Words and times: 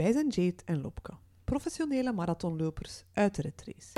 Wij 0.00 0.12
zijn 0.12 0.28
Jade 0.28 0.62
en 0.64 0.80
Lopke, 0.80 1.12
professionele 1.44 2.12
marathonlopers 2.12 3.04
uit 3.12 3.34
de 3.34 3.42
retrace. 3.42 3.88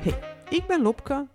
Hey, 0.00 0.18
ik 0.48 0.64
ben 0.66 0.82
Lopke, 0.82 1.26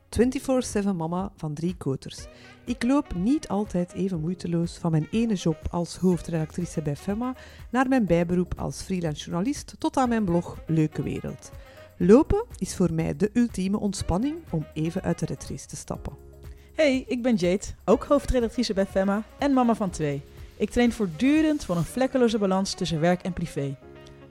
24-7 0.83 0.95
mama 0.95 1.31
van 1.35 1.53
drie 1.53 1.77
koters. 1.77 2.25
Ik 2.65 2.83
loop 2.83 3.15
niet 3.15 3.47
altijd 3.47 3.93
even 3.93 4.19
moeiteloos 4.19 4.77
van 4.77 4.91
mijn 4.91 5.07
ene 5.11 5.33
job 5.33 5.57
als 5.69 5.97
hoofdredactrice 5.97 6.81
bij 6.81 6.95
Femma 6.95 7.35
naar 7.71 7.87
mijn 7.87 8.05
bijberoep 8.05 8.53
als 8.57 8.81
freelance 8.81 9.25
journalist 9.25 9.75
tot 9.77 9.97
aan 9.97 10.09
mijn 10.09 10.25
blog 10.25 10.63
Leuke 10.67 11.03
Wereld. 11.03 11.51
Lopen 11.97 12.45
is 12.57 12.75
voor 12.75 12.93
mij 12.93 13.15
de 13.15 13.29
ultieme 13.33 13.79
ontspanning 13.79 14.35
om 14.49 14.65
even 14.73 15.01
uit 15.01 15.19
de 15.19 15.25
retrace 15.25 15.67
te 15.67 15.75
stappen. 15.75 16.30
Hey, 16.75 17.03
ik 17.07 17.21
ben 17.21 17.35
Jade, 17.35 17.65
ook 17.85 18.03
hoofdredactrice 18.03 18.73
bij 18.73 18.85
Femma 18.85 19.23
en 19.37 19.53
mama 19.53 19.75
van 19.75 19.89
twee. 19.89 20.21
Ik 20.57 20.69
train 20.69 20.91
voortdurend 20.91 21.65
voor 21.65 21.75
een 21.75 21.83
vlekkeloze 21.83 22.37
balans 22.37 22.73
tussen 22.73 22.99
werk 22.99 23.21
en 23.21 23.33
privé. 23.33 23.77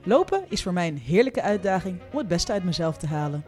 Lopen 0.03 0.43
is 0.49 0.63
voor 0.63 0.73
mij 0.73 0.87
een 0.87 0.97
heerlijke 0.97 1.41
uitdaging 1.41 1.99
om 2.11 2.17
het 2.17 2.27
beste 2.27 2.51
uit 2.51 2.63
mezelf 2.63 2.97
te 2.97 3.07
halen. 3.07 3.43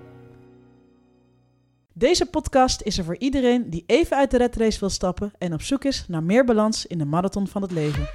Deze 1.94 2.26
podcast 2.26 2.82
is 2.82 2.98
er 2.98 3.04
voor 3.04 3.18
iedereen 3.18 3.70
die 3.70 3.84
even 3.86 4.18
uit 4.18 4.32
de 4.32 4.38
red 4.38 4.56
race 4.56 4.80
wil 4.80 4.90
stappen 4.90 5.34
en 5.38 5.54
op 5.54 5.62
zoek 5.62 5.84
is 5.84 6.06
naar 6.08 6.24
meer 6.24 6.46
balans 6.46 6.86
in 6.86 6.98
de 6.98 7.06
marathon 7.06 7.48
van 7.48 7.62
het 7.62 7.72
leven. 7.72 8.08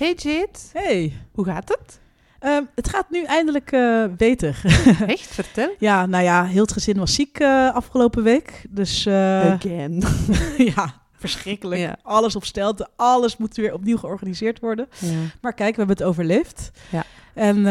Hey 0.00 0.14
Jade, 0.16 0.58
Hey, 0.72 1.12
hoe 1.32 1.44
gaat 1.44 1.68
het? 1.68 2.00
ehm, 2.38 2.62
het 2.74 2.88
gaat 2.88 3.10
nu 3.10 3.24
eindelijk 3.24 3.72
eh, 3.72 4.04
beter. 4.16 4.60
Echt, 5.06 5.26
vertel. 5.40 5.74
ja, 5.78 6.06
nou 6.06 6.24
ja, 6.24 6.44
heel 6.44 6.62
het 6.62 6.72
gezin 6.72 6.98
was 6.98 7.14
ziek 7.14 7.38
eh, 7.38 7.74
afgelopen 7.74 8.22
week. 8.22 8.64
Dus 8.68 9.06
eh, 9.06 9.52
Again. 9.52 10.02
ja, 10.74 10.94
verschrikkelijk. 11.12 11.80
Ja. 11.80 11.96
Alles 12.02 12.36
op 12.36 12.44
stelte, 12.44 12.88
alles 12.96 13.36
moet 13.36 13.56
weer 13.56 13.72
opnieuw 13.72 13.96
georganiseerd 13.96 14.60
worden. 14.60 14.88
Ja. 14.98 15.16
Maar 15.40 15.52
kijk, 15.54 15.70
we 15.70 15.78
hebben 15.78 15.96
het 15.96 16.06
overleefd. 16.06 16.70
Ja. 16.90 17.04
En 17.34 17.62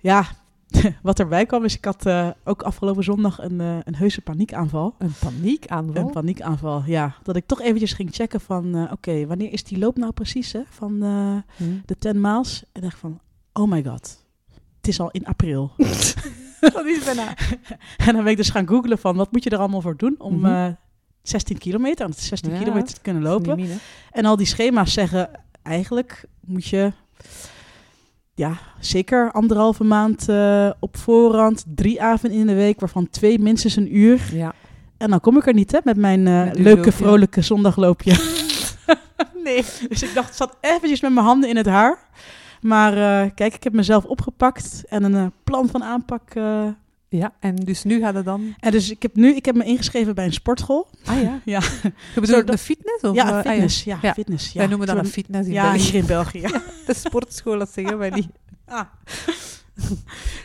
ja, 0.00 0.26
wat 1.02 1.18
erbij 1.18 1.46
kwam 1.46 1.64
is, 1.64 1.76
ik 1.76 1.84
had 1.84 2.06
eh, 2.06 2.28
ook 2.44 2.62
afgelopen 2.62 3.04
zondag 3.04 3.38
een, 3.42 3.60
eh, 3.60 3.76
een 3.84 3.94
heuse 3.94 4.20
paniekaanval. 4.20 4.94
Een 4.98 5.14
paniekaanval? 5.18 6.02
Een 6.02 6.10
paniekaanval, 6.10 6.82
ja. 6.86 7.14
Dat 7.22 7.36
ik 7.36 7.46
toch 7.46 7.60
eventjes 7.60 7.92
ging 7.92 8.14
checken 8.14 8.40
van, 8.40 8.74
eh, 8.74 8.92
oké, 8.92 9.26
wanneer 9.26 9.52
is 9.52 9.64
die 9.64 9.78
loop 9.78 9.96
nou 9.96 10.12
precies, 10.12 10.52
hè? 10.52 10.60
Van 10.68 10.92
Hm. 11.56 11.64
de 11.84 11.98
10 11.98 12.20
miles. 12.20 12.64
En 12.72 12.80
dacht 12.82 12.98
van, 12.98 13.20
oh 13.52 13.70
my 13.70 13.84
god, 13.84 14.24
het 14.76 14.88
is 14.88 15.00
al 15.00 15.10
in 15.10 15.26
april. 15.26 15.72
Dat 16.72 16.86
is 16.86 17.04
bijna... 17.04 17.34
en 17.96 18.14
dan 18.14 18.22
ben 18.22 18.26
ik 18.26 18.36
dus 18.36 18.50
gaan 18.50 18.68
googlen 18.68 18.98
van, 18.98 19.16
wat 19.16 19.32
moet 19.32 19.44
je 19.44 19.50
er 19.50 19.58
allemaal 19.58 19.80
voor 19.80 19.96
doen 19.96 20.14
om... 20.18 20.36
Mhm. 20.38 20.46
eh, 20.46 20.72
16 21.22 21.58
kilometer, 21.58 21.98
want 21.98 22.10
het 22.14 22.22
is 22.22 22.28
16 22.28 22.52
Ja, 22.52 22.58
kilometer 22.58 22.94
te 22.94 23.00
kunnen 23.00 23.22
lopen. 23.22 23.68
En 24.10 24.24
al 24.24 24.36
die 24.36 24.46
schema's 24.46 24.92
zeggen 24.92 25.30
eigenlijk 25.62 26.24
moet 26.40 26.66
je 26.66 26.92
ja, 28.34 28.52
zeker 28.80 29.32
anderhalve 29.32 29.84
maand 29.84 30.28
eh, 30.28 30.70
op 30.80 30.96
voorhand, 30.96 31.64
drie 31.74 32.02
avonden 32.02 32.38
in 32.38 32.46
de 32.46 32.54
week, 32.54 32.80
waarvan 32.80 33.10
twee 33.10 33.38
minstens 33.38 33.76
een 33.76 33.96
uur. 33.96 34.20
Ja. 34.32 34.52
En 34.96 35.10
dan 35.10 35.20
kom 35.20 35.36
ik 35.36 35.46
er 35.46 35.54
niet 35.54 35.72
hè, 35.72 35.78
met 35.84 35.96
mijn 35.96 36.26
eh, 36.26 36.44
Met 36.44 36.58
leuke, 36.58 36.76
loopje. 36.76 36.92
vrolijke 36.92 37.42
zondagloopje. 37.42 38.14
Nee. 39.44 39.64
dus 39.88 40.02
ik 40.02 40.14
dacht, 40.14 40.28
ik 40.28 40.34
zat 40.34 40.56
eventjes 40.60 41.00
met 41.00 41.12
mijn 41.12 41.26
handen 41.26 41.48
in 41.48 41.56
het 41.56 41.66
haar. 41.66 41.98
Maar 42.60 42.92
eh, 42.92 43.30
kijk, 43.34 43.54
ik 43.54 43.62
heb 43.64 43.72
mezelf 43.72 44.04
opgepakt 44.04 44.84
en 44.88 45.02
een 45.14 45.32
plan 45.44 45.68
van 45.68 45.84
aanpak. 45.84 46.32
Ja, 47.12 47.32
en 47.40 47.56
dus 47.56 47.84
nu 47.84 48.00
gaat 48.00 48.14
het 48.14 48.24
dan... 48.24 48.54
en 48.60 48.70
dus 48.70 48.90
ik 48.90 49.02
heb 49.02 49.16
nu, 49.16 49.34
ik 49.34 49.44
heb 49.44 49.54
me 49.54 49.64
ingeschreven 49.64 50.14
bij 50.14 50.24
een 50.24 50.32
sportschool. 50.32 50.88
Ah 51.04 51.22
ja. 51.22 51.40
Ja, 51.44 51.60
Je 52.14 52.20
bedoelt 52.20 52.46
de 52.46 52.58
fitness? 52.58 53.04
Of, 53.04 53.14
ja, 53.14 53.30
ah, 53.30 53.40
fitness. 53.50 53.84
ja. 53.84 53.98
Ja. 54.02 54.12
fitness. 54.14 54.52
Ja. 54.52 54.58
Wij 54.58 54.66
noemen 54.68 54.86
dat 54.86 54.96
een 54.96 55.06
fitness 55.06 55.46
in 55.48 55.52
Ja, 55.54 55.62
België. 55.70 55.84
hier 55.90 55.94
in 55.94 56.06
België. 56.06 56.40
Ja. 56.50 56.62
De 56.86 56.94
sportschool, 56.94 57.58
dat 57.58 57.70
zeggen 57.72 57.98
wij 57.98 58.10
niet. 58.10 58.28
Ah. 58.66 58.80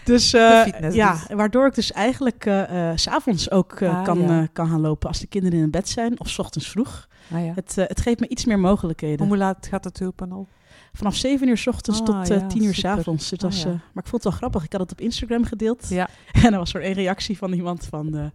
dus 0.04 0.30
fitness 0.64 0.96
ja, 0.96 1.12
dus. 1.14 1.36
waardoor 1.36 1.66
ik 1.68 1.76
dus 1.76 1.92
eigenlijk 1.92 2.46
eh 2.46 2.90
eh, 2.90 2.98
s 2.98 3.02
s'avonds 3.02 3.52
ook 3.52 3.82
Ah, 3.82 4.04
kan, 4.04 4.50
kan 4.54 4.68
gaan 4.70 4.82
lopen 4.82 5.08
als 5.08 5.20
de 5.20 5.28
kinderen 5.28 5.60
in 5.60 5.72
bed 5.72 5.90
zijn 5.90 6.20
of 6.20 6.30
s 6.30 6.40
ochtends 6.40 6.70
vroeg. 6.70 7.08
Ah, 7.34 7.46
ja. 7.46 7.52
Het, 7.56 7.76
het 7.76 8.02
geeft 8.02 8.20
me 8.20 8.28
iets 8.28 8.46
meer 8.46 8.60
mogelijkheden. 8.60 9.28
Hoe 9.28 9.38
laat 9.38 9.68
gaat 9.70 9.84
het 9.84 10.02
open 10.04 10.32
al? 10.32 10.48
Vanaf 10.96 11.16
7 11.16 11.48
uur 11.48 11.58
s 11.58 11.68
ochtends 11.68 12.00
Ah, 12.00 12.06
tot 12.06 12.30
eh, 12.30 12.40
ja, 12.40 12.48
10 12.48 12.64
uur 12.64 12.74
s 12.74 12.86
avonds. 12.86 13.34
Ah, 13.34 13.40
was, 13.40 13.62
ja. 13.64 13.70
eh, 13.70 13.72
maar 13.94 14.04
ik 14.04 14.10
vond 14.10 14.12
het 14.12 14.24
wel 14.24 14.32
grappig. 14.32 14.64
Ik 14.64 14.72
had 14.72 14.82
het 14.82 14.92
op 14.92 15.02
Instagram 15.02 15.44
gedeeld. 15.46 15.90
Ja. 15.90 16.10
En 16.44 16.54
er 16.54 16.60
was 16.60 16.74
er 16.74 16.86
een 16.86 16.94
reactie 16.94 17.38
van 17.38 17.54
iemand 17.54 17.86
van... 17.86 18.16
eh, 18.18 18.26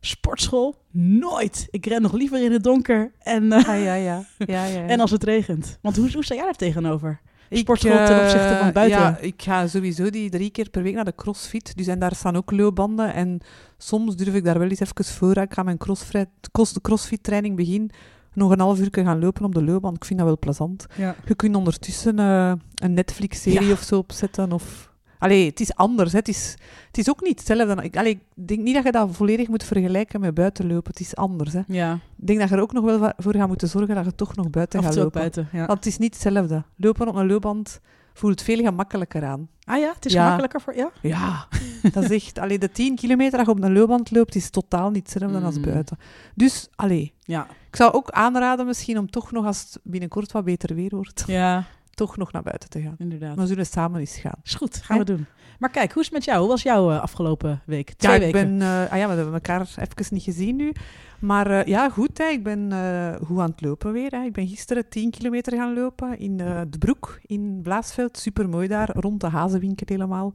Sportschool? 0.00 0.74
Nooit. 0.90 1.68
Ik 1.70 1.86
ren 1.86 2.02
nog 2.02 2.12
liever 2.12 2.44
in 2.44 2.52
het 2.52 2.62
donker 2.62 3.12
en, 3.18 3.52
eh, 3.52 3.58
Ah, 3.68 3.82
ja, 3.82 3.94
ja. 3.94 3.94
ja, 3.94 4.24
ja, 4.38 4.64
ja. 4.64 4.86
en 4.92 5.00
als 5.00 5.10
het 5.10 5.24
regent. 5.24 5.78
Want 5.82 5.96
hoe, 5.96 6.12
hoe 6.12 6.24
sta 6.24 6.34
jij 6.34 6.44
daar 6.44 6.54
tegenover? 6.54 7.20
Ik, 7.48 7.58
sportschool 7.58 8.06
ten 8.06 8.20
opzichte 8.22 8.56
van 8.58 8.66
eh, 8.66 8.72
buiten? 8.72 8.98
Ja, 9.00 9.18
ik 9.18 9.42
ga 9.42 9.66
sowieso 9.66 10.10
die 10.10 10.30
drie 10.30 10.50
keer 10.50 10.70
per 10.70 10.82
week 10.82 10.94
naar 10.94 11.04
de 11.04 11.14
crossfit. 11.14 11.76
Dus 11.76 11.86
en 11.86 11.98
daar 11.98 12.14
staan 12.14 12.36
ook 12.36 12.50
loopbanden. 12.50 13.14
En 13.14 13.40
soms 13.78 14.16
durf 14.16 14.34
ik 14.34 14.44
daar 14.44 14.58
wel 14.58 14.68
eens 14.68 14.80
even 14.80 15.04
voor. 15.04 15.36
Ik 15.36 15.52
ga 15.54 15.62
mijn 15.62 15.78
crossfit, 15.78 16.28
cross, 16.52 16.74
crossfit 16.82 17.22
training 17.22 17.56
beginnen. 17.56 17.90
Nog 18.34 18.50
een 18.50 18.60
half 18.60 18.78
uur 18.80 18.88
gaan 18.90 19.18
lopen 19.20 19.44
op 19.44 19.54
de 19.54 19.64
loopband. 19.64 19.96
Ik 19.96 20.04
vind 20.04 20.18
dat 20.18 20.28
wel 20.28 20.38
plezant. 20.38 20.86
Ja. 20.96 21.14
Je 21.26 21.34
kunt 21.34 21.56
ondertussen 21.56 22.18
eh, 22.18 22.52
een 22.74 22.94
Netflix-serie 22.94 23.66
Ja. 23.66 23.72
of 23.72 23.80
zo 23.82 23.98
opzetten. 23.98 24.52
Of... 24.52 24.90
Allee, 25.18 25.46
het 25.46 25.60
is 25.60 25.74
anders. 25.74 26.12
Hè. 26.12 26.18
Het, 26.18 26.28
is, 26.28 26.54
het 26.86 26.98
is 26.98 27.10
ook 27.10 27.20
niet 27.20 27.38
hetzelfde. 27.38 27.82
Ik, 27.82 27.96
allee, 27.96 28.12
ik 28.12 28.46
denk 28.46 28.60
niet 28.60 28.74
dat 28.74 28.84
je 28.84 28.92
dat 28.92 29.08
volledig 29.12 29.48
moet 29.48 29.64
vergelijken 29.64 30.20
met 30.20 30.34
buitenlopen. 30.34 30.90
Het 30.90 31.00
is 31.00 31.16
anders. 31.16 31.52
Hè. 31.52 31.60
Ja, 31.66 31.92
Ik 32.18 32.26
denk 32.26 32.38
dat 32.40 32.48
je 32.48 32.54
er 32.54 32.60
ook 32.62 32.72
nog 32.72 32.84
wel 32.84 33.12
voor 33.16 33.34
gaat 33.34 33.48
moeten 33.48 33.68
zorgen 33.68 33.94
dat 33.94 34.04
je 34.04 34.14
toch 34.14 34.36
nog 34.36 34.50
buiten 34.50 34.82
gaat 34.82 34.94
lopen. 34.94 35.12
buiten. 35.20 35.48
Ja. 35.52 35.58
Want 35.66 35.78
het 35.78 35.86
is 35.86 35.98
niet 35.98 36.14
hetzelfde. 36.14 36.64
Lopen 36.76 37.08
op 37.08 37.14
een 37.14 37.26
loopband 37.26 37.80
voelt 38.12 38.42
veel 38.42 38.56
gemakkelijker 38.62 39.24
aan. 39.24 39.48
Ah 39.64 39.78
ja, 39.78 39.92
het 39.94 40.06
is 40.06 40.12
Ja. 40.12 40.20
gemakkelijker 40.22 40.60
voor... 40.60 40.74
Ja? 40.76 40.90
Ja, 41.02 41.46
dat 41.92 42.02
is 42.02 42.10
echt... 42.24 42.38
Allee, 42.38 42.58
de 42.58 42.70
10 42.70 42.96
kilometer 42.96 43.36
dat 43.38 43.46
je 43.46 43.52
op 43.52 43.62
een 43.62 43.72
loopband 43.72 44.10
loopt, 44.10 44.34
is 44.34 44.50
totaal 44.50 44.90
niet 44.90 45.12
hetzelfde 45.12 45.40
als 45.40 45.56
Mm. 45.56 45.62
buiten. 45.62 45.98
Dus, 46.34 46.68
allee, 46.74 47.12
Ja. 47.20 47.46
ik 47.68 47.76
zou 47.76 47.92
ook 47.92 48.10
aanraden 48.10 48.66
misschien 48.66 48.98
om 48.98 49.10
toch 49.10 49.32
nog, 49.32 49.44
als 49.46 49.60
het 49.60 49.78
binnenkort 49.82 50.32
wat 50.32 50.44
beter 50.44 50.74
weer 50.74 50.90
wordt, 50.90 51.24
Ja, 51.26 51.64
toch 51.94 52.16
nog 52.16 52.32
naar 52.32 52.42
buiten 52.42 52.68
te 52.70 52.80
gaan. 52.80 52.94
inderdaad. 52.98 53.36
We 53.36 53.46
zullen 53.46 53.66
samen 53.66 54.00
eens 54.00 54.16
gaan. 54.16 54.40
Is 54.44 54.54
goed, 54.54 54.76
gaan 54.76 54.98
we 54.98 55.04
doen. 55.04 55.26
Maar 55.58 55.70
kijk, 55.70 55.92
hoe 55.92 56.02
is 56.02 56.08
het 56.08 56.16
met 56.16 56.24
jou? 56.24 56.38
Hoe 56.40 56.48
was 56.48 56.62
jouw 56.62 56.90
eh, 56.90 57.00
afgelopen 57.00 57.62
week? 57.66 57.92
Twee 57.92 58.20
ja, 58.20 58.26
ik 58.26 58.32
weken. 58.32 58.58
ben... 58.58 58.68
eh, 58.68 58.92
ah 58.92 58.98
ja, 58.98 59.08
we 59.08 59.14
hebben 59.14 59.34
elkaar 59.34 59.60
even 59.60 60.06
niet 60.14 60.22
gezien 60.22 60.56
nu. 60.56 60.72
Maar 61.22 61.50
eh, 61.50 61.66
ja, 61.66 61.88
goed, 61.88 62.18
hè, 62.18 62.24
ik 62.24 62.42
ben 62.42 62.72
eh, 62.72 63.14
goed 63.26 63.38
aan 63.38 63.50
het 63.50 63.60
lopen 63.60 63.92
weer. 63.92 64.10
Hè. 64.10 64.24
Ik 64.24 64.32
ben 64.32 64.46
gisteren 64.48 64.88
10 64.88 65.10
kilometer 65.10 65.56
gaan 65.56 65.74
lopen 65.74 66.18
in 66.18 66.40
eh, 66.40 66.60
de 66.68 66.78
Broek 66.78 67.20
in 67.26 67.60
Blaasveld. 67.62 68.18
Supermooi 68.18 68.68
daar, 68.68 68.90
rond 68.96 69.20
de 69.20 69.26
hazenwinkel 69.26 69.86
helemaal. 69.88 70.32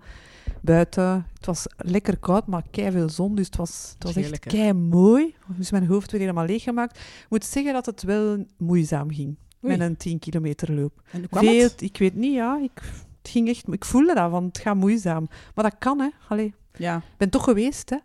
Buiten, 0.61 1.25
het 1.33 1.45
was 1.45 1.65
lekker 1.77 2.17
koud, 2.17 2.47
maar 2.47 2.63
kei 2.71 2.91
veel 2.91 3.09
zon, 3.09 3.35
dus 3.35 3.45
het 3.45 3.55
was, 3.55 3.93
het 3.93 4.03
was 4.03 4.15
echt 4.15 4.39
kei 4.39 4.73
mooi. 4.73 5.35
Dus 5.47 5.71
mijn 5.71 5.85
hoofd 5.85 6.11
weer 6.11 6.21
helemaal 6.21 6.45
leeggemaakt. 6.45 6.97
Ik 6.97 7.25
moet 7.29 7.45
zeggen 7.45 7.73
dat 7.73 7.85
het 7.85 8.03
wel 8.03 8.45
moeizaam 8.57 9.11
ging, 9.11 9.35
Oei. 9.65 9.77
met 9.77 9.89
een 9.89 9.97
10 9.97 10.19
kilometer 10.19 10.73
loop. 10.73 11.01
En 11.11 11.25
Veel, 11.29 11.63
het? 11.63 11.81
ik 11.81 11.97
weet 11.97 12.15
niet, 12.15 12.33
ja. 12.33 12.59
Ik, 12.61 12.81
het 13.21 13.31
ging 13.31 13.47
echt, 13.47 13.73
ik 13.73 13.85
voelde 13.85 14.13
dat, 14.13 14.31
want 14.31 14.45
het 14.45 14.57
gaat 14.57 14.75
moeizaam. 14.75 15.27
Maar 15.55 15.63
dat 15.63 15.75
kan, 15.79 15.99
hè. 15.99 16.09
Allee, 16.27 16.53
Ja, 16.77 16.97
ik 16.97 17.17
ben 17.17 17.29
toch 17.29 17.43
geweest, 17.43 17.89
hè. 17.89 17.97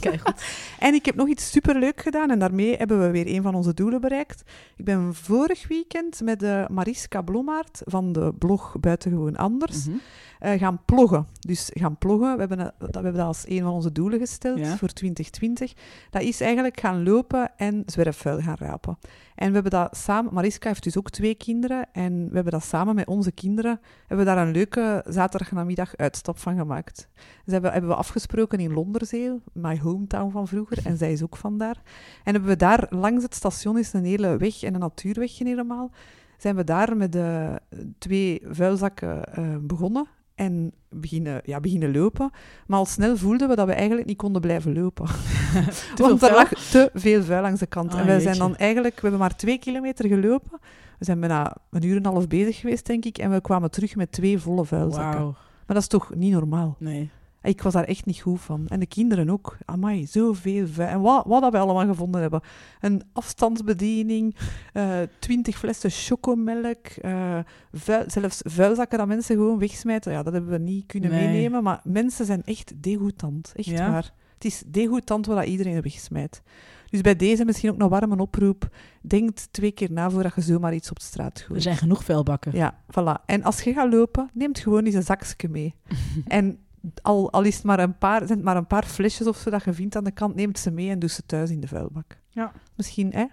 kijk 0.10 0.20
goed. 0.20 0.42
En 0.78 0.94
ik 0.94 1.04
heb 1.06 1.14
nog 1.14 1.28
iets 1.28 1.50
superleuk 1.50 2.00
gedaan 2.00 2.30
en 2.30 2.38
daarmee 2.38 2.76
hebben 2.76 3.00
we 3.00 3.10
weer 3.10 3.26
een 3.34 3.42
van 3.42 3.54
onze 3.54 3.74
doelen 3.74 4.00
bereikt. 4.00 4.42
Ik 4.76 4.84
ben 4.84 5.14
vorig 5.14 5.68
weekend 5.68 6.20
met 6.20 6.40
de 6.40 6.66
Mariska 6.70 7.22
Blommaert 7.22 7.82
van 7.84 8.12
de 8.12 8.32
blog 8.38 8.76
Buitengewoon 8.80 9.36
Anders 9.36 9.86
Mhm. 9.86 9.96
eh, 10.38 10.58
gaan 10.58 10.84
ploggen. 10.84 11.26
Dus 11.40 11.70
gaan 11.72 11.98
ploggen, 11.98 12.32
we 12.32 12.38
hebben, 12.38 12.58
dat, 12.58 12.72
we 12.78 12.86
hebben 12.92 13.12
dat 13.14 13.26
als 13.26 13.44
een 13.48 13.62
van 13.62 13.72
onze 13.72 13.92
doelen 13.92 14.18
gesteld 14.18 14.58
Ja. 14.58 14.76
voor 14.76 14.88
2020. 14.88 15.72
Dat 16.10 16.22
is 16.22 16.40
eigenlijk 16.40 16.80
gaan 16.80 17.02
lopen 17.02 17.50
en 17.56 17.82
zwerfvuil 17.86 18.40
gaan 18.40 18.56
rapen. 18.58 18.98
En 19.34 19.46
we 19.48 19.52
hebben 19.54 19.70
dat 19.72 19.96
samen, 19.96 20.34
Mariska 20.34 20.68
heeft 20.68 20.82
dus 20.82 20.98
ook 20.98 21.10
twee 21.10 21.34
kinderen 21.34 21.86
en 21.92 22.28
we 22.28 22.34
hebben 22.34 22.52
dat 22.52 22.64
samen 22.64 22.94
met 22.94 23.06
onze 23.06 23.32
kinderen, 23.32 23.80
hebben 24.06 24.26
we 24.26 24.32
daar 24.32 24.46
een 24.46 24.52
leuke 24.52 25.04
zaterdagnamiddag 25.08 25.96
uitstap 25.96 26.38
van 26.38 26.56
gemaakt. 26.56 27.08
Dus 27.44 27.52
hebben, 27.52 27.72
hebben 27.72 27.90
we 27.90 27.96
afgesproken 27.96 28.58
in 28.58 28.72
Londerzeel, 28.72 29.42
my 29.52 29.78
hometown 29.88 30.30
van 30.30 30.48
vroeger, 30.48 30.78
en 30.84 30.96
zij 30.96 31.12
is 31.12 31.22
ook 31.22 31.36
vandaar. 31.36 31.82
En 32.24 32.32
hebben 32.32 32.50
we 32.50 32.56
daar 32.56 32.86
langs 32.90 33.22
het 33.22 33.34
station 33.34 33.78
is 33.78 33.92
een 33.92 34.04
hele 34.04 34.36
weg 34.36 34.62
en 34.62 34.74
een 34.74 34.80
natuurwegje 34.80 35.44
helemaal. 35.44 35.90
Zijn 36.36 36.56
we 36.56 36.64
daar 36.64 36.96
met 36.96 37.12
de 37.12 37.60
twee 37.98 38.42
vuilzakken 38.44 39.24
eh, 39.34 39.56
begonnen. 39.60 40.06
en 40.34 40.72
beginnen, 40.90 41.40
ja, 41.44 41.60
beginnen 41.60 41.92
lopen. 41.92 42.30
Maar 42.66 42.78
al 42.78 42.86
snel 42.86 43.16
voelden 43.16 43.48
we 43.48 43.54
dat 43.54 43.66
we 43.66 43.72
eigenlijk 43.72 44.06
niet 44.06 44.16
konden 44.16 44.40
blijven 44.40 44.74
lopen. 44.74 45.06
Want 45.96 46.22
er 46.22 46.34
lag 46.34 46.48
te 46.48 46.90
veel 46.94 47.22
vuil 47.22 47.42
langs 47.42 47.60
de 47.60 47.66
kant. 47.66 47.92
Ah, 47.92 47.98
en 47.98 48.06
wij 48.06 48.14
jeetje. 48.14 48.28
zijn 48.34 48.48
dan 48.48 48.56
eigenlijk, 48.56 48.94
we 48.94 49.00
hebben 49.00 49.20
maar 49.20 49.36
twee 49.36 49.58
kilometer 49.58 50.08
gelopen. 50.08 50.58
We 50.98 51.04
zijn 51.04 51.20
bijna 51.20 51.56
een 51.70 51.84
uur 51.84 51.96
en 51.96 52.04
een 52.04 52.12
half 52.12 52.26
bezig 52.26 52.56
geweest, 52.56 52.86
denk 52.86 53.04
ik. 53.04 53.18
En 53.18 53.30
we 53.30 53.40
kwamen 53.40 53.70
terug 53.70 53.96
met 53.96 54.12
twee 54.12 54.38
volle 54.38 54.64
vuilzakken. 54.64 55.22
Maar 55.22 55.76
dat 55.76 55.82
is 55.82 55.86
toch 55.86 56.14
niet 56.14 56.32
normaal? 56.32 56.76
Nee. 56.78 57.10
Ik 57.42 57.62
was 57.62 57.72
daar 57.72 57.84
echt 57.84 58.06
niet 58.06 58.20
goed 58.20 58.40
van. 58.40 58.66
En 58.68 58.80
de 58.80 58.86
kinderen 58.86 59.30
ook. 59.30 59.56
Amai, 59.64 60.06
zoveel 60.06 60.66
vuil. 60.66 60.88
En 60.88 61.00
wat, 61.00 61.24
wat 61.26 61.42
dat 61.42 61.52
we 61.52 61.58
allemaal 61.58 61.86
gevonden 61.86 62.20
hebben. 62.20 62.40
Een 62.80 63.02
afstandsbediening, 63.12 64.36
eh, 64.72 64.98
twintig 65.18 65.56
flessen 65.58 65.90
chocomelk, 65.90 66.86
eh, 66.86 67.38
vuil- 67.72 68.04
zelfs 68.06 68.40
vuilzakken 68.44 68.98
dat 68.98 69.06
mensen 69.06 69.36
gewoon 69.36 69.58
wegsmijten. 69.58 70.12
Ja, 70.12 70.22
dat 70.22 70.32
hebben 70.32 70.50
we 70.50 70.58
niet 70.58 70.86
kunnen 70.86 71.10
Nee. 71.10 71.28
meenemen. 71.28 71.62
Maar 71.62 71.80
mensen 71.84 72.26
zijn 72.26 72.42
echt 72.44 72.72
degoutant. 72.82 73.52
Echt 73.56 73.66
Ja? 73.66 73.90
waar. 73.90 74.12
Het 74.34 74.44
is 74.44 74.62
degoutant 74.66 75.26
wat 75.26 75.36
dat 75.36 75.46
iedereen 75.46 75.80
wegsmijt. 75.82 76.42
Dus 76.90 77.00
bij 77.00 77.16
deze 77.16 77.44
misschien 77.44 77.70
ook 77.70 77.76
nog 77.76 77.88
warm 77.90 78.12
een 78.12 78.18
oproep. 78.20 78.68
Denk 79.02 79.38
twee 79.38 79.72
keer 79.72 79.92
na 79.92 80.10
voordat 80.10 80.34
je 80.34 80.40
zomaar 80.40 80.74
iets 80.74 80.90
op 80.90 80.98
de 80.98 81.04
straat 81.04 81.38
gooit. 81.40 81.54
Er 81.56 81.62
zijn 81.62 81.76
genoeg 81.76 82.04
vuilbakken. 82.04 82.52
Ja, 82.56 82.78
voilà. 82.90 83.24
En 83.26 83.42
als 83.42 83.62
je 83.62 83.72
gaat 83.72 83.92
lopen, 83.92 84.30
neemt 84.32 84.58
gewoon 84.58 84.84
eens 84.84 84.94
een 84.94 85.02
zakje 85.02 85.48
mee. 85.48 85.74
en 86.26 86.58
al, 87.02 87.32
al 87.32 87.42
is 87.42 87.54
het 87.54 87.64
maar 87.64 87.78
een 87.78 87.98
paar, 87.98 88.18
zijn 88.18 88.38
het 88.38 88.46
maar 88.46 88.56
een 88.56 88.66
paar 88.66 88.84
flesjes 88.84 89.26
of 89.26 89.36
zo 89.36 89.50
dat 89.50 89.64
je 89.64 89.72
vindt 89.72 89.96
aan 89.96 90.04
de 90.04 90.10
kant, 90.10 90.34
neemt 90.34 90.58
ze 90.58 90.70
mee 90.70 90.90
en 90.90 90.98
doet 90.98 91.10
ze 91.10 91.26
thuis 91.26 91.50
in 91.50 91.60
de 91.60 91.68
vuilbak. 91.68 92.18
Ja. 92.28 92.52
Misschien, 92.76 93.12
hè? 93.12 93.24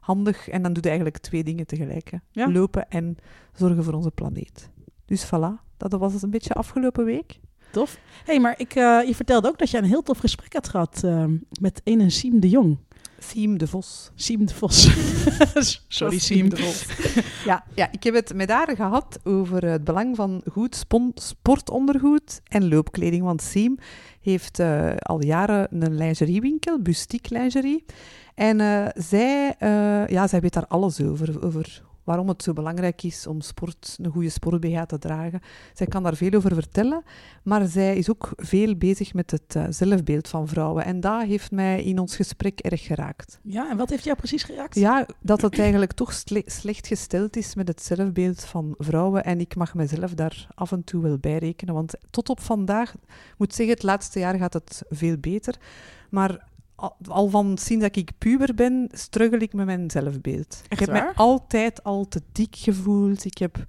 Handig. 0.00 0.48
En 0.48 0.62
dan 0.62 0.72
doe 0.72 0.82
je 0.82 0.88
eigenlijk 0.88 1.18
twee 1.18 1.44
dingen 1.44 1.66
tegelijk. 1.66 2.10
Hè? 2.10 2.18
Ja. 2.30 2.50
Lopen 2.50 2.90
en 2.90 3.16
zorgen 3.52 3.84
voor 3.84 3.92
onze 3.92 4.10
planeet. 4.10 4.70
Dus 5.04 5.26
voilà. 5.26 5.66
Dat 5.76 5.92
was 5.92 6.12
het 6.12 6.22
een 6.22 6.30
beetje 6.30 6.54
afgelopen 6.54 7.04
week. 7.04 7.40
Tof. 7.70 7.98
hey, 8.24 8.40
maar 8.40 8.54
ik, 8.58 8.74
eh, 8.74 9.00
je 9.06 9.14
vertelde 9.14 9.48
ook 9.48 9.58
dat 9.58 9.70
je 9.70 9.78
een 9.78 9.84
heel 9.84 10.02
tof 10.02 10.18
gesprek 10.18 10.52
had 10.52 10.68
gehad 10.68 11.04
ehm, 11.04 11.36
met 11.60 11.80
een 11.84 12.10
Siem 12.10 12.40
de 12.40 12.48
Jong. 12.48 12.78
Siem 13.18 13.58
de 13.58 13.66
Vos. 13.66 14.10
Siem 14.14 14.46
de 14.46 14.54
Vos. 14.54 14.88
Sorry, 15.88 16.18
Siem. 16.18 16.48
de 16.48 16.56
Vos. 16.56 16.86
ja, 17.44 17.64
ja, 17.74 17.92
ik 17.92 18.02
heb 18.02 18.14
het 18.14 18.34
met 18.34 18.50
haar 18.50 18.76
gehad 18.76 19.18
over 19.24 19.64
het 19.64 19.84
belang 19.84 20.16
van 20.16 20.42
goed 20.52 20.84
sportondergoed 21.14 22.40
en 22.48 22.68
loopkleding. 22.68 23.22
Want 23.22 23.42
Siem 23.42 23.78
heeft 24.20 24.58
eh, 24.58 24.96
al 24.96 25.24
jaren 25.24 25.82
een 25.82 25.94
lingeriewinkel, 25.94 26.82
Bustiek 26.82 27.30
Lingerie. 27.30 27.84
En 28.34 28.60
eh, 28.60 28.86
zij, 28.94 29.54
eh, 29.58 30.06
ja, 30.06 30.26
zij 30.26 30.40
weet 30.40 30.52
daar 30.52 30.66
alles 30.66 31.00
over, 31.00 31.44
over 31.44 31.82
waarom 32.08 32.28
het 32.28 32.42
zo 32.42 32.52
belangrijk 32.52 33.02
is 33.02 33.26
om 33.26 33.40
sport, 33.40 33.98
een 34.02 34.10
goede 34.10 34.28
sport-BH 34.28 34.82
te 34.82 34.98
dragen. 34.98 35.40
Zij 35.74 35.86
kan 35.86 36.02
daar 36.02 36.16
veel 36.16 36.32
over 36.32 36.54
vertellen, 36.54 37.02
maar 37.42 37.66
zij 37.66 37.96
is 37.96 38.10
ook 38.10 38.32
veel 38.36 38.76
bezig 38.76 39.14
met 39.14 39.30
het 39.30 39.56
eh, 39.56 39.64
zelfbeeld 39.68 40.28
van 40.28 40.48
vrouwen. 40.48 40.84
En 40.84 41.00
dat 41.00 41.22
heeft 41.22 41.50
mij 41.50 41.82
in 41.82 41.98
ons 41.98 42.16
gesprek 42.16 42.60
erg 42.60 42.82
geraakt. 42.82 43.38
Ja, 43.42 43.70
en 43.70 43.76
wat 43.76 43.90
heeft 43.90 44.04
jou 44.04 44.16
precies 44.16 44.42
geraakt? 44.42 44.74
Ja, 44.74 45.06
dat 45.20 45.40
het 45.40 45.58
eigenlijk 45.58 45.92
toch 45.92 46.12
sle- 46.12 46.42
slecht 46.46 46.86
gesteld 46.86 47.36
is 47.36 47.54
met 47.54 47.68
het 47.68 47.82
zelfbeeld 47.82 48.44
van 48.44 48.74
vrouwen. 48.78 49.24
En 49.24 49.40
ik 49.40 49.56
mag 49.56 49.74
mezelf 49.74 50.14
daar 50.14 50.48
af 50.54 50.72
en 50.72 50.84
toe 50.84 51.02
wel 51.02 51.18
bij 51.18 51.38
rekenen. 51.38 51.74
Want 51.74 51.94
tot 52.10 52.28
op 52.28 52.40
vandaag, 52.40 52.94
ik 52.94 53.38
moet 53.38 53.54
zeggen, 53.54 53.74
het 53.74 53.84
laatste 53.84 54.18
jaar 54.18 54.38
gaat 54.38 54.52
het 54.52 54.82
veel 54.88 55.16
beter. 55.18 55.54
Maar 56.10 56.46
al- 57.08 57.28
van 57.28 57.58
sinds 57.58 57.84
dat 57.84 57.96
ik 57.96 58.10
puber 58.18 58.54
ben, 58.54 58.88
struggle 58.92 59.38
ik 59.38 59.52
met 59.52 59.66
mijn 59.66 59.90
zelfbeeld. 59.90 60.62
ik 60.68 60.78
heb 60.78 60.88
waar? 60.88 61.04
me 61.04 61.14
altijd 61.14 61.84
al 61.84 62.08
te 62.08 62.22
dik 62.32 62.56
gevoeld. 62.56 63.24
Ik 63.24 63.38
heb 63.38 63.64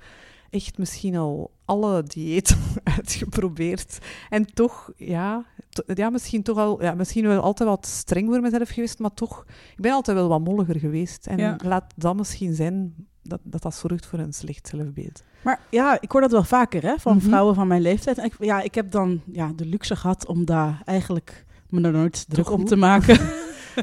echt 0.49 0.77
misschien 0.77 1.15
al 1.15 1.51
alle 1.65 2.03
diëten 2.03 2.57
uitgeprobeerd. 2.97 3.97
En 4.29 4.45
toch, 4.53 4.91
ja, 4.95 5.45
to- 5.69 5.83
ja, 5.93 6.09
misschien 6.09 6.43
toch 6.43 6.57
al, 6.57 6.83
ja, 6.83 6.93
misschien 6.93 7.27
wel 7.27 7.41
altijd 7.41 7.69
wat 7.69 7.85
streng 7.85 8.27
voor 8.29 8.41
mezelf 8.41 8.69
geweest, 8.69 8.99
maar 8.99 9.13
toch, 9.13 9.45
ik 9.75 9.81
ben 9.81 9.91
altijd 9.91 10.17
wel 10.17 10.27
wat 10.27 10.43
molliger 10.43 10.79
geweest. 10.79 11.27
En 11.27 11.37
Ja. 11.37 11.59
laat 11.63 11.93
dat 11.95 12.15
misschien 12.15 12.53
zijn 12.55 12.93
dat, 13.23 13.39
dat 13.43 13.61
dat 13.61 13.75
zorgt 13.75 14.05
voor 14.05 14.19
een 14.19 14.33
slecht 14.33 14.67
zelfbeeld. 14.67 15.23
Maar 15.43 15.59
ja, 15.69 16.01
ik 16.01 16.11
hoor 16.11 16.21
dat 16.21 16.31
wel 16.31 16.43
vaker 16.43 16.83
hè, 16.83 16.95
van 16.97 17.15
Mhm. 17.15 17.25
vrouwen 17.25 17.55
van 17.55 17.67
mijn 17.67 17.81
leeftijd. 17.81 18.17
En 18.17 18.25
ik, 18.25 18.35
ja, 18.39 18.61
ik 18.61 18.75
heb 18.75 18.91
dan 18.91 19.21
ja, 19.31 19.51
de 19.55 19.65
luxe 19.65 19.95
gehad 19.95 20.25
om 20.27 20.45
daar 20.45 20.81
eigenlijk 20.85 21.45
me 21.69 21.81
er 21.81 21.91
nooit 21.91 22.25
druk 22.29 22.49
om 22.51 22.59
goed. 22.59 22.67
te 22.67 22.75
maken. 22.75 23.19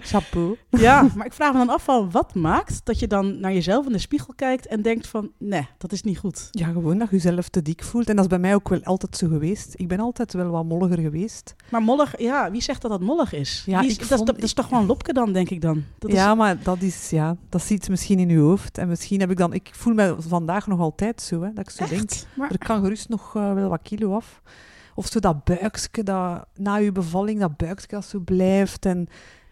Chapeau. 0.02 0.56
ja, 0.70 1.08
maar 1.16 1.26
ik 1.26 1.32
vraag 1.32 1.52
me 1.52 1.58
dan 1.58 1.68
af 1.68 1.84
van 1.84 2.10
wat 2.10 2.34
maakt 2.34 2.80
dat 2.84 2.98
je 2.98 3.06
dan 3.06 3.40
naar 3.40 3.52
jezelf 3.52 3.86
in 3.86 3.92
de 3.92 3.98
spiegel 3.98 4.32
kijkt 4.36 4.66
en 4.66 4.82
denkt 4.82 5.06
van 5.06 5.30
nee, 5.38 5.68
dat 5.78 5.92
is 5.92 6.02
niet 6.02 6.18
goed. 6.18 6.48
Ja, 6.50 6.66
gewoon 6.68 6.98
dat 6.98 7.10
je 7.10 7.16
jezelf 7.16 7.48
te 7.48 7.62
dik 7.62 7.82
voelt. 7.82 8.08
En 8.08 8.14
dat 8.16 8.24
is 8.24 8.30
bij 8.30 8.38
mij 8.38 8.54
ook 8.54 8.68
wel 8.68 8.82
altijd 8.84 9.16
zo 9.16 9.28
geweest. 9.28 9.72
Ik 9.76 9.88
ben 9.88 10.00
altijd 10.00 10.32
wel 10.32 10.50
wat 10.50 10.64
molliger 10.64 10.98
geweest. 10.98 11.54
Maar 11.70 11.82
mollig, 11.82 12.18
ja, 12.20 12.50
wie 12.50 12.60
zegt 12.62 12.82
dat 12.82 12.90
dat 12.90 13.00
mollig 13.00 13.32
is? 13.32 13.62
Ja, 13.66 13.80
is- 13.82 13.92
ik 13.92 13.98
dat, 13.98 14.10
is- 14.10 14.16
vond- 14.16 14.26
dat 14.26 14.42
is 14.42 14.52
toch 14.52 14.66
gewoon 14.68 14.86
lopke 14.86 15.12
dan, 15.12 15.32
denk 15.32 15.50
ik 15.50 15.60
dan? 15.60 15.84
Dat 15.98 16.10
is, 16.10 16.16
ja, 16.16 16.34
maar 16.34 16.62
dat 16.62 16.82
is, 16.82 17.10
ja, 17.10 17.36
dat 17.48 17.62
zit 17.62 17.88
misschien 17.88 18.18
in 18.18 18.28
je 18.28 18.38
hoofd. 18.38 18.78
En 18.78 18.88
misschien 18.88 19.20
heb 19.20 19.30
ik 19.30 19.36
dan, 19.36 19.52
ik 19.52 19.70
voel 19.72 19.94
me 19.94 20.14
vandaag 20.18 20.66
nog 20.66 20.80
altijd 20.80 21.22
zo, 21.22 21.42
hè, 21.42 21.52
dat 21.52 21.68
ik 21.68 21.70
zo 21.70 21.82
echt? 21.82 21.90
denk. 21.90 22.10
Maar, 22.36 22.50
Er 22.50 22.58
kan 22.58 22.82
gerust 22.82 23.08
nog 23.08 23.36
eh, 23.36 23.52
wel 23.52 23.68
wat 23.68 23.80
kilo 23.82 24.14
af. 24.14 24.40
Of 24.98 25.06
zo 25.06 25.18
dat 25.20 25.44
buikje, 25.44 26.02
dat 26.02 26.46
na 26.54 26.76
je 26.76 26.92
bevalling, 26.92 27.40
dat 27.40 27.56
buikje 27.56 27.86
dat 27.88 28.04
zo 28.04 28.18
blijft. 28.18 28.86
En 28.86 29.08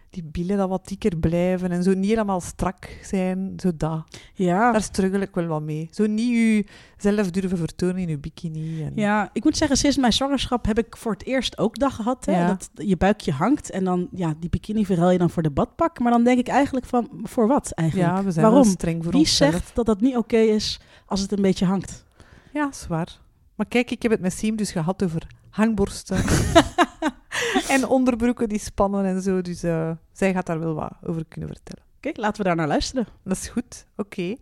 die 0.09 0.23
billen 0.23 0.57
dat 0.57 0.69
wat 0.69 0.87
dikker 0.87 1.17
blijven. 1.17 1.71
En 1.71 1.83
zo 1.83 1.93
niet 1.93 2.09
helemaal 2.09 2.41
strak 2.41 2.99
zijn. 3.03 3.53
Zo 3.57 3.71
dat. 3.77 4.03
ja, 4.33 4.71
Daar 4.71 4.81
struggle 4.81 5.19
ik 5.19 5.35
wel 5.35 5.45
wat 5.45 5.61
mee. 5.61 5.87
Zo 5.91 6.05
niet 6.05 6.65
jezelf 6.97 7.31
durven 7.31 7.57
vertonen 7.57 7.97
in 7.97 8.07
je 8.09 8.17
bikini. 8.17 8.83
En... 8.83 8.91
ja, 8.95 9.29
ik 9.33 9.43
moet 9.43 9.57
zeggen, 9.57 9.77
sinds 9.77 9.97
mijn 9.97 10.13
zwangerschap 10.13 10.65
heb 10.65 10.77
ik 10.77 10.97
voor 10.97 11.11
het 11.11 11.25
eerst 11.25 11.57
ook 11.57 11.79
dat 11.79 11.91
gehad. 11.91 12.25
Hè, 12.25 12.31
Ja. 12.31 12.47
Dat 12.47 12.69
je 12.73 12.97
buikje 12.97 13.31
hangt 13.31 13.69
en 13.69 13.83
dan, 13.83 14.07
ja, 14.11 14.33
die 14.39 14.49
bikini 14.49 14.85
verruil 14.85 15.09
je 15.11 15.17
dan 15.17 15.29
voor 15.29 15.43
de 15.43 15.51
badpak. 15.51 15.99
Maar 15.99 16.11
dan 16.11 16.23
denk 16.23 16.39
ik 16.39 16.47
eigenlijk 16.47 16.85
van, 16.85 17.09
voor 17.23 17.47
wat 17.47 17.71
eigenlijk? 17.71 18.09
Ja, 18.09 18.23
we 18.23 18.31
zijn 18.31 18.45
Waarom? 18.45 18.63
streng 18.63 19.03
voor 19.03 19.11
Wie 19.11 19.21
onszelf. 19.21 19.51
zegt 19.51 19.75
dat 19.75 19.85
dat 19.85 20.01
niet 20.01 20.17
oké 20.17 20.37
is 20.37 20.79
als 21.05 21.21
het 21.21 21.31
een 21.31 21.41
beetje 21.41 21.65
hangt? 21.65 22.05
Ja, 22.53 22.71
zwaar. 22.71 23.23
Maar 23.55 23.65
kijk, 23.65 23.91
ik 23.91 24.01
heb 24.01 24.11
het 24.11 24.21
met 24.21 24.33
Siem 24.33 24.55
dus 24.55 24.71
gehad 24.71 25.03
over 25.03 25.27
hangborsten. 25.49 26.17
en 27.75 27.87
onderbroeken 27.87 28.49
die 28.49 28.59
spannen 28.59 29.05
en 29.05 29.21
zo. 29.21 29.41
Dus 29.41 29.63
eh, 29.63 29.91
zij 30.11 30.33
gaat 30.33 30.45
daar 30.45 30.59
wel 30.59 30.73
wat 30.73 30.91
over 31.03 31.25
kunnen 31.25 31.49
vertellen. 31.49 31.83
Kijk, 31.99 32.17
laten 32.17 32.37
we 32.37 32.47
daar 32.47 32.55
naar 32.55 32.67
luisteren. 32.67 33.07
Dat 33.23 33.37
is 33.37 33.47
goed. 33.47 33.85
Oké. 33.95 34.35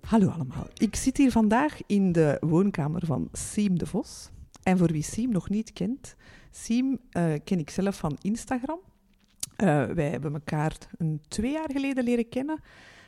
Hallo 0.00 0.28
allemaal. 0.28 0.66
Ik 0.74 0.96
zit 0.96 1.16
hier 1.16 1.30
vandaag 1.30 1.78
in 1.86 2.12
de 2.12 2.36
woonkamer 2.40 3.06
van 3.06 3.28
Siem 3.32 3.78
de 3.78 3.86
Vos. 3.86 4.30
En 4.68 4.78
voor 4.78 4.92
wie 4.92 5.02
Siem 5.02 5.32
nog 5.32 5.48
niet 5.48 5.72
kent, 5.72 6.16
Siem 6.50 6.98
eh, 7.10 7.32
ken 7.44 7.58
ik 7.58 7.70
zelf 7.70 7.96
van 7.96 8.16
Instagram. 8.22 8.78
Eh, 9.56 9.84
wij 9.84 10.10
hebben 10.10 10.32
elkaar 10.32 10.76
een 10.98 11.20
twee 11.28 11.52
jaar 11.52 11.70
geleden 11.72 12.04
leren 12.04 12.28
kennen 12.28 12.60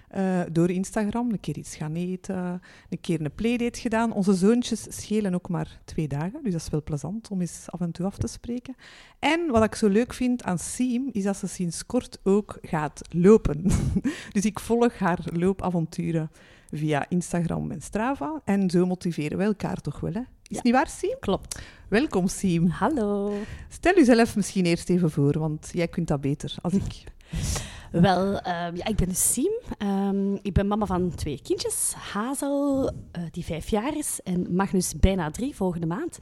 eh, 0.08 0.40
door 0.52 0.70
Instagram. 0.70 1.30
Een 1.30 1.40
keer 1.40 1.56
iets 1.56 1.76
gaan 1.76 1.94
eten, 1.94 2.62
een 2.88 3.00
keer 3.00 3.20
een 3.20 3.34
playdate 3.34 3.80
gedaan. 3.80 4.12
Onze 4.12 4.34
zoontjes 4.34 4.86
schelen 4.88 5.34
ook 5.34 5.48
maar 5.48 5.80
twee 5.84 6.08
dagen, 6.08 6.42
dus 6.42 6.52
dat 6.52 6.60
is 6.60 6.68
wel 6.68 6.82
plezant 6.82 7.30
om 7.30 7.40
eens 7.40 7.64
af 7.66 7.80
en 7.80 7.92
toe 7.92 8.06
af 8.06 8.16
te 8.16 8.26
spreken. 8.26 8.74
En 9.18 9.46
wat 9.50 9.64
ik 9.64 9.74
zo 9.74 9.88
leuk 9.88 10.14
vind 10.14 10.42
aan 10.42 10.58
Siem, 10.58 11.08
is 11.12 11.22
dat 11.22 11.36
ze 11.36 11.46
sinds 11.46 11.86
kort 11.86 12.18
ook 12.22 12.58
gaat 12.62 13.00
lopen. 13.10 13.62
dus 14.32 14.44
ik 14.44 14.60
volg 14.60 14.98
haar 14.98 15.20
loopavonturen 15.32 16.30
via 16.72 17.06
Instagram 17.08 17.70
en 17.70 17.80
Strava. 17.80 18.40
En 18.44 18.70
zo 18.70 18.86
motiveren 18.86 19.38
we 19.38 19.44
elkaar 19.44 19.76
toch 19.80 20.00
wel, 20.00 20.12
hè? 20.12 20.20
Is 20.20 20.56
Ja. 20.56 20.60
niet 20.62 20.72
waar, 20.74 20.88
Siem? 20.88 21.16
Klopt. 21.20 21.62
Welkom, 21.88 22.28
Siem. 22.28 22.66
Hallo. 22.68 23.32
Stel 23.68 23.94
jezelf 23.94 24.36
misschien 24.36 24.64
eerst 24.64 24.88
even 24.90 25.10
voor, 25.10 25.38
want 25.38 25.68
jij 25.72 25.88
kunt 25.88 26.08
dat 26.08 26.20
beter 26.20 26.54
als 26.60 26.72
ik. 26.72 27.04
Wel, 27.90 28.38
ehm, 28.40 28.76
ja, 28.76 28.84
ik 28.86 28.96
ben 28.96 29.08
dus 29.08 29.32
Siem. 29.32 29.52
Ehm, 29.78 30.34
ik 30.34 30.52
ben 30.52 30.66
mama 30.66 30.86
van 30.86 31.14
twee 31.14 31.40
kindjes. 31.42 31.92
Hazel, 32.12 32.86
eh, 33.12 33.22
die 33.30 33.44
vijf 33.44 33.68
jaar 33.68 33.96
is, 33.96 34.20
en 34.24 34.54
Magnus 34.54 34.94
bijna 35.00 35.30
drie, 35.30 35.56
volgende 35.56 35.86
maand. 35.86 36.18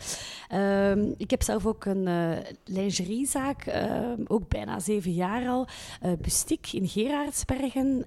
Ehm, 0.49 1.13
ik 1.17 1.31
heb 1.31 1.43
zelf 1.43 1.67
ook 1.67 1.85
een 1.85 2.07
eh 2.07 2.39
lingeriezaak, 2.65 3.73
ook 4.27 4.49
bijna 4.49 4.79
zeven 4.81 5.13
jaar 5.13 5.49
al. 5.49 5.67
Eh 6.01 6.13
Bustiek 6.21 6.73
in 6.73 6.89
Gerardsbergen. 6.89 8.05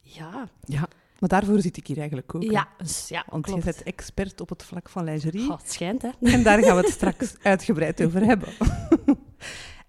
Ja, 0.00 0.48
Ja, 0.64 0.88
maar 1.18 1.28
daarvoor 1.28 1.60
zit 1.60 1.76
ik 1.76 1.86
hier 1.86 1.98
eigenlijk 1.98 2.34
ook. 2.34 2.42
hè. 2.42 2.50
ja, 2.50 2.68
dus, 2.78 3.08
ja 3.08 3.24
Want 3.28 3.44
klopt. 3.44 3.64
je 3.64 3.70
bent 3.72 3.82
expert 3.82 4.40
op 4.40 4.48
het 4.48 4.62
vlak 4.62 4.88
van 4.88 5.04
lingerie. 5.04 5.46
Goh, 5.46 5.58
het 5.58 5.72
schijnt, 5.72 6.02
hè. 6.02 6.08
En 6.20 6.42
daar 6.42 6.62
gaan 6.62 6.76
we 6.76 6.82
het 6.82 6.90
straks 6.92 7.34
uitgebreid 7.42 8.04
over 8.04 8.24
hebben. 8.24 8.48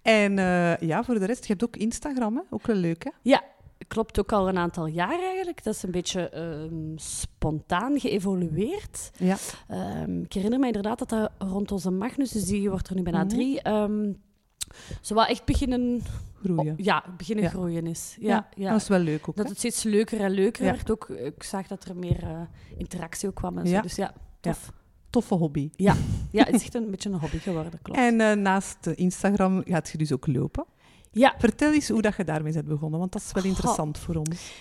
en 0.02 0.38
eh, 0.38 0.76
ja, 0.88 1.04
voor 1.04 1.18
de 1.18 1.24
rest, 1.26 1.42
je 1.46 1.52
hebt 1.52 1.64
ook 1.64 1.76
Instagram, 1.76 2.36
hè? 2.36 2.42
ook 2.50 2.66
wel 2.66 2.76
leuk, 2.76 3.04
hè? 3.04 3.10
Ja, 3.22 3.42
klopt 3.88 4.18
ook 4.18 4.32
al 4.32 4.48
een 4.48 4.58
aantal 4.58 4.86
jaar 4.86 5.20
eigenlijk. 5.22 5.64
Dat 5.64 5.74
is 5.74 5.82
een 5.82 5.90
beetje 5.90 6.28
ehm, 6.28 6.96
spontaan 6.96 8.00
geëvolueerd. 8.00 9.10
Ja. 9.16 9.36
Ehm, 9.68 10.20
ik 10.22 10.32
herinner 10.32 10.58
me 10.58 10.66
inderdaad 10.66 10.98
dat 10.98 11.08
dat 11.08 11.30
rond 11.38 11.72
onze 11.72 11.90
Magnus, 11.90 12.30
dus 12.30 12.44
die 12.44 12.70
wordt 12.70 12.88
er 12.88 12.94
nu 12.94 13.02
bijna 13.02 13.18
Mhm. 13.24 13.28
drie, 13.28 13.62
ehm, 13.62 14.12
Zo 15.00 15.14
wat 15.14 15.28
echt 15.28 15.44
beginnen, 15.44 16.02
Groeien. 16.42 16.74
ja, 16.76 17.04
beginnen 17.16 17.44
Ja. 17.44 17.50
groeien 17.50 17.86
is. 17.86 18.16
Ja, 18.20 18.48
ja. 18.56 18.70
Dat 18.70 18.80
is 18.80 18.88
wel 18.88 18.98
leuk 18.98 19.28
ook. 19.28 19.36
Dat 19.36 19.44
hè? 19.44 19.50
het 19.50 19.58
steeds 19.58 19.82
leuker 19.82 20.20
en 20.20 20.30
leuker 20.30 20.64
Ja. 20.64 20.70
werd 20.70 20.90
ook. 20.90 21.08
Ik 21.08 21.42
zag 21.42 21.66
dat 21.66 21.84
er 21.84 21.96
meer 21.96 22.22
eh, 22.22 22.40
interactie 22.76 23.28
ook 23.28 23.34
kwam 23.34 23.58
en 23.58 23.66
zo. 23.66 23.72
Ja. 23.72 23.80
Dus 23.80 23.94
ja, 23.96 24.14
tof. 24.40 24.72
Toffe 25.10 25.34
hobby. 25.34 25.70
Ja. 25.76 25.94
het 26.32 26.54
is 26.54 26.62
echt 26.62 26.74
een 26.74 26.90
beetje 26.90 27.10
een 27.10 27.18
hobby 27.18 27.38
geworden, 27.38 27.78
klopt. 27.82 27.98
En 28.00 28.20
eh, 28.20 28.36
naast 28.36 28.86
eh, 28.86 28.92
Instagram 28.96 29.62
gaat 29.64 29.88
je 29.88 29.98
dus 29.98 30.12
ook 30.12 30.26
lopen. 30.26 30.64
Ja, 31.12 31.34
Vertel 31.38 31.72
eens 31.72 31.88
hoe 31.88 32.02
dat 32.02 32.16
je 32.16 32.24
daarmee 32.24 32.52
bent 32.52 32.66
begonnen, 32.68 32.98
want 32.98 33.12
dat 33.12 33.22
is 33.22 33.32
wel 33.32 33.44
interessant 33.44 33.98
voor 33.98 34.14
ons. 34.14 34.52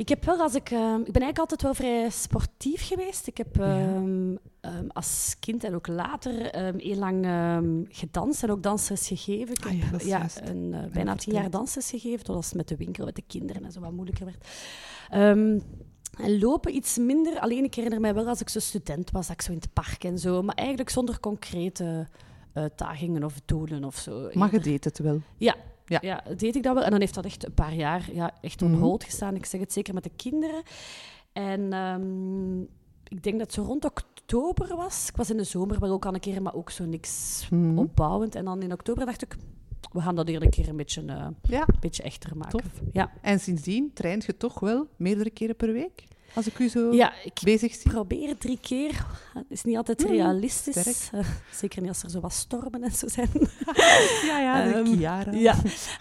Ik 0.00 0.08
heb 0.08 0.24
wel 0.24 0.40
als 0.40 0.54
ik, 0.54 0.70
ehm, 0.70 1.00
ik 1.00 1.12
ben 1.12 1.22
eigenlijk 1.22 1.38
altijd 1.38 1.62
wel 1.62 1.74
vrij 1.74 2.10
sportief 2.10 2.86
geweest. 2.86 3.26
Ik 3.26 3.36
heb 3.36 3.60
ehm, 3.60 4.36
ehm, 4.60 4.86
als 4.88 5.36
kind 5.40 5.64
en 5.64 5.74
ook 5.74 5.86
later 5.86 6.32
heel 6.76 6.96
lang 6.96 7.26
gedanst 7.88 8.42
en 8.42 8.50
ook 8.50 8.62
dansles 8.62 9.08
gegeven. 9.08 9.54
Ik 9.54 9.64
Ah 9.64 9.70
heb 9.70 9.90
ja, 9.90 9.96
is 9.98 10.04
juist. 10.04 10.40
een, 10.44 10.74
eh, 10.74 10.92
bijna 10.92 11.14
tien 11.14 11.32
jaar 11.32 11.50
dansles 11.50 11.90
gegeven, 11.90 12.24
totdat 12.24 12.44
het 12.44 12.54
met 12.54 12.68
de 12.68 12.76
winkel, 12.76 13.04
met 13.04 13.16
de 13.16 13.24
kinderen 13.26 13.64
en 13.64 13.72
zo 13.72 13.80
wat 13.80 13.92
moeilijker 13.92 14.24
werd. 14.24 14.46
En 16.18 16.38
lopen 16.38 16.74
iets 16.74 16.98
minder. 16.98 17.40
Alleen 17.40 17.64
ik 17.64 17.74
herinner 17.74 18.00
mij 18.00 18.14
wel 18.14 18.26
als 18.26 18.40
ik 18.40 18.48
zo 18.48 18.58
student 18.58 19.10
was, 19.10 19.26
dat 19.26 19.36
ik 19.36 19.42
zo 19.42 19.52
in 19.52 19.58
het 19.58 19.72
park 19.72 20.04
en 20.04 20.18
zo. 20.18 20.42
Maar 20.42 20.54
eigenlijk 20.54 20.90
zonder 20.90 21.20
concrete 21.20 22.08
uitdagingen 22.52 23.24
of 23.24 23.40
doelen 23.44 23.84
of 23.84 23.96
zo. 23.96 24.30
Maar 24.32 24.52
je 24.52 24.60
deed 24.60 24.84
het 24.84 24.98
wel. 24.98 25.20
Ja. 25.36 25.56
Ja. 25.90 25.98
Ja. 26.02 26.34
deed 26.36 26.56
ik 26.56 26.62
dat 26.62 26.74
wel. 26.74 26.84
En 26.84 26.90
dan 26.90 27.00
heeft 27.00 27.14
dat 27.14 27.24
echt 27.24 27.46
een 27.46 27.54
paar 27.54 27.74
jaar 27.74 28.08
ja, 28.12 28.34
echt 28.40 28.62
on 28.62 28.70
Mhm. 28.70 28.80
hold 28.80 29.04
gestaan. 29.04 29.34
Ik 29.34 29.44
zeg 29.46 29.60
het 29.60 29.72
zeker 29.72 29.94
met 29.94 30.02
de 30.02 30.10
kinderen. 30.16 30.62
En 31.32 31.72
ehm, 31.72 32.60
ik 33.08 33.22
denk 33.22 33.38
dat 33.38 33.46
het 33.46 33.52
zo 33.52 33.62
rond 33.62 33.84
oktober 33.84 34.76
was. 34.76 35.08
Ik 35.08 35.16
was 35.16 35.30
in 35.30 35.36
de 35.36 35.44
zomer 35.44 35.78
wel 35.80 35.90
ook 35.92 36.06
al 36.06 36.14
een 36.14 36.20
keer, 36.20 36.42
maar 36.42 36.54
ook 36.54 36.70
zo 36.70 36.84
niks 36.84 37.46
Mhm. 37.50 37.78
opbouwend. 37.78 38.34
En 38.34 38.44
dan 38.44 38.62
in 38.62 38.72
oktober 38.72 39.06
dacht 39.06 39.22
ik, 39.22 39.36
we 39.92 40.00
gaan 40.00 40.14
dat 40.14 40.28
hier 40.28 40.42
een 40.42 40.50
keer 40.50 40.68
een 40.68 40.76
beetje, 40.76 41.00
eh, 41.06 41.26
Ja, 41.42 41.60
een 41.60 41.80
beetje 41.80 42.02
echter 42.02 42.36
maken. 42.36 42.58
tof. 42.58 42.80
Ja. 42.92 43.10
En 43.22 43.40
sindsdien 43.40 43.90
traint 43.94 44.24
je 44.24 44.36
toch 44.36 44.60
wel 44.60 44.86
meerdere 44.96 45.30
keren 45.30 45.56
per 45.56 45.72
week? 45.72 46.04
Als 46.34 46.46
ik 46.46 46.58
u 46.58 46.68
zo 46.68 46.92
ja, 46.92 47.12
ik 47.24 47.40
bezig 47.44 47.74
zie. 47.74 47.90
probeer 47.90 48.36
drie 48.38 48.58
keer. 48.60 49.06
Het 49.34 49.44
is 49.48 49.62
niet 49.62 49.76
altijd 49.76 49.98
Mhm, 50.02 50.12
realistisch. 50.12 51.10
Eh, 51.12 51.20
zeker 51.52 51.80
niet 51.80 51.88
als 51.90 52.02
er 52.02 52.10
zo 52.10 52.20
wat 52.20 52.32
stormen 52.32 52.82
en 52.82 52.92
zo 52.92 53.08
zijn. 53.08 53.28
Ja, 54.26 54.40
ja, 54.40 54.64
de 54.64 54.74
Ehm, 54.74 54.84
Chiara. 54.96 55.32
ja. 55.32 55.54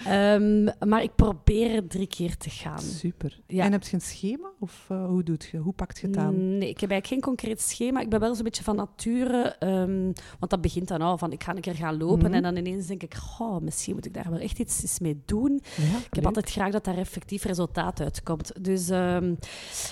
Ehm, 0.06 0.64
maar 0.90 1.04
ik 1.04 1.16
probeer 1.16 1.88
drie 1.88 2.08
keer 2.08 2.38
te 2.38 2.50
gaan. 2.50 2.80
Super. 2.82 3.40
Ja. 3.48 3.64
En 3.64 3.72
heb 3.72 3.84
je 3.84 3.94
een 3.94 4.02
schema? 4.02 4.49
Of 4.62 4.86
eh, 4.90 5.06
hoe 5.06 5.24
doet 5.24 5.50
je? 5.52 5.58
Hoe 5.58 5.74
pakt 5.74 6.00
je 6.00 6.08
het 6.08 6.18
aan? 6.18 6.58
Nee, 6.58 6.70
ik 6.70 6.80
heb 6.80 6.92
eigenlijk 6.92 7.08
geen 7.08 7.22
concreet 7.22 7.62
schema. 7.62 8.00
Ik 8.00 8.10
ben 8.10 8.20
wel 8.20 8.36
zo'n 8.36 8.44
beetje 8.44 8.64
van 8.64 8.76
nature. 8.76 9.56
ehm, 9.60 10.04
want 10.40 10.52
dat 10.52 10.62
begint 10.62 10.88
dan 10.88 11.02
al 11.02 11.18
van, 11.18 11.32
ik 11.32 11.44
ga 11.44 11.56
een 11.56 11.62
keer 11.62 11.76
gaan 11.76 11.98
lopen. 11.98 12.26
Mhm. 12.26 12.34
En 12.34 12.42
dan 12.42 12.56
ineens 12.56 12.88
denk 12.88 13.04
ik, 13.04 13.16
oh, 13.40 13.62
misschien 13.62 13.96
moet 13.96 14.06
ik 14.06 14.14
daar 14.14 14.30
wel 14.30 14.40
echt 14.40 14.60
iets, 14.60 15.00
mee 15.00 15.22
doen. 15.26 15.62
Ja, 15.78 15.98
Ik 15.98 16.14
heb 16.14 16.26
altijd 16.26 16.52
graag 16.52 16.72
dat 16.72 16.84
daar 16.84 16.98
effectief 16.98 17.44
resultaat 17.44 18.02
uitkomt. 18.02 18.64
Dus 18.64 18.90
ehm, 18.90 19.36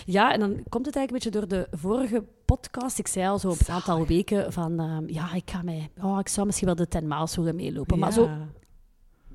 ja, 0.05 0.33
en 0.33 0.39
dan 0.39 0.63
komt 0.69 0.85
het 0.85 0.95
eigenlijk 0.95 1.25
een 1.25 1.31
beetje 1.31 1.39
door 1.39 1.47
de 1.47 1.77
vorige 1.77 2.23
podcast. 2.45 2.99
Ik 2.99 3.07
zei 3.07 3.27
al 3.27 3.39
zo 3.39 3.49
op 3.49 3.59
een 3.59 3.73
aantal 3.73 4.05
weken 4.05 4.53
van, 4.53 4.79
ehm, 4.79 5.09
ja, 5.09 5.33
ik 5.33 5.49
ga 5.49 5.61
mij, 5.61 5.89
oh, 6.01 6.19
ik 6.19 6.27
zou 6.27 6.45
misschien 6.45 6.67
wel 6.67 6.75
de 6.75 6.87
10 6.87 7.07
miles 7.07 7.35
willen 7.35 7.55
meelopen. 7.55 7.99
Maar 7.99 8.11
zo, 8.13 8.29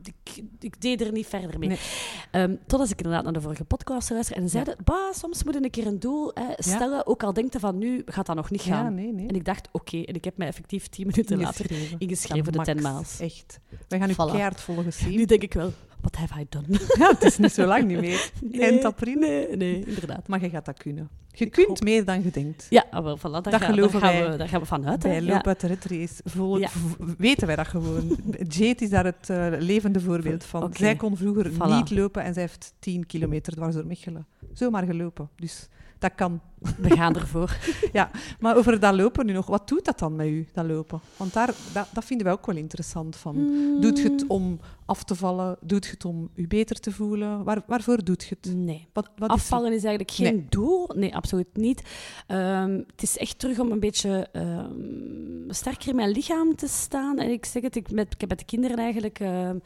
ik, 0.06 0.42
ik 0.60 0.80
deed 0.80 1.00
er 1.00 1.12
niet 1.12 1.26
verder 1.26 1.58
mee. 1.58 1.68
Nee. 1.68 1.78
Ehm, 2.30 2.54
totdat 2.66 2.90
ik 2.90 2.96
inderdaad 2.96 3.24
naar 3.24 3.32
de 3.32 3.40
vorige 3.40 3.64
podcast 3.64 4.10
luisterde 4.10 4.40
en 4.42 4.48
zeiden, 4.48 4.76
bah, 4.84 5.12
soms 5.12 5.44
moet 5.44 5.54
je 5.54 5.62
een 5.64 5.70
keer 5.70 5.86
een 5.86 6.00
doel 6.00 6.30
hè, 6.34 6.44
stellen, 6.56 7.06
ook 7.06 7.22
al 7.22 7.32
denkt 7.32 7.52
je 7.52 7.58
van 7.60 7.78
nu 7.78 8.02
gaat 8.06 8.26
dat 8.26 8.36
nog 8.36 8.50
niet 8.50 8.60
gaan. 8.62 8.84
Ja, 8.84 8.90
nee, 8.90 9.12
nee. 9.12 9.28
En 9.28 9.34
ik 9.34 9.44
dacht, 9.44 9.68
oké, 9.72 9.96
en 10.02 10.14
ik 10.14 10.24
heb 10.24 10.36
mij 10.36 10.46
effectief 10.46 10.86
tien 10.88 11.06
minuten 11.06 11.40
later 11.40 11.70
Ingeschreven. 11.98 12.44
voor 12.54 12.64
de 12.64 12.72
10 12.74 12.82
Max, 12.82 12.94
miles. 12.94 13.20
Echt. 13.34 13.60
Wij 13.88 13.98
gaan 13.98 14.10
u 14.10 14.12
Voilà. 14.12 14.16
keihard 14.16 14.60
volgen 14.60 14.92
zien. 14.92 15.10
Nu 15.18 15.24
denk 15.24 15.42
ik 15.42 15.54
wel, 15.54 15.72
what 16.02 16.16
have 16.16 16.40
I 16.40 16.46
done? 16.48 16.66
Ja, 16.98 17.08
het 17.08 17.22
is 17.24 17.38
niet 17.38 17.52
zo 17.52 17.66
lang 17.66 17.84
niet 17.84 18.00
meer. 18.00 18.30
Eind 18.60 18.84
april. 18.84 19.14
Nee, 19.18 19.56
nee, 19.56 19.84
inderdaad. 19.86 20.28
Maar 20.28 20.40
je 20.42 20.48
gaat 20.50 20.64
dat 20.64 20.78
kunnen. 20.78 21.08
Je 21.34 21.44
Ik 21.44 21.50
kunt 21.52 21.66
hoop- 21.66 21.82
meer 21.82 22.04
dan 22.04 22.22
je 22.22 22.30
denkt. 22.30 22.66
Ja, 22.70 22.84
ah, 22.90 23.04
wel, 23.04 23.18
voilà, 23.18 23.20
daar, 23.22 23.42
Dat 23.42 23.52
ga- 23.52 23.58
daar 23.58 23.68
geloven 23.68 24.00
gaan 24.00 24.12
wij 24.12 24.30
we, 24.30 24.36
daar 24.36 24.48
gaan 24.48 24.60
we 24.60 24.66
vanuit. 24.66 25.02
Bij 25.02 25.22
Ja. 25.22 25.32
Loop 25.34 25.46
uit 25.46 25.60
de 25.60 25.66
Red 25.66 25.84
Race 25.84 26.20
vol- 26.24 26.58
Ja. 26.58 26.68
weten 27.18 27.46
wij 27.46 27.56
dat 27.56 27.66
gewoon. 27.68 28.16
Jade 28.48 28.84
is 28.84 28.90
daar 28.90 29.04
het 29.04 29.30
eh, 29.30 29.46
levende 29.58 30.00
voorbeeld 30.00 30.44
van. 30.44 30.70
Zij 30.76 30.96
kon 30.96 31.16
vroeger 31.16 31.50
Voilà. 31.52 31.56
niet 31.68 31.90
lopen 31.90 32.22
en 32.22 32.32
zij 32.34 32.42
heeft 32.42 32.72
10 32.78 33.06
kilometer 33.06 33.52
dwars 33.52 33.74
door 33.74 33.86
Mechelen. 33.86 34.26
Zomaar 34.52 34.84
gelopen. 34.86 35.28
Dus 35.36 35.68
dat 35.98 36.14
kan. 36.14 36.40
We 36.78 36.90
gaan 36.96 37.14
ervoor. 37.16 37.56
Maar 38.40 38.56
over 38.56 38.80
dat 38.80 38.94
lopen 38.94 39.26
nu 39.26 39.32
nog, 39.32 39.46
wat 39.46 39.68
doet 39.68 39.84
dat 39.84 39.98
dan 39.98 40.16
met 40.16 40.26
u, 40.26 40.48
dat 40.52 40.64
lopen? 40.66 41.00
Want 41.16 41.32
daar, 41.32 41.54
dat, 41.72 41.88
dat 41.92 42.04
vinden 42.04 42.26
wij 42.26 42.34
ook 42.34 42.46
wel 42.46 42.56
interessant 42.56 43.16
van. 43.16 43.34
Doet 43.80 43.98
je 43.98 44.10
het 44.10 44.24
om 44.26 44.60
af 44.86 45.04
te 45.04 45.14
vallen? 45.14 45.56
Doet 45.60 45.84
je 45.84 45.90
het 45.90 46.04
om 46.04 46.30
je 46.34 46.46
beter 46.46 46.80
te 46.80 46.90
voelen? 46.92 47.44
Waar, 47.44 47.62
waarvoor 47.66 48.04
doet 48.04 48.22
je 48.24 48.36
het? 48.40 48.54
Nee. 48.54 48.88
Wat, 48.92 49.10
wat 49.16 49.30
Afvallen 49.30 49.72
is 49.72 49.84
eigenlijk 49.84 50.10
geen 50.10 50.34
Nee. 50.36 50.46
doel. 50.48 50.90
Nee, 50.94 51.14
absoluut 51.16 51.56
niet. 51.56 51.82
Ehm, 52.26 52.70
het 52.70 53.02
is 53.02 53.18
echt 53.18 53.38
terug 53.38 53.58
om 53.58 53.70
een 53.72 53.80
beetje 53.80 54.28
ehm, 54.32 54.70
sterker 55.48 55.88
in 55.88 55.96
mijn 55.96 56.10
lichaam 56.10 56.56
te 56.56 56.68
staan. 56.68 57.18
En 57.18 57.30
ik 57.30 57.44
zeg 57.44 57.62
het, 57.62 57.76
ik, 57.76 57.90
met, 57.90 58.12
ik 58.14 58.20
heb 58.20 58.28
met 58.28 58.38
de 58.38 58.44
kinderen 58.44 58.78
eigenlijk... 58.78 59.18
ehm, 59.20 59.58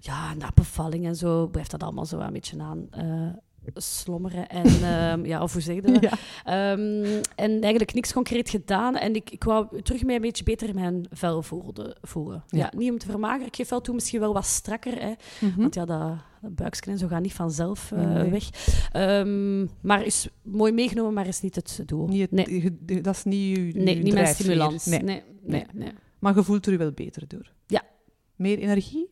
ja, 0.00 0.34
na 0.34 0.50
bevalling 0.54 1.06
en 1.06 1.16
zo 1.16 1.46
blijft 1.46 1.70
dat 1.70 1.82
allemaal 1.82 2.06
zo 2.06 2.18
een 2.18 2.32
beetje 2.32 2.60
aan... 2.62 2.86
eh, 2.90 3.28
slommeren 3.74 4.48
en 4.48 4.64
em, 5.10 5.26
ja, 5.26 5.42
of 5.42 5.52
hoe 5.52 5.62
zeg 5.62 5.74
je 5.74 5.82
dat? 5.82 6.02
Ja. 6.10 6.12
Ehm, 6.44 7.04
en 7.36 7.50
eigenlijk 7.60 7.94
niks 7.94 8.12
concreet 8.12 8.50
gedaan. 8.50 8.96
En 8.96 9.14
ik, 9.14 9.30
ik 9.30 9.44
wou 9.44 9.82
terug 9.82 10.04
mij 10.04 10.14
een 10.14 10.20
beetje 10.20 10.44
beter 10.44 10.68
in 10.68 10.74
mijn 10.74 11.06
vel 11.10 11.42
voelde, 11.42 11.96
voelen. 12.02 12.44
Ja. 12.48 12.58
Ja. 12.58 12.72
niet 12.78 12.90
om 12.90 12.98
te 12.98 13.06
vermageren. 13.06 13.46
Ik 13.46 13.56
geef 13.56 13.68
wel 13.68 13.80
toe 13.80 13.94
misschien 13.94 14.20
wel 14.20 14.32
wat 14.32 14.46
strakker. 14.46 15.00
Hè. 15.02 15.12
Mhm. 15.40 15.60
Want 15.60 15.74
ja, 15.74 15.84
dat, 15.84 16.12
dat 16.42 16.54
buiksken 16.54 16.92
en 16.92 16.98
zo 16.98 17.06
gaat 17.06 17.22
niet 17.22 17.32
vanzelf 17.32 17.92
eh, 17.92 18.12
Nee. 18.12 18.30
weg. 18.30 18.48
Ehm, 18.92 19.66
maar 19.80 20.04
is 20.04 20.28
mooi 20.42 20.72
meegenomen, 20.72 21.12
maar 21.12 21.26
is 21.26 21.40
niet 21.40 21.54
het 21.54 21.82
doel. 21.86 22.06
Niet 22.08 22.20
het- 22.20 22.30
nee, 22.30 22.62
je- 22.62 22.76
je- 22.94 23.00
dat 23.00 23.14
is 23.14 23.24
niet 23.24 23.58
uw, 23.58 23.70
nee 23.82 23.96
uw 23.96 24.02
niet 24.02 24.14
mijn 24.14 24.26
stimulans. 24.34 24.84
Nee. 24.86 25.02
Nee. 25.02 25.22
Nee, 25.42 25.64
nee, 25.74 25.88
Maar 26.18 26.34
je 26.36 26.42
voelt 26.42 26.66
er 26.66 26.72
u 26.72 26.78
wel 26.78 26.92
beter 26.92 27.28
door. 27.28 27.52
Ja. 27.66 27.82
Meer 28.36 28.58
energie? 28.58 29.08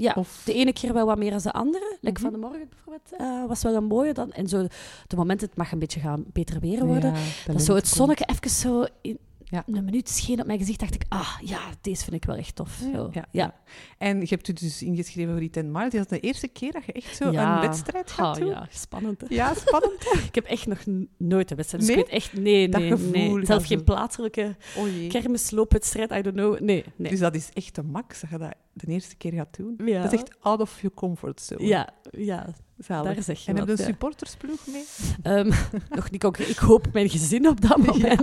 Ja, 0.00 0.12
Of... 0.16 0.42
de 0.44 0.52
ene 0.52 0.72
keer 0.72 0.92
wel 0.92 1.06
wat 1.06 1.18
meer 1.18 1.30
dan 1.30 1.40
de 1.42 1.52
andere. 1.52 1.96
Like 2.00 2.20
Mhm. 2.20 2.30
van 2.30 2.32
de 2.40 2.46
morgen 2.46 2.68
bijvoorbeeld 2.68 3.12
eh, 3.18 3.46
was 3.48 3.62
wel 3.62 3.74
een 3.74 3.84
mooie. 3.84 4.12
Dan. 4.12 4.32
En 4.32 4.48
zo, 4.48 4.66
de 5.06 5.16
moment 5.16 5.40
het 5.40 5.56
mag 5.56 5.72
een 5.72 5.78
beetje 5.78 6.00
gaan 6.00 6.24
beter 6.32 6.60
weer 6.60 6.84
worden. 6.86 7.12
Ja, 7.12 7.52
dat 7.52 7.62
zo 7.62 7.74
het 7.74 7.88
zonnetje 7.88 8.24
even 8.26 8.50
zo 8.50 8.84
in 9.00 9.18
Ja. 9.50 9.62
een 9.66 9.84
minuut 9.84 10.08
scheen 10.08 10.40
op 10.40 10.46
mijn 10.46 10.58
gezicht. 10.58 10.80
dacht 10.80 10.94
ik, 10.94 11.02
ah 11.08 11.36
ja, 11.44 11.60
deze 11.80 12.02
vind 12.04 12.16
ik 12.16 12.24
wel 12.24 12.36
echt 12.36 12.54
tof. 12.54 12.80
Zo. 12.94 13.08
Ja, 13.12 13.24
ja. 13.30 13.54
En 13.98 14.20
je 14.20 14.26
hebt 14.28 14.48
u 14.48 14.52
dus 14.52 14.82
ingeschreven 14.82 15.30
voor 15.30 15.40
die 15.40 15.50
10 15.50 15.72
miles. 15.72 15.92
Is 15.92 15.98
dat 15.98 16.08
de 16.08 16.20
eerste 16.20 16.48
keer 16.48 16.72
dat 16.72 16.84
je 16.84 16.92
echt 16.92 17.16
zo 17.16 17.24
een 17.24 17.60
wedstrijd 17.60 18.10
gaat 18.10 18.36
Ah, 18.36 18.40
doen? 18.42 18.50
ja, 18.50 18.66
spannend. 18.70 19.20
hè. 19.20 19.26
Ja, 19.30 19.54
spannend. 19.54 20.06
Ik 20.28 20.34
heb 20.34 20.44
echt 20.44 20.66
nog 20.66 20.78
nooit 21.18 21.50
een 21.50 21.56
wedstrijd. 21.56 21.86
Dus 21.86 21.94
Nee? 21.94 22.04
ik 22.04 22.10
weet 22.10 22.20
echt, 22.22 22.32
nee, 22.32 22.68
Dat 22.68 22.80
nee, 22.80 22.90
gevoel 22.90 23.10
nee. 23.36 23.46
Zelfs 23.46 23.66
geen 23.66 23.84
plaatselijke 23.84 24.56
Oh 24.76 25.08
kermisloopwedstrijd, 25.08 26.10
I 26.12 26.22
don't 26.22 26.36
know. 26.36 26.60
Nee, 26.60 26.84
nee. 26.96 27.10
Dus 27.10 27.20
dat 27.20 27.34
is 27.34 27.48
echt 27.52 27.74
de 27.74 27.82
max 27.82 28.20
dat 28.20 28.30
je 28.30 28.38
dat 28.38 28.54
de 28.72 28.86
eerste 28.86 29.16
keer 29.16 29.32
gaat 29.32 29.56
doen. 29.56 29.80
ja. 29.84 30.02
Dat 30.02 30.12
is 30.12 30.18
echt 30.20 30.36
out 30.40 30.60
of 30.60 30.74
your 30.80 30.94
comfort 30.96 31.40
zone. 31.40 31.64
Ja, 31.66 31.88
ja, 32.10 32.46
Zalig. 32.78 33.14
daar 33.14 33.22
zeg 33.22 33.38
je 33.44 33.50
En 33.50 33.56
heb 33.56 33.66
je 33.66 33.72
een 33.72 33.78
supportersploeg 33.78 34.66
mee? 34.66 34.84
Ehm, 35.22 35.52
nog 35.96 36.10
niet 36.10 36.20
concreet. 36.20 36.48
Ik 36.48 36.56
hoop 36.56 36.92
mijn 36.92 37.08
gezin 37.10 37.48
op 37.48 37.60
dat 37.60 37.78
Ja. 37.96 38.16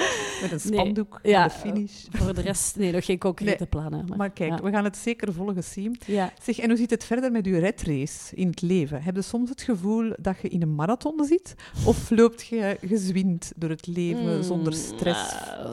Met 0.42 0.52
een 0.52 0.70
Nee. 0.70 0.80
spandoek 0.80 1.18
Ja. 1.22 1.42
aan 1.42 1.48
de 1.48 1.54
finish. 1.54 2.04
Voor 2.10 2.34
de 2.34 2.40
rest, 2.40 2.76
nee, 2.76 2.92
nog 2.92 3.04
geen 3.04 3.18
concrete 3.18 3.56
Nee. 3.58 3.68
plannen. 3.68 4.04
Maar, 4.08 4.16
Maar 4.18 4.30
kijk, 4.30 4.50
ja. 4.50 4.62
we 4.62 4.70
gaan 4.70 4.84
het 4.84 4.96
zeker 4.96 5.32
volgen, 5.32 5.64
Siem. 5.64 5.92
Ja. 6.06 6.32
Zeg, 6.42 6.58
en 6.58 6.68
hoe 6.68 6.78
zit 6.78 6.90
het 6.90 7.04
verder 7.04 7.32
met 7.32 7.46
uw 7.46 7.58
redrace 7.58 8.34
in 8.36 8.46
het 8.48 8.62
leven? 8.62 9.02
Heb 9.02 9.14
je 9.14 9.22
soms 9.22 9.48
het 9.50 9.62
gevoel 9.62 10.12
dat 10.18 10.36
je 10.42 10.48
in 10.48 10.62
een 10.62 10.74
marathon 10.74 11.24
zit? 11.24 11.54
Of 11.84 12.10
loopt 12.10 12.46
je 12.46 12.76
gezwind 12.86 13.52
door 13.56 13.70
het 13.70 13.86
leven 13.86 14.36
Mm, 14.36 14.42
zonder 14.42 14.72
stress? 14.72 15.32
eh, 15.32 15.70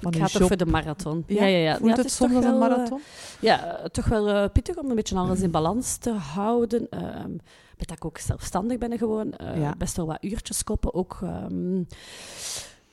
van 0.00 0.12
ik 0.12 0.16
ga 0.18 0.26
toch 0.26 0.46
voor 0.48 0.56
de 0.56 0.66
marathon. 0.66 1.24
Ja, 1.26 1.44
ja, 1.44 1.56
ja. 1.58 1.76
Voelt 1.78 1.96
het, 1.96 2.10
soms 2.10 2.34
als 2.34 2.44
een 2.44 2.52
eh, 2.52 2.58
marathon? 2.58 3.00
Ja, 3.40 3.76
eh, 3.78 3.84
toch 3.84 4.06
wel 4.06 4.28
eh, 4.28 4.48
pittig 4.52 4.76
om 4.76 4.88
een 4.90 4.96
beetje 4.96 5.16
alles 5.16 5.40
in 5.40 5.50
balans 5.50 5.96
te 5.96 6.10
houden. 6.10 6.86
Ehm, 6.90 7.30
met 7.78 7.88
dat 7.88 7.96
ik 7.96 8.04
ook 8.04 8.18
zelfstandig 8.18 8.78
ben 8.78 8.98
gewoon. 8.98 9.32
eh, 9.32 9.60
Ja. 9.60 9.74
Best 9.78 9.96
wel 9.96 10.06
wat 10.06 10.18
uurtjes 10.20 10.64
koppen. 10.64 10.94
Ook 10.94 11.18
ehm, 11.22 11.82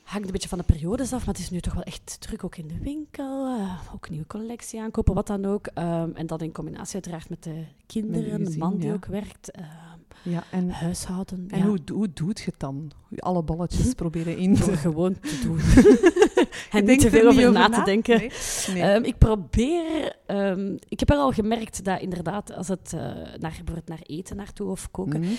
hangt 0.08 0.26
een 0.26 0.32
beetje 0.32 0.50
van 0.50 0.58
de 0.58 0.64
periodes 0.64 1.14
af. 1.14 1.26
Maar 1.26 1.34
het 1.36 1.44
is 1.44 1.50
nu 1.50 1.60
toch 1.60 1.74
wel 1.74 1.84
echt 1.84 2.18
druk 2.20 2.44
ook 2.44 2.56
in 2.58 2.68
de 2.68 2.80
winkel. 2.80 3.46
eh, 3.58 3.94
ook 3.94 4.10
nieuwe 4.10 4.28
collectie 4.28 4.82
aankopen, 4.82 5.14
wat 5.14 5.28
dan 5.28 5.46
ook. 5.46 5.68
Ehm, 5.68 6.10
en 6.14 6.28
dat 6.28 6.42
in 6.42 6.52
combinatie 6.52 6.94
uiteraard 6.94 7.30
met 7.30 7.44
de 7.44 7.64
kinderen. 7.86 8.30
gezin, 8.30 8.52
de 8.52 8.58
man 8.58 8.78
die 8.78 8.88
ja. 8.88 8.94
ook 8.94 9.06
werkt. 9.06 9.52
ehm, 9.52 9.66
Ja, 10.22 10.44
en, 10.52 10.70
huishouden. 10.70 11.46
en 11.48 11.58
ja. 11.60 11.66
hoe, 11.66 11.80
hoe 11.94 12.08
doet 12.14 12.40
je 12.40 12.46
het 12.46 12.60
dan? 12.60 12.92
Alle 13.18 13.44
balletjes 13.44 13.94
proberen 13.94 14.38
in 14.38 14.56
te... 14.56 14.78
gewoon 14.88 15.20
te 15.20 15.40
doen. 15.44 15.60
En 16.72 16.86
niet 16.86 17.00
te 17.00 17.06
er 17.06 17.12
veel 17.12 17.28
over 17.28 17.44
niet 17.44 17.54
na 17.54 17.70
te 17.70 17.82
denken. 17.84 18.18
Nee? 18.18 18.32
Nee. 18.74 18.82
Ehm, 18.82 19.04
ik 19.04 19.18
probeer... 19.18 20.16
ehm, 20.26 20.76
ik 20.88 21.00
heb 21.00 21.10
wel 21.10 21.22
al 21.22 21.32
gemerkt 21.32 21.84
dat 21.84 22.02
inderdaad, 22.02 22.54
als 22.54 22.68
het 22.68 22.94
eh, 22.94 23.00
naar, 23.00 23.40
bijvoorbeeld 23.40 23.88
naar 23.88 24.02
eten 24.06 24.36
naartoe 24.36 24.70
of 24.70 24.92
koken, 24.92 25.20
Mhm. 25.20 25.30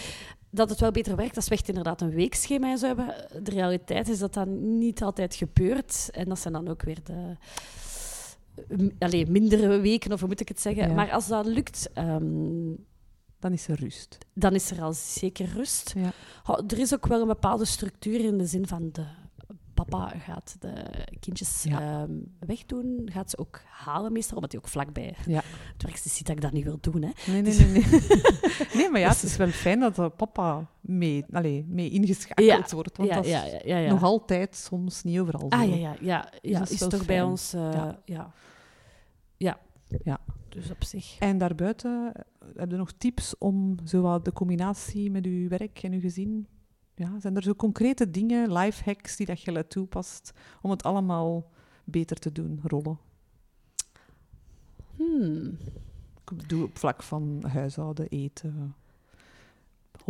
dat 0.50 0.70
het 0.70 0.80
wel 0.80 0.90
beter 0.90 1.16
werkt 1.16 1.36
als 1.36 1.48
we 1.48 1.54
echt 1.54 1.68
inderdaad 1.68 2.00
een 2.00 2.10
weekschema 2.14 2.70
en 2.70 2.78
zo 2.78 2.86
hebben. 2.86 3.14
De 3.42 3.50
realiteit 3.50 4.08
is 4.08 4.18
dat 4.18 4.34
dat 4.34 4.46
niet 4.60 5.02
altijd 5.02 5.34
gebeurt. 5.34 6.08
En 6.10 6.28
dat 6.28 6.38
zijn 6.38 6.54
dan 6.54 6.68
ook 6.68 6.82
weer 6.82 6.98
de 7.04 7.36
allee, 8.98 9.26
mindere 9.30 9.80
weken, 9.80 10.12
of 10.12 10.18
hoe 10.20 10.28
moet 10.28 10.40
ik 10.40 10.48
het 10.48 10.60
zeggen. 10.60 10.88
Ja. 10.88 10.94
Maar 10.94 11.10
als 11.10 11.26
dat 11.28 11.46
lukt, 11.46 11.90
ehm, 11.94 12.70
Dan 13.40 13.52
is 13.52 13.68
er 13.68 13.80
rust. 13.80 14.18
dan 14.34 14.54
is 14.54 14.70
er 14.70 14.82
al 14.82 14.92
zeker 14.92 15.46
rust. 15.54 15.92
Ja. 15.96 16.12
Ha, 16.42 16.62
er 16.68 16.78
is 16.78 16.94
ook 16.94 17.06
wel 17.06 17.20
een 17.20 17.26
bepaalde 17.26 17.64
structuur 17.64 18.20
in 18.24 18.38
de 18.38 18.46
zin 18.46 18.66
van 18.66 18.88
de 18.92 19.04
papa 19.74 20.08
gaat 20.18 20.56
de 20.58 20.84
kindjes 21.20 21.62
Ja. 21.62 21.80
ehm, 21.80 22.12
wegdoen, 22.38 23.08
gaat 23.12 23.30
ze 23.30 23.38
ook 23.38 23.60
halen 23.66 24.12
meestal, 24.12 24.34
omdat 24.36 24.52
hij 24.52 24.60
ook 24.60 24.68
vlakbij 24.68 25.14
Ja. 25.26 25.42
het 25.72 25.82
werkste 25.82 26.08
ziet 26.08 26.26
dat 26.26 26.36
ik 26.36 26.42
dat 26.42 26.52
niet 26.52 26.64
wil 26.64 26.78
doen. 26.80 27.02
Hè. 27.02 27.32
Nee, 27.32 27.42
nee, 27.42 27.54
nee. 27.58 27.68
Nee, 27.68 28.00
nee 28.74 28.90
maar 28.90 29.00
ja, 29.00 29.08
het 29.08 29.22
is 29.30 29.36
wel 29.36 29.48
fijn 29.48 29.80
dat 29.80 29.94
de 29.96 30.10
papa 30.10 30.66
mee, 30.80 31.24
allee, 31.32 31.64
mee 31.68 31.90
ingeschakeld 31.90 32.46
Ja. 32.46 32.74
wordt. 32.74 32.96
Want 32.96 33.10
dat 33.12 33.24
is 33.26 33.88
nog 33.88 34.02
altijd 34.02 34.56
soms 34.56 35.02
niet 35.02 35.18
overal 35.18 35.46
zo. 35.50 35.56
Ah 35.58 35.68
ja, 35.68 35.74
ja, 35.76 35.96
ja, 36.00 36.32
ja 36.42 36.58
dat 36.58 36.70
is 36.70 36.78
toch 36.78 37.06
bij 37.06 37.22
ons. 37.22 37.50
Ja. 37.50 37.98
ja. 38.04 38.32
Ja. 39.36 39.58
Dus 40.48 40.70
op 40.70 40.84
zich. 40.84 41.18
En 41.18 41.38
daarbuiten, 41.38 42.12
eh, 42.14 42.22
heb 42.56 42.70
je 42.70 42.76
nog 42.76 42.92
tips 42.92 43.38
om 43.38 43.76
zo 43.84 44.00
wat 44.00 44.24
de 44.24 44.32
combinatie 44.32 45.10
met 45.10 45.26
uw 45.26 45.48
werk 45.48 45.82
en 45.82 45.92
uw 45.92 46.00
gezin? 46.00 46.46
Ja, 46.94 47.20
zijn 47.20 47.36
er 47.36 47.42
zo 47.42 47.54
concrete 47.54 48.10
dingen, 48.10 48.52
lifehacks 48.52 49.16
die 49.16 49.26
dat 49.26 49.40
je 49.40 49.66
toepast 49.66 50.32
om 50.62 50.70
het 50.70 50.82
allemaal 50.82 51.50
beter 51.84 52.16
te 52.16 52.32
doen, 52.32 52.60
rollen? 52.62 52.98
Hmm. 54.96 55.58
Ik 56.30 56.36
bedoel 56.36 56.64
op 56.64 56.78
vlak 56.78 57.02
van 57.02 57.44
huishouden, 57.46 58.08
eten, 58.08 58.74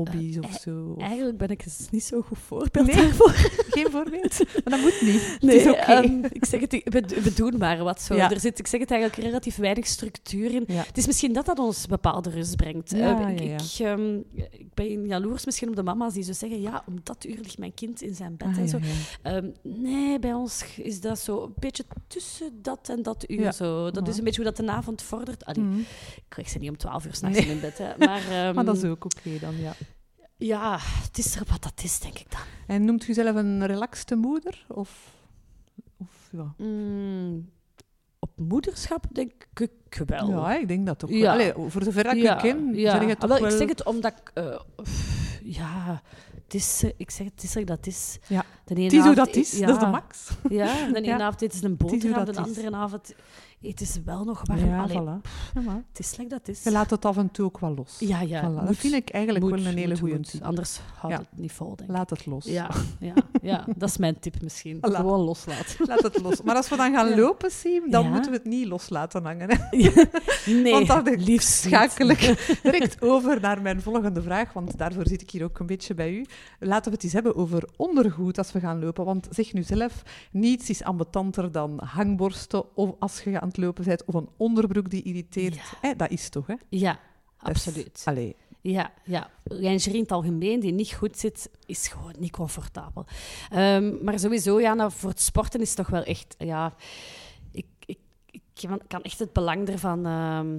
hobby's 0.04 0.38
of 0.38 0.44
eh, 0.44 0.60
zo. 0.60 0.94
of- 0.96 1.02
Eigenlijk 1.02 1.38
ben 1.38 1.48
ik 1.48 1.64
dus 1.64 1.86
niet 1.90 2.04
zo 2.04 2.20
goed 2.22 2.38
voorbeeld 2.38 2.86
Nee? 2.86 2.96
daarvoor. 2.96 3.30
Geen 3.76 3.90
voorbeeld? 3.90 4.38
Maar 4.38 4.62
dat 4.64 4.80
moet 4.80 5.00
niet. 5.00 5.36
Nee, 5.40 5.58
het 5.58 5.66
is 5.66 5.72
oké. 5.72 5.80
ehm, 5.92 6.24
ik 6.32 6.44
zeg 6.44 6.60
het, 6.60 6.72
we, 6.84 7.02
we 7.22 7.32
doen 7.34 7.54
maar 7.58 7.82
wat 7.84 8.00
zo. 8.02 8.14
Ja. 8.14 8.30
Er 8.30 8.40
zit, 8.40 8.58
ik 8.58 8.66
zeg 8.66 8.80
het 8.80 8.90
eigenlijk 8.90 9.22
relatief 9.22 9.56
weinig 9.56 9.86
structuur 9.86 10.54
in. 10.54 10.64
Ja. 10.66 10.82
Het 10.86 10.98
is 10.98 11.06
misschien 11.06 11.32
dat 11.32 11.46
dat 11.46 11.58
ons 11.58 11.86
bepaalde 11.86 12.30
rust 12.30 12.56
brengt. 12.56 12.90
Ja, 12.90 13.20
Eh, 13.28 13.34
ik. 13.34 13.40
Ik, 13.60 13.78
ehm, 13.78 14.16
ik 14.50 14.74
ben 14.74 15.06
jaloers 15.06 15.44
misschien 15.44 15.68
op 15.68 15.76
de 15.76 15.82
mama's 15.82 16.14
die 16.14 16.22
zo 16.22 16.32
zeggen, 16.32 16.60
ja, 16.60 16.82
om 16.86 16.94
dat 17.02 17.24
uur 17.28 17.38
ligt 17.42 17.58
mijn 17.58 17.74
kind 17.74 18.02
in 18.02 18.14
zijn 18.14 18.36
bed 18.36 18.48
Ah, 18.48 18.58
en 18.58 18.68
zo. 18.68 18.78
Ehm, 19.22 19.46
nee, 19.62 20.18
bij 20.18 20.32
ons 20.34 20.64
is 20.76 21.00
dat 21.00 21.18
zo 21.18 21.42
een 21.42 21.52
beetje 21.58 21.84
tussen 22.06 22.50
dat 22.62 22.88
en 22.88 23.02
dat 23.02 23.24
uur. 23.30 23.52
Zo. 23.52 23.90
Dat 23.90 24.08
is 24.08 24.18
een 24.18 24.24
beetje 24.24 24.42
hoe 24.42 24.52
dat 24.52 24.66
de 24.66 24.72
avond 24.72 25.02
vordert. 25.02 25.44
Allee, 25.44 25.64
Mhm. 25.64 25.78
Ik 25.78 26.24
krijg 26.28 26.48
ze 26.48 26.58
niet 26.58 26.70
om 26.70 26.76
twaalf 26.76 27.06
uur 27.06 27.14
s'nachts 27.14 27.38
Nee. 27.38 27.48
in 27.48 27.60
bed. 27.60 27.78
Hè. 27.78 27.88
Maar, 27.98 28.22
Maar 28.54 28.64
dat 28.64 28.76
is 28.76 28.84
ook 28.84 29.04
oké 29.04 29.38
dan, 29.40 29.54
ja. 29.60 29.74
Ja, 30.38 30.78
het 30.80 31.18
is 31.18 31.36
er 31.36 31.42
wat 31.50 31.62
dat 31.62 31.82
is, 31.82 32.00
denk 32.00 32.18
ik 32.18 32.30
dan. 32.30 32.40
En 32.66 32.84
noemt 32.84 33.08
u 33.08 33.12
zelf 33.14 33.36
een 33.36 33.66
relaxte 33.66 34.16
moeder? 34.16 34.64
Of, 34.68 35.14
of 35.96 36.28
ja. 36.30 36.54
Mm, 36.56 37.50
op 38.18 38.30
moederschap 38.36 39.04
denk 39.12 39.32
ik 39.54 40.02
wel. 40.06 40.30
Ja, 40.30 40.58
ik 40.58 40.68
denk 40.68 40.86
dat. 40.86 41.04
Ja. 41.06 41.32
Allee, 41.32 41.52
voor 41.66 41.82
zover 41.82 42.04
dat 42.04 42.14
ik 42.14 42.22
ja, 42.22 42.34
ken, 42.34 42.74
ja. 42.74 42.90
zeg 42.90 43.08
je 43.08 43.16
toch 43.16 43.28
wel, 43.28 43.40
wel... 43.40 43.50
Ik 43.50 43.56
zeg 43.56 43.68
het 43.68 43.84
omdat 43.84 44.12
ik... 44.12 44.30
eh, 44.34 44.60
pff, 44.82 45.40
ja, 45.42 46.02
het 46.44 46.54
is, 46.54 46.82
eh, 46.82 46.90
ik 46.96 47.10
zeg 47.10 47.26
het, 47.26 47.42
is 47.42 47.56
er 47.56 47.64
dat 47.64 47.86
is. 47.86 48.18
Ja. 48.26 48.44
De 48.64 48.74
ene 48.74 48.84
Het 48.84 48.92
is 48.92 49.04
hoe 49.04 49.14
dat 49.14 49.36
is, 49.36 49.58
ja, 49.58 49.66
dat 49.66 49.76
is 49.76 49.82
de 49.82 49.90
max. 49.90 50.30
Ja, 50.48 50.88
de 50.92 51.00
ene 51.10 51.22
avond 51.22 51.42
eten 51.42 51.58
ze 51.58 51.64
een 51.64 51.70
is 51.70 51.76
boterham, 51.76 52.24
de 52.24 52.30
is. 52.30 52.36
andere 52.36 52.76
avond 52.76 53.14
eten 53.60 53.86
ze 53.86 54.02
wel 54.04 54.24
nog 54.24 54.42
warm. 54.46 54.66
Ja, 54.66 54.82
Allee, 54.82 54.96
voilà. 55.00 55.28
Ja, 55.54 55.60
maar 55.60 55.82
Het 55.88 55.98
is 55.98 56.08
slecht 56.08 56.30
dat 56.30 56.38
het 56.38 56.48
is. 56.48 56.62
Je 56.62 56.70
laat 56.70 56.90
het 56.90 57.04
af 57.04 57.16
en 57.16 57.30
toe 57.30 57.44
ook 57.46 57.58
wel 57.60 57.74
los. 57.74 57.96
Ja, 57.98 58.20
ja. 58.20 58.50
Voilà. 58.50 58.66
Dat 58.66 58.76
vind 58.76 58.94
ik 58.94 59.10
eigenlijk 59.10 59.44
moet, 59.44 59.54
wel 59.54 59.66
een 59.66 59.76
hele 59.78 59.98
goede 59.98 60.20
tip. 60.20 60.42
Anders 60.42 60.80
houdt 60.94 61.16
Ja. 61.16 61.22
het 61.30 61.38
niet 61.40 61.52
vol, 61.52 61.76
denk 61.76 61.90
ik. 61.90 61.96
Laat 61.96 62.10
het 62.10 62.26
los. 62.26 62.44
Ja, 62.44 62.70
ja, 63.00 63.14
ja, 63.42 63.64
dat 63.76 63.88
is 63.88 63.96
mijn 63.96 64.18
tip 64.18 64.42
misschien. 64.42 64.76
Voilà. 64.76 64.94
Gewoon 64.94 65.20
loslaten. 65.20 65.86
Laat 65.88 66.02
het 66.02 66.20
los. 66.22 66.42
Maar 66.42 66.56
als 66.56 66.68
we 66.68 66.76
dan 66.76 66.92
gaan 66.92 67.14
lopen, 67.18 67.50
Siem, 67.50 67.90
dan 67.90 68.10
moeten 68.10 68.30
we 68.30 68.36
het 68.36 68.46
niet 68.46 68.66
los 68.66 68.88
laten 68.88 69.24
hangen. 69.24 69.48
Hè? 69.50 69.56
Nee, 70.46 70.72
Want 70.72 70.86
dan 70.86 71.14
liefst 71.20 71.48
schakel 71.62 72.08
ik 72.08 72.58
direct 72.62 73.02
over 73.02 73.40
naar 73.40 73.62
mijn 73.62 73.82
volgende 73.82 74.22
vraag, 74.22 74.52
want 74.52 74.78
daarvoor 74.78 75.06
zit 75.06 75.22
ik 75.22 75.30
hier 75.30 75.44
ook 75.44 75.58
een 75.58 75.66
beetje 75.66 75.94
bij 75.94 76.12
u. 76.12 76.24
Laten 76.58 76.84
we 76.90 76.94
het 76.94 77.04
eens 77.04 77.12
hebben 77.12 77.36
over 77.36 77.68
ondergoed 77.76 78.38
als 78.38 78.52
we 78.52 78.60
gaan 78.60 78.80
lopen. 78.80 79.04
Want 79.04 79.26
zeg 79.30 79.52
nu 79.52 79.62
zelf, 79.62 80.02
niets 80.32 80.70
is 80.70 80.82
ambetanter 80.82 81.52
dan 81.52 81.80
hangborsten 81.84 82.76
of 82.76 82.94
als 82.98 83.22
je 83.22 83.40
aan 83.48 83.54
het 83.54 83.64
lopen 83.66 83.84
bent, 83.84 84.04
of 84.04 84.14
een 84.14 84.28
onderbroek 84.36 84.90
die 84.90 85.02
irriteert. 85.02 85.54
Ja. 85.54 85.62
Hè, 85.80 85.96
dat 85.96 86.10
is 86.10 86.28
toch, 86.28 86.46
hè? 86.46 86.54
Ja, 86.68 86.92
Dat 87.38 87.56
is- 87.56 87.66
absoluut. 87.66 88.02
Allee, 88.04 88.36
Ja, 88.60 88.92
ja. 89.04 89.30
lingerie 89.44 89.96
in 89.96 90.02
het 90.02 90.12
algemeen 90.12 90.60
die 90.60 90.72
niet 90.72 90.92
goed 90.92 91.18
zit, 91.18 91.50
is 91.66 91.88
gewoon 91.88 92.14
niet 92.18 92.30
comfortabel. 92.32 93.04
Ehm, 93.50 94.04
maar 94.04 94.18
sowieso, 94.18 94.60
ja, 94.60 94.74
nou, 94.74 94.92
voor 94.92 95.10
het 95.10 95.20
sporten 95.20 95.60
is 95.60 95.68
het 95.68 95.76
toch 95.76 95.88
wel 95.88 96.02
echt... 96.02 96.34
Ja, 96.38 96.74
ik, 97.52 97.66
ik, 97.86 97.98
ik 98.30 98.68
kan- 98.88 99.02
echt 99.02 99.18
het 99.18 99.32
belang 99.32 99.68
ervan 99.68 100.06
ehm, 100.06 100.58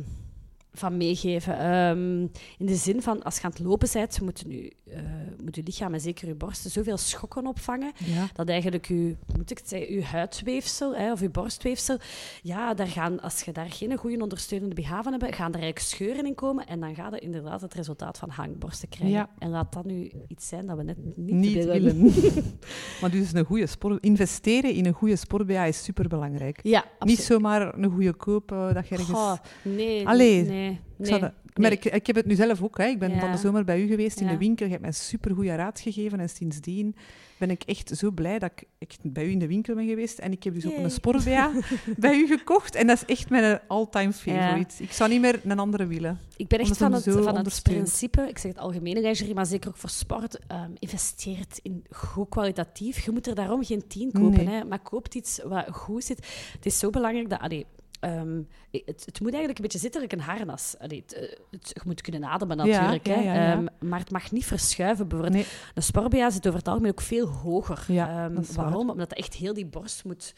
van 0.73 0.97
meegeven. 0.97 1.57
Ehm, 1.59 2.21
in 2.57 2.65
de 2.65 2.75
zin 2.75 3.01
van, 3.01 3.23
als 3.23 3.35
je 3.37 3.43
aan 3.43 3.49
het 3.51 3.59
lopen 3.59 3.89
bent, 3.93 4.21
moet 4.21 4.39
je, 4.47 4.73
eh, 4.91 5.01
moet 5.43 5.55
je 5.55 5.61
lichaam 5.65 5.93
en 5.93 6.01
zeker 6.01 6.27
je 6.27 6.35
borsten 6.35 6.71
zoveel 6.71 6.97
schokken 6.97 7.47
opvangen, 7.47 7.91
ja. 8.05 8.27
dat 8.33 8.49
eigenlijk 8.49 8.87
je, 8.87 9.15
moet 9.37 9.51
ik 9.51 9.57
het 9.57 9.69
zeggen, 9.69 9.93
je 9.93 10.03
huidweefsel 10.03 10.95
hè, 10.95 11.11
of 11.11 11.19
je 11.21 11.29
borstweefsel, 11.29 11.97
ja, 12.41 12.73
daar 12.73 12.87
gaan, 12.87 13.21
als 13.21 13.41
je 13.41 13.51
daar 13.51 13.71
geen 13.71 13.97
goede 13.97 14.21
ondersteunende 14.21 14.75
BH 14.81 14.87
van 15.01 15.11
hebt, 15.11 15.35
gaan 15.35 15.53
er 15.53 15.59
eigenlijk 15.61 15.79
scheuren 15.79 16.25
in 16.25 16.35
komen 16.35 16.67
en 16.67 16.79
dan 16.79 16.95
gaat 16.95 17.13
je 17.13 17.19
inderdaad 17.19 17.61
het 17.61 17.73
resultaat 17.73 18.17
van 18.17 18.29
hangborsten 18.29 18.89
krijgen. 18.89 19.17
Ja. 19.17 19.29
En 19.37 19.49
laat 19.49 19.73
dat 19.73 19.85
nu 19.85 20.11
iets 20.27 20.47
zijn 20.47 20.65
dat 20.67 20.77
we 20.77 20.83
net 20.83 20.97
niet, 21.15 21.35
Niet 21.35 21.53
willen. 21.53 21.81
willen. 21.81 22.13
maar 23.01 23.11
dus 23.11 23.33
een 23.33 23.45
goede 23.45 23.67
sport... 23.67 24.03
Investeren 24.03 24.73
in 24.73 24.85
een 24.85 24.93
goede 24.93 25.15
sport 25.15 25.49
is 25.49 25.83
superbelangrijk. 25.83 26.59
Ja, 26.63 26.79
Niet 26.79 26.91
absoluut. 26.99 27.19
zomaar 27.19 27.77
een 27.77 27.91
goede 27.91 28.13
koop 28.13 28.51
eh, 28.51 28.73
dat 28.73 28.87
je 28.87 28.95
ergens... 28.95 29.39
Nee, 29.63 30.07
Allee, 30.07 30.43
nee, 30.43 30.71
Ik, 30.71 30.77
nee. 30.97 31.07
zou 31.07 31.19
dat- 31.19 31.33
ik 31.63 31.69
merk, 31.69 31.85
ik 31.85 32.07
heb 32.07 32.15
het 32.15 32.25
nu 32.25 32.35
zelf 32.35 32.63
ook. 32.63 32.77
Hè. 32.77 32.85
Ik 32.85 32.99
ben 32.99 33.11
Ja. 33.11 33.19
van 33.19 33.31
de 33.31 33.37
zomer 33.37 33.63
bij 33.63 33.81
u 33.81 33.87
geweest 33.87 34.19
in 34.19 34.25
Ja. 34.25 34.31
de 34.31 34.37
winkel. 34.37 34.65
Je 34.65 34.71
hebt 34.71 34.83
mij 34.83 34.91
super 34.91 35.35
goede 35.35 35.55
raad 35.55 35.79
gegeven. 35.79 36.19
En 36.19 36.29
sindsdien 36.29 36.95
ben 37.37 37.49
ik 37.49 37.63
echt 37.63 37.91
zo 37.97 38.11
blij 38.11 38.39
dat 38.39 38.51
ik 38.55 38.63
echt 38.77 38.99
bij 39.03 39.25
u 39.25 39.29
in 39.31 39.39
de 39.39 39.47
winkel 39.47 39.75
ben 39.75 39.87
geweest. 39.87 40.17
En 40.19 40.31
ik 40.31 40.43
heb 40.43 40.53
dus 40.53 40.65
ook 40.67 40.77
een 40.77 40.91
sport 40.91 41.23
bij 41.97 42.15
u 42.17 42.27
gekocht. 42.27 42.75
En 42.75 42.87
dat 42.87 42.97
is 42.97 43.05
echt 43.15 43.29
mijn 43.29 43.59
all-time 43.67 44.13
favorite. 44.13 44.83
Ik 44.83 44.91
zou 44.91 45.09
niet 45.09 45.21
meer 45.21 45.39
een 45.43 45.59
andere 45.59 45.87
willen. 45.87 46.19
Ik 46.37 46.47
ben 46.47 46.59
echt 46.59 46.77
van 46.77 46.93
het, 46.93 47.03
van 47.03 47.35
het 47.37 47.59
principe, 47.63 48.21
ik 48.21 48.37
zeg 48.37 48.51
het 48.51 48.61
algemene 48.61 49.01
lingerie, 49.01 49.33
maar 49.33 49.45
zeker 49.45 49.69
ook 49.69 49.77
voor 49.77 49.89
sport, 49.89 50.39
ehm 50.47 50.71
investeert 50.79 51.59
in 51.63 51.83
goed 51.89 52.29
kwalitatief. 52.29 53.05
Je 53.05 53.11
moet 53.11 53.27
er 53.27 53.35
daarom 53.35 53.63
geen 53.65 53.87
tien 53.87 54.11
kopen, 54.11 54.45
Nee. 54.45 54.47
hè, 54.55 54.63
maar 54.65 54.79
koopt 54.79 55.15
iets 55.15 55.39
wat 55.43 55.65
goed 55.71 56.03
zit. 56.03 56.17
Het 56.53 56.65
is 56.65 56.79
zo 56.79 56.89
belangrijk 56.89 57.29
dat... 57.29 57.39
Allee, 57.39 57.65
ehm, 57.99 58.41
het, 58.71 59.05
het 59.05 59.19
moet 59.19 59.29
eigenlijk 59.33 59.57
een 59.57 59.63
beetje 59.63 59.79
zitten 59.79 60.01
like 60.01 60.15
een 60.15 60.21
harnas. 60.21 60.75
Allee, 60.79 61.01
het, 61.01 61.13
eh, 61.13 61.21
het- 61.51 61.69
je 61.73 61.81
moet 61.85 62.01
kunnen 62.01 62.23
ademen 62.25 62.57
natuurlijk, 62.57 63.07
ja, 63.07 63.13
hè, 63.13 63.21
ja, 63.21 63.33
ja. 63.33 63.51
ehm, 63.51 63.65
maar 63.89 63.99
het 63.99 64.11
mag 64.11 64.31
niet 64.31 64.45
verschuiven. 64.45 65.07
Bijvoorbeeld, 65.07 65.37
Nee. 65.43 65.51
een 65.73 65.83
sport 65.83 66.13
zit 66.33 66.47
over 66.47 66.59
het 66.59 66.67
algemeen 66.67 66.91
ook 66.91 67.01
veel 67.01 67.27
hoger. 67.27 67.85
Ehm, 67.87 68.33
waar. 68.33 68.43
waarom? 68.55 68.89
Omdat 68.89 69.09
het 69.09 69.19
echt 69.19 69.33
heel 69.33 69.53
die 69.53 69.65
borst 69.65 70.03
moet 70.03 70.33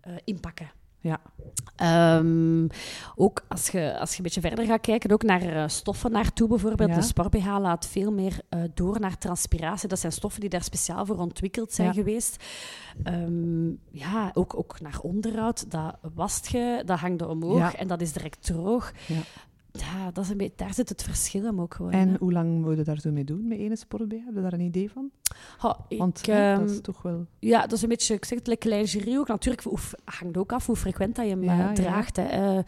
eh, 0.00 0.12
inpakken. 0.24 0.70
Ja. 1.00 1.20
Ehm, 1.76 2.66
ook 3.14 3.44
als 3.48 3.68
je, 3.68 3.98
als 3.98 4.10
je 4.10 4.16
een 4.16 4.22
beetje 4.22 4.40
verder 4.40 4.64
gaat 4.64 4.80
kijken, 4.80 5.10
ook 5.10 5.22
naar 5.22 5.42
eh, 5.42 5.68
stoffen 5.68 6.10
naartoe 6.12 6.48
bijvoorbeeld. 6.48 6.88
Ja. 6.90 6.94
De 6.94 7.02
sport-BH 7.02 7.46
laat 7.46 7.86
veel 7.86 8.12
meer 8.12 8.40
eh, 8.48 8.60
door 8.74 9.00
naar 9.00 9.18
transpiratie. 9.18 9.88
Dat 9.88 9.98
zijn 9.98 10.12
stoffen 10.12 10.40
die 10.40 10.50
daar 10.50 10.62
speciaal 10.62 11.06
voor 11.06 11.18
ontwikkeld 11.18 11.72
zijn 11.72 11.88
Ja. 11.88 11.94
geweest. 11.94 12.44
Ehm, 13.02 13.68
ja, 13.90 14.30
ook, 14.34 14.58
ook 14.58 14.80
naar 14.80 14.98
onderhoud. 15.02 15.70
Dat 15.70 15.96
wast 16.14 16.48
je, 16.48 16.82
dat 16.86 16.98
hangt 16.98 17.20
er 17.20 17.28
omhoog 17.28 17.58
Ja. 17.58 17.74
en 17.74 17.88
dat 17.88 18.00
is 18.00 18.12
direct 18.12 18.42
droog. 18.46 18.92
Ja. 19.80 20.10
Dat 20.10 20.24
is 20.24 20.30
een 20.30 20.36
beetje, 20.36 20.56
daar 20.56 20.74
zit 20.74 20.88
het 20.88 21.02
verschil 21.02 21.44
hem 21.44 21.60
ook 21.60 21.74
gewoon. 21.74 21.92
En 21.92 22.08
hè. 22.08 22.16
hoe 22.18 22.32
lang 22.32 22.64
moet 22.64 22.76
je 22.76 22.82
daar 22.82 23.00
zo 23.00 23.10
mee 23.10 23.24
doen, 23.24 23.48
met 23.48 23.58
ene 23.58 23.76
sport 23.76 24.00
Heb 24.00 24.34
je 24.34 24.40
daar 24.40 24.52
een 24.52 24.60
idee 24.60 24.90
van? 24.90 25.10
Ik, 25.88 25.98
Want 25.98 26.26
hè, 26.26 26.54
dat 26.56 26.60
ehm, 26.60 26.74
is 26.74 26.80
toch 26.80 27.02
wel... 27.02 27.26
Ja, 27.38 27.60
dat 27.60 27.72
is 27.72 27.82
een 27.82 27.88
beetje, 27.88 28.14
ik 28.14 28.24
zeg 28.24 28.38
het, 28.38 28.46
like 28.46 28.68
lingerie 28.68 29.18
ook. 29.18 29.28
Natuurlijk 29.28 29.64
hoe, 29.64 29.78
hangt 30.04 30.36
ook 30.36 30.52
af 30.52 30.66
hoe 30.66 30.76
frequent 30.76 31.16
dat 31.16 31.24
je 31.24 31.30
hem 31.30 31.44
Ja, 31.44 31.52
eh, 31.52 31.58
ja. 31.58 31.72
draagt. 31.72 32.16
Hè. 32.16 32.22
Eh, 32.22 32.58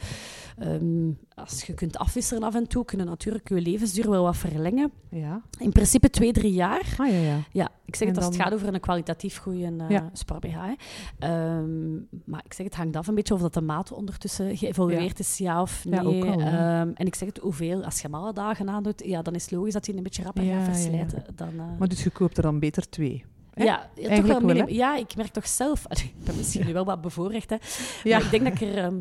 ehm, 0.59 1.11
als 1.41 1.63
je 1.63 1.75
kunt 1.75 1.99
afwisselen 1.99 2.43
af 2.43 2.55
en 2.55 2.67
toe, 2.69 2.85
kunnen 2.85 3.07
natuurlijk 3.07 3.49
je 3.49 3.61
levensduur 3.61 4.11
wel 4.11 4.23
wat 4.23 4.37
verlengen. 4.37 4.91
Ja. 5.11 5.43
In 5.59 5.73
principe 5.73 6.11
twee, 6.11 6.33
drie 6.33 6.53
jaar. 6.53 6.95
Ah, 6.99 7.09
ja, 7.09 7.19
ja. 7.19 7.37
Ja, 7.53 7.69
ik 7.85 7.97
zeg 7.97 8.09
En 8.09 8.15
het 8.15 8.25
als 8.25 8.35
het 8.35 8.45
gaat 8.45 8.55
over 8.55 8.75
een 8.75 8.81
kwalitatief 8.81 9.37
goede 9.39 9.59
uh, 9.73 9.89
Ja. 9.89 10.11
sport-BH. 10.13 10.55
hè. 10.55 10.73
Ehm, 11.19 11.93
maar 12.25 12.43
ik 12.45 12.53
zeg 12.53 12.67
het 12.67 12.75
hangt 12.75 12.97
af 12.97 13.07
een 13.07 13.15
beetje 13.15 13.35
of 13.35 13.41
dat 13.41 13.55
de 13.55 13.61
maat 13.61 13.93
ondertussen 13.93 14.57
geëvolueerd 14.57 15.19
is, 15.19 15.39
ja 15.39 15.63
of 15.63 15.85
nee. 15.85 16.01
ook 16.01 16.25
al, 16.25 16.41
ja. 16.41 16.81
Ehm, 16.81 16.91
en 16.95 17.07
ik 17.07 17.15
zeg 17.15 17.29
het, 17.29 17.39
hoeveel, 17.39 17.85
als 17.85 17.97
je 17.97 18.03
hem 18.03 18.15
alle 18.15 18.33
dagen 18.33 18.69
aandoet, 18.69 19.03
ja, 19.05 19.23
dan 19.23 19.35
is 19.35 19.43
het 19.43 19.51
logisch 19.51 19.73
dat 19.73 19.87
hij 19.87 19.97
een 19.97 20.03
beetje 20.03 20.23
rapper 20.23 20.45
gaat 20.45 20.65
verslijten. 20.65 21.25
Dan, 21.35 21.49
eh, 21.49 21.79
Maar 21.79 21.89
dus 21.89 22.03
je 22.03 22.11
koopt 22.11 22.37
er 22.37 22.43
dan 22.43 22.59
beter 22.59 22.89
twee. 22.89 23.25
hè? 23.55 23.65
ja, 23.65 23.91
toch 23.95 24.43
wel 24.43 24.69
Ja, 24.69 24.97
ik 24.97 25.17
merk 25.17 25.31
toch 25.33 25.47
zelf... 25.49 25.87
Allee, 25.89 26.05
ik 26.05 26.25
ben 26.25 26.37
misschien 26.37 26.67
nu 26.67 26.73
wel 26.73 26.85
wat 26.85 27.01
bevoorrecht, 27.01 27.51
hè. 27.51 27.57
Ja. 28.03 28.17
Maar 28.17 28.25
ik 28.25 28.31
denk 28.31 28.45
dat 28.45 28.53
ik 28.53 28.61
er 28.61 28.85
ehm, 28.85 28.99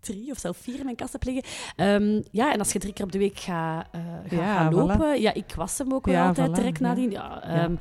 drie 0.00 0.30
of 0.30 0.38
zelfs 0.38 0.58
vier 0.62 0.78
in 0.78 0.84
mijn 0.84 0.96
kast 0.96 1.12
heb 1.12 1.24
liggen. 1.24 1.44
Ehm, 1.76 2.22
ja, 2.30 2.52
en 2.52 2.58
als 2.58 2.72
je 2.72 2.78
drie 2.78 2.92
keer 2.92 3.04
op 3.04 3.12
de 3.12 3.18
week 3.18 3.38
gaat 3.38 3.86
eh, 3.92 4.00
ga, 4.28 4.36
Ja, 4.36 4.56
gaan 4.56 4.72
voilà. 4.72 4.76
lopen... 4.76 5.20
Ja, 5.20 5.34
ik 5.34 5.52
was 5.56 5.78
hem 5.78 5.92
ook 5.92 6.06
wel 6.06 6.14
Ja, 6.14 6.26
altijd 6.26 6.48
voilà, 6.50 6.52
direct 6.54 6.78
ja. 6.78 6.86
nadien. 6.86 7.10
Ja, 7.10 7.42
ehm, 7.42 7.74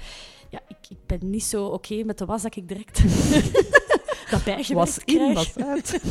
ja. 0.50 0.60
ik, 0.68 0.78
ik 0.90 0.98
ben 1.06 1.20
niet 1.30 1.44
zo 1.44 1.66
oké 1.66 2.04
met 2.04 2.18
de 2.18 2.26
was 2.26 2.42
dat 2.42 2.56
ik 2.56 2.68
direct 2.68 3.00
dat 4.30 4.44
bijgewerkt 4.44 4.96
Was 4.96 5.00
in, 5.06 5.34
was 5.34 5.56
uit. 5.58 6.00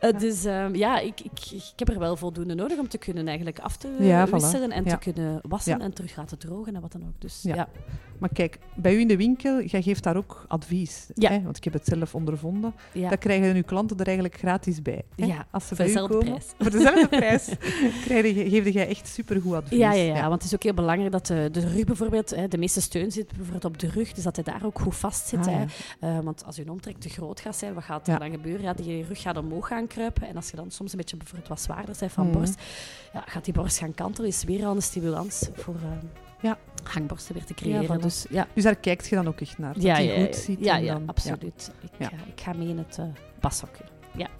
Eh, 0.00 0.18
dus 0.18 0.44
ehm, 0.44 0.74
ja, 0.74 0.98
ik, 0.98 1.20
ik, 1.20 1.50
ik 1.50 1.72
heb 1.76 1.88
er 1.88 1.98
wel 1.98 2.16
voldoende 2.16 2.54
nodig 2.54 2.78
om 2.78 2.88
te 2.88 2.98
kunnen 2.98 3.26
eigenlijk 3.26 3.58
af 3.58 3.76
te 3.76 3.96
Ja, 3.98 4.28
voilà. 4.28 4.72
en 4.72 4.84
te 4.84 4.96
kunnen 4.98 5.40
wassen 5.42 5.80
en 5.80 5.92
terug 5.92 6.16
laten 6.16 6.38
drogen 6.38 6.74
en 6.74 6.80
wat 6.80 6.92
dan 6.92 7.02
ook. 7.02 7.20
Dus 7.20 7.40
Ja. 7.42 7.68
Maar 8.18 8.32
kijk, 8.32 8.58
bij 8.74 8.94
u 8.94 9.00
in 9.00 9.08
de 9.08 9.16
winkel, 9.16 9.62
jij 9.62 9.82
geeft 9.82 10.02
daar 10.02 10.16
ook 10.16 10.44
advies. 10.48 11.06
Hè? 11.14 11.42
Want 11.42 11.56
ik 11.56 11.64
heb 11.64 11.72
het 11.72 11.86
zelf 11.86 12.14
ondervonden. 12.14 12.74
ja. 12.92 13.08
Dat 13.08 13.18
krijgen 13.18 13.56
uw 13.56 13.62
klanten 13.62 13.96
er 13.98 14.06
eigenlijk 14.06 14.36
gratis 14.38 14.82
bij. 14.82 15.02
Hè? 15.16 15.26
Ja, 15.26 15.46
Als 15.50 15.66
ze 15.66 15.76
voor 15.76 15.84
u 15.84 15.88
dezelfde 15.88 16.18
prijs. 16.18 16.46
Voor 16.58 16.70
dezelfde 16.70 17.08
prijs 17.08 17.48
krijg 18.04 18.34
je, 18.34 18.50
geef 18.50 18.68
jij 18.68 18.88
echt 18.88 19.08
supergoed 19.08 19.54
advies. 19.54 19.78
Ja, 19.78 19.92
ja, 19.92 20.14
ja, 20.14 20.28
want 20.28 20.34
het 20.34 20.44
is 20.44 20.54
ook 20.54 20.62
heel 20.62 20.74
belangrijk 20.74 21.12
dat 21.12 21.26
de, 21.26 21.48
de 21.52 21.60
rug 21.60 21.84
bijvoorbeeld, 21.84 22.30
hè, 22.30 22.48
de 22.48 22.58
meeste 22.58 22.80
steun 22.80 23.12
zit 23.12 23.26
bijvoorbeeld 23.26 23.64
op 23.64 23.78
de 23.78 23.88
rug, 23.88 24.12
dus 24.12 24.24
dat 24.24 24.36
hij 24.36 24.44
daar 24.44 24.64
ook 24.64 24.78
goed 24.78 24.96
vast 24.96 25.28
zit. 25.28 25.46
Ah, 25.46 25.54
hè. 25.54 25.64
Eh, 26.00 26.24
want 26.24 26.44
als 26.44 26.56
je 26.56 26.70
omtrek 26.70 26.98
te 26.98 27.08
groot 27.08 27.23
gaat 27.32 27.56
zijn, 27.56 27.74
wat 27.74 27.84
gaat 27.84 28.06
er 28.06 28.12
Ja. 28.12 28.18
dan 28.18 28.30
gebeuren? 28.30 28.62
Ja, 28.62 28.72
die 28.72 29.04
rug 29.04 29.20
gaat 29.20 29.36
omhoog 29.36 29.66
gaan 29.68 29.86
kruipen 29.86 30.28
en 30.28 30.36
als 30.36 30.50
je 30.50 30.56
dan 30.56 30.70
soms 30.70 30.92
een 30.92 30.98
beetje 30.98 31.16
bijvoorbeeld 31.16 31.48
wat 31.48 31.60
zwaarder 31.60 31.96
bent 31.98 32.12
van 32.12 32.26
Mhm. 32.28 32.38
borst, 32.38 32.62
ja, 33.12 33.22
gaat 33.26 33.44
die 33.44 33.54
borst 33.54 33.78
gaan 33.78 33.94
kantelen, 33.94 34.28
is 34.28 34.44
weer 34.44 34.66
al 34.66 34.74
een 34.74 34.82
stimulans 34.82 35.48
voor 35.54 35.74
eh, 35.74 35.90
Ja. 36.40 36.58
hangborsten 36.82 37.34
weer 37.34 37.44
te 37.44 37.54
creëren. 37.54 38.00
dus 38.00 38.26
ja, 38.30 38.46
Dus 38.54 38.62
daar 38.64 38.76
kijkt 38.76 39.08
je 39.08 39.14
dan 39.14 39.28
ook 39.28 39.40
echt 39.40 39.58
naar. 39.58 39.74
Dat 39.74 39.82
ja, 39.82 39.96
die 39.96 40.06
ja, 40.12 40.24
goed 40.24 40.36
ziet. 40.36 40.58
ja, 40.60 40.78
en 40.78 40.86
dan- 40.86 41.02
absoluut. 41.06 41.70
Ik, 41.82 41.90
Ja. 41.98 42.08
ga- 42.08 42.14
ik 42.34 42.40
ga 42.40 42.52
mee 42.52 42.68
in 42.68 42.78
het 42.78 42.96
uh, 43.00 43.06
pashokje. 43.40 43.84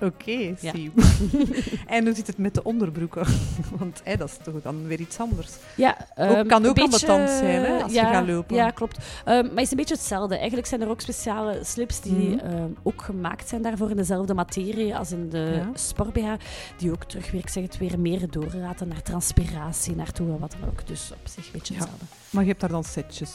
Oké, 0.01 0.31
Ja. 0.61 0.73
zie. 0.75 0.93
en 1.87 2.05
hoe 2.05 2.15
zit 2.15 2.27
het 2.27 2.39
met 2.39 2.55
de 2.55 2.63
onderbroeken? 2.63 3.27
Want 3.79 4.01
hè, 4.05 4.17
dat 4.17 4.29
is 4.29 4.37
toch 4.43 4.63
dan 4.63 4.87
weer 4.87 5.01
iets 5.01 5.19
anders. 5.19 5.53
Ja, 5.77 5.97
ehm, 6.15 6.47
kan 6.47 6.67
ook 6.67 6.79
zijn, 6.99 7.63
hè, 7.65 7.83
als 7.83 7.93
je 7.93 7.99
gaat 8.01 8.27
lopen. 8.27 8.57
Ja, 8.57 8.71
klopt. 8.71 8.99
Ehm, 9.25 9.43
maar 9.45 9.51
het 9.55 9.59
is 9.61 9.71
een 9.71 9.77
beetje 9.77 9.95
hetzelfde. 9.95 10.37
Eigenlijk 10.37 10.67
zijn 10.67 10.81
er 10.83 10.89
ook 10.89 11.01
speciale 11.01 11.59
slips 11.63 12.01
die 12.01 12.29
Mhm. 12.29 12.39
ehm, 12.39 12.69
ook 12.83 13.03
gemaakt 13.03 13.49
zijn 13.49 13.63
daarvoor 13.63 13.91
in 13.91 13.97
dezelfde 13.97 14.35
materie 14.35 14.97
als 14.97 15.13
in 15.13 15.29
de 15.29 15.53
Ja. 15.55 15.71
sport-BH. 15.75 16.33
Die 16.77 16.91
ook 16.93 17.05
terug, 17.05 17.31
weer, 17.31 17.41
ik 17.41 17.49
zeg 17.49 17.63
het 17.63 17.79
weer, 17.79 18.01
meer 18.01 18.31
doorlaten 18.31 18.89
naar 18.89 19.03
transpiratie, 19.03 19.97
naartoe 19.97 20.33
en 20.33 20.39
wat 20.39 20.57
dan 20.61 20.69
ook. 20.69 20.87
Dus 20.87 21.11
op 21.13 21.29
zich 21.29 21.47
een 21.47 21.53
beetje 21.53 21.75
hetzelfde. 21.75 22.05
Maar 22.31 22.43
je 22.43 22.49
hebt 22.49 22.61
daar 22.61 22.71
dan 22.71 22.85
setjes 22.85 23.33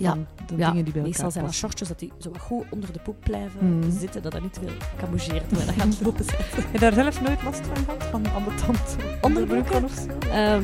Ja. 0.00 0.14
de 0.46 0.56
Ja, 0.56 0.70
dingen 0.70 0.84
die 0.84 0.92
bij 0.94 1.02
Meestal 1.02 1.30
zijn 1.30 1.44
dat 1.44 1.54
shortjes 1.54 1.88
dat 1.88 1.98
die 1.98 2.12
zo 2.18 2.30
wat 2.30 2.40
goed 2.40 2.64
onder 2.70 2.92
de 2.92 2.98
poep 2.98 3.16
blijven 3.20 3.78
Mhm. 3.78 3.90
zitten, 3.90 4.22
dat 4.22 4.32
dat 4.32 4.42
niet 4.42 4.58
veel 4.62 4.72
camoufleert 4.98 5.48
terwijl 5.48 5.66
dat 5.66 5.74
gaat 5.80 6.00
lopen 6.02 6.24
zijn. 6.24 6.38
Heb 6.54 6.72
je 6.72 6.78
daar 6.78 6.92
zelf 6.92 7.20
nooit 7.20 7.42
last 7.42 7.66
van 7.66 7.76
gehad? 7.76 8.04
Van 8.04 8.32
ambetant 8.34 8.96
onderbroeken 9.20 9.84
of 9.84 9.92
zo? 9.92 10.28
Ehm, 10.28 10.62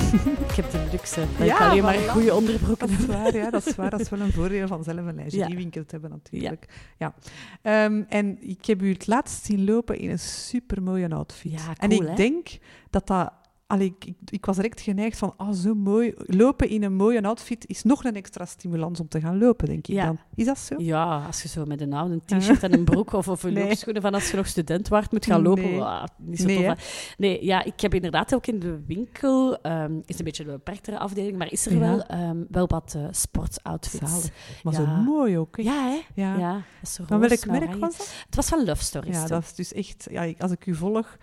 ik 0.48 0.54
heb 0.56 0.70
de 0.70 0.88
luxe 0.90 1.24
dat 1.38 1.46
Ja, 1.46 1.54
ik 1.54 1.60
alleen 1.70 1.82
maar 1.82 1.94
goede 1.94 2.34
onderbroeken 2.34 2.88
Dat 2.88 2.98
is 2.98 3.06
waar, 3.06 3.34
ja. 3.34 3.50
Dat 3.50 3.66
is 3.66 3.74
waar. 3.74 3.90
Dat 3.90 4.00
is 4.00 4.08
wel 4.14 4.20
een 4.20 4.32
voordeel 4.32 4.66
van 4.66 4.84
zelf 4.84 4.98
een 4.98 5.14
lingeriewinkel 5.16 5.84
te 5.84 5.90
hebben, 5.90 6.10
natuurlijk. 6.10 6.92
Ja. 6.98 7.14
Ehm, 7.62 8.02
en 8.08 8.38
ik 8.48 8.64
heb 8.66 8.82
u 8.82 8.92
het 8.92 9.06
laatst 9.06 9.44
zien 9.44 9.64
lopen 9.64 9.98
in 9.98 10.10
een 10.10 10.18
supermooie 10.18 11.08
outfit. 11.14 11.52
Ja, 11.52 11.58
en 11.78 11.90
ik 11.90 12.02
hè? 12.06 12.14
denk 12.14 12.48
dat 12.90 13.06
dat... 13.06 13.32
Allee, 13.70 13.86
ik, 13.98 14.04
ik, 14.04 14.16
ik 14.30 14.46
was 14.46 14.56
direct 14.56 14.80
geneigd 14.80 15.18
van, 15.18 15.34
ah, 15.36 15.52
zo 15.52 15.74
mooi. 15.74 16.12
Lopen 16.16 16.68
in 16.68 16.82
een 16.82 16.94
mooie 16.94 17.22
outfit 17.22 17.64
is 17.68 17.82
nog 17.82 18.04
een 18.04 18.14
extra 18.16 18.44
stimulans 18.44 19.00
om 19.00 19.08
te 19.08 19.20
gaan 19.20 19.38
lopen, 19.38 19.66
denk 19.66 19.86
ik 19.86 19.94
Ja. 19.94 20.04
dan. 20.06 20.18
Is 20.34 20.44
dat 20.46 20.58
zo? 20.58 20.74
Ja, 20.78 21.24
als 21.26 21.42
je 21.42 21.48
zo 21.48 21.64
met 21.64 21.80
een 21.80 21.92
oude 21.92 22.20
t-shirt 22.24 22.62
en 22.62 22.72
een 22.72 22.84
broek 22.84 23.12
of, 23.12 23.28
of 23.28 23.42
een 23.42 23.52
Nee. 23.60 23.64
loopschoenen 23.64 24.02
van 24.02 24.14
als 24.14 24.30
je 24.30 24.36
nog 24.36 24.46
student 24.46 24.88
waart 24.88 25.12
moet 25.12 25.26
gaan 25.26 25.42
lopen. 25.42 25.62
Nee. 25.62 25.82
niet 26.16 26.38
zo 26.40 26.46
Nee, 26.46 26.66
tof. 26.66 27.14
Nee, 27.18 27.44
ja, 27.44 27.64
ik 27.64 27.80
heb 27.80 27.94
inderdaad 27.94 28.34
ook 28.34 28.46
in 28.46 28.58
de 28.58 28.80
winkel, 28.86 29.60
ehm, 29.62 29.92
is 30.04 30.18
een 30.18 30.24
beetje 30.24 30.44
een 30.44 30.50
beperktere 30.50 30.98
afdeling, 30.98 31.36
maar 31.38 31.52
is 31.52 31.66
er 31.66 31.72
Ja. 31.72 31.78
wel, 31.78 32.02
ehm, 32.02 32.36
wel 32.50 32.66
wat 32.66 32.94
eh 32.96 33.04
sportoutfits. 33.10 34.10
Zalig. 34.12 34.30
Maar 34.62 34.72
Ja. 34.72 34.78
zo 34.78 34.86
mooi 34.86 35.38
ook, 35.38 35.56
hè? 35.56 35.62
Ja, 35.62 35.88
hè? 35.88 35.98
Ja. 36.22 36.36
Ja. 36.38 36.62
Van 36.82 37.20
welk 37.20 37.46
merk 37.46 37.74
was 37.74 37.96
dat? 37.96 38.12
Het 38.26 38.36
was 38.36 38.48
van 38.48 38.64
Love 38.64 38.82
Stories. 38.84 39.16
Ja, 39.16 39.26
dat 39.26 39.42
is 39.42 39.54
dus 39.54 39.72
echt... 39.72 40.06
Ja, 40.10 40.32
als 40.38 40.50
ik 40.50 40.66
u 40.66 40.74
volg, 40.74 41.16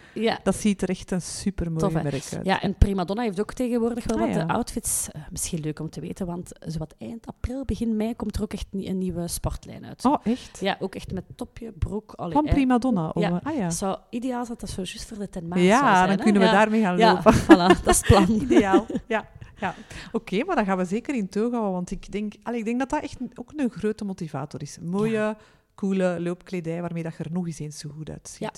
dat 0.44 0.56
ziet 0.56 0.82
er 0.82 0.90
echt 0.90 1.12
een 1.12 1.22
supermooi 1.22 1.94
merk 1.94 2.14
uit. 2.14 2.37
Ja, 2.44 2.62
en 2.62 2.76
Prima 2.78 3.04
Donna 3.06 3.22
heeft 3.22 3.40
ook 3.40 3.54
tegenwoordig 3.54 4.06
wel 4.06 4.18
Ah, 4.18 4.26
wat 4.26 4.36
ja. 4.36 4.46
outfits. 4.46 5.08
Eh, 5.12 5.22
misschien 5.32 5.60
leuk 5.60 5.80
om 5.80 5.90
te 5.90 6.00
weten, 6.02 6.26
want 6.26 6.52
zowat 6.60 6.96
eind 6.98 7.28
april, 7.28 7.66
begin 7.66 7.96
mei 7.96 8.16
komt 8.16 8.36
er 8.36 8.42
ook 8.42 8.54
echt 8.54 8.68
een 8.72 8.98
nieuwe 8.98 9.28
sportlijn 9.28 9.86
uit. 9.86 10.06
Oh, 10.06 10.16
echt? 10.24 10.60
Ja, 10.60 10.78
ook 10.80 10.96
echt 10.96 11.12
met 11.14 11.24
topje, 11.36 11.72
broek. 11.72 12.14
allee, 12.14 12.34
Van 12.34 12.44
Prima 12.46 12.78
Donna? 12.78 13.10
of- 13.10 13.22
ja. 13.22 13.40
ah 13.44 13.56
ja. 13.56 13.64
Het 13.64 13.74
zou 13.74 13.98
ideaal 14.10 14.46
zijn 14.46 14.58
dat 14.58 14.60
dat 14.60 14.70
zo 14.70 14.82
juist 14.84 15.06
voor 15.06 15.18
de 15.18 15.30
ten 15.30 15.48
maart 15.48 15.62
zou 15.62 15.72
Ja, 15.74 15.96
zijn. 15.96 16.08
dan 16.08 16.18
hè? 16.18 16.24
kunnen 16.24 16.42
we 16.42 16.48
Ja. 16.48 16.54
daarmee 16.54 16.82
gaan 16.82 16.98
Ja, 16.98 17.14
lopen. 17.14 17.34
voilà, 17.44 17.84
dat 17.84 17.88
is 17.88 17.98
het 17.98 18.06
plan. 18.08 18.30
Ideaal. 18.42 18.86
Ja, 19.08 19.28
ja. 19.58 19.76
Oké, 20.12 20.44
maar 20.44 20.56
dat 20.56 20.66
gaan 20.66 20.78
we 20.78 20.86
zeker 20.86 21.16
in 21.16 21.28
houden, 21.32 21.72
want 21.72 21.92
ik 21.92 22.12
denk, 22.12 22.34
allee, 22.44 22.60
ik 22.60 22.66
denk 22.66 22.80
dat 22.80 22.90
dat 22.90 23.02
echt 23.04 23.18
ook 23.36 23.52
een 23.56 23.70
grote 23.70 24.06
motivator 24.06 24.62
is. 24.62 24.78
Mooie, 24.82 25.36
coole 25.76 26.18
loopkledij 26.22 26.82
waarmee 26.82 27.04
dat 27.04 27.16
je 27.18 27.24
er 27.24 27.32
nog 27.32 27.46
eens 27.48 27.60
eens 27.60 27.78
zo 27.80 27.90
goed 27.98 28.10
uitziet. 28.10 28.40
Ja. 28.40 28.52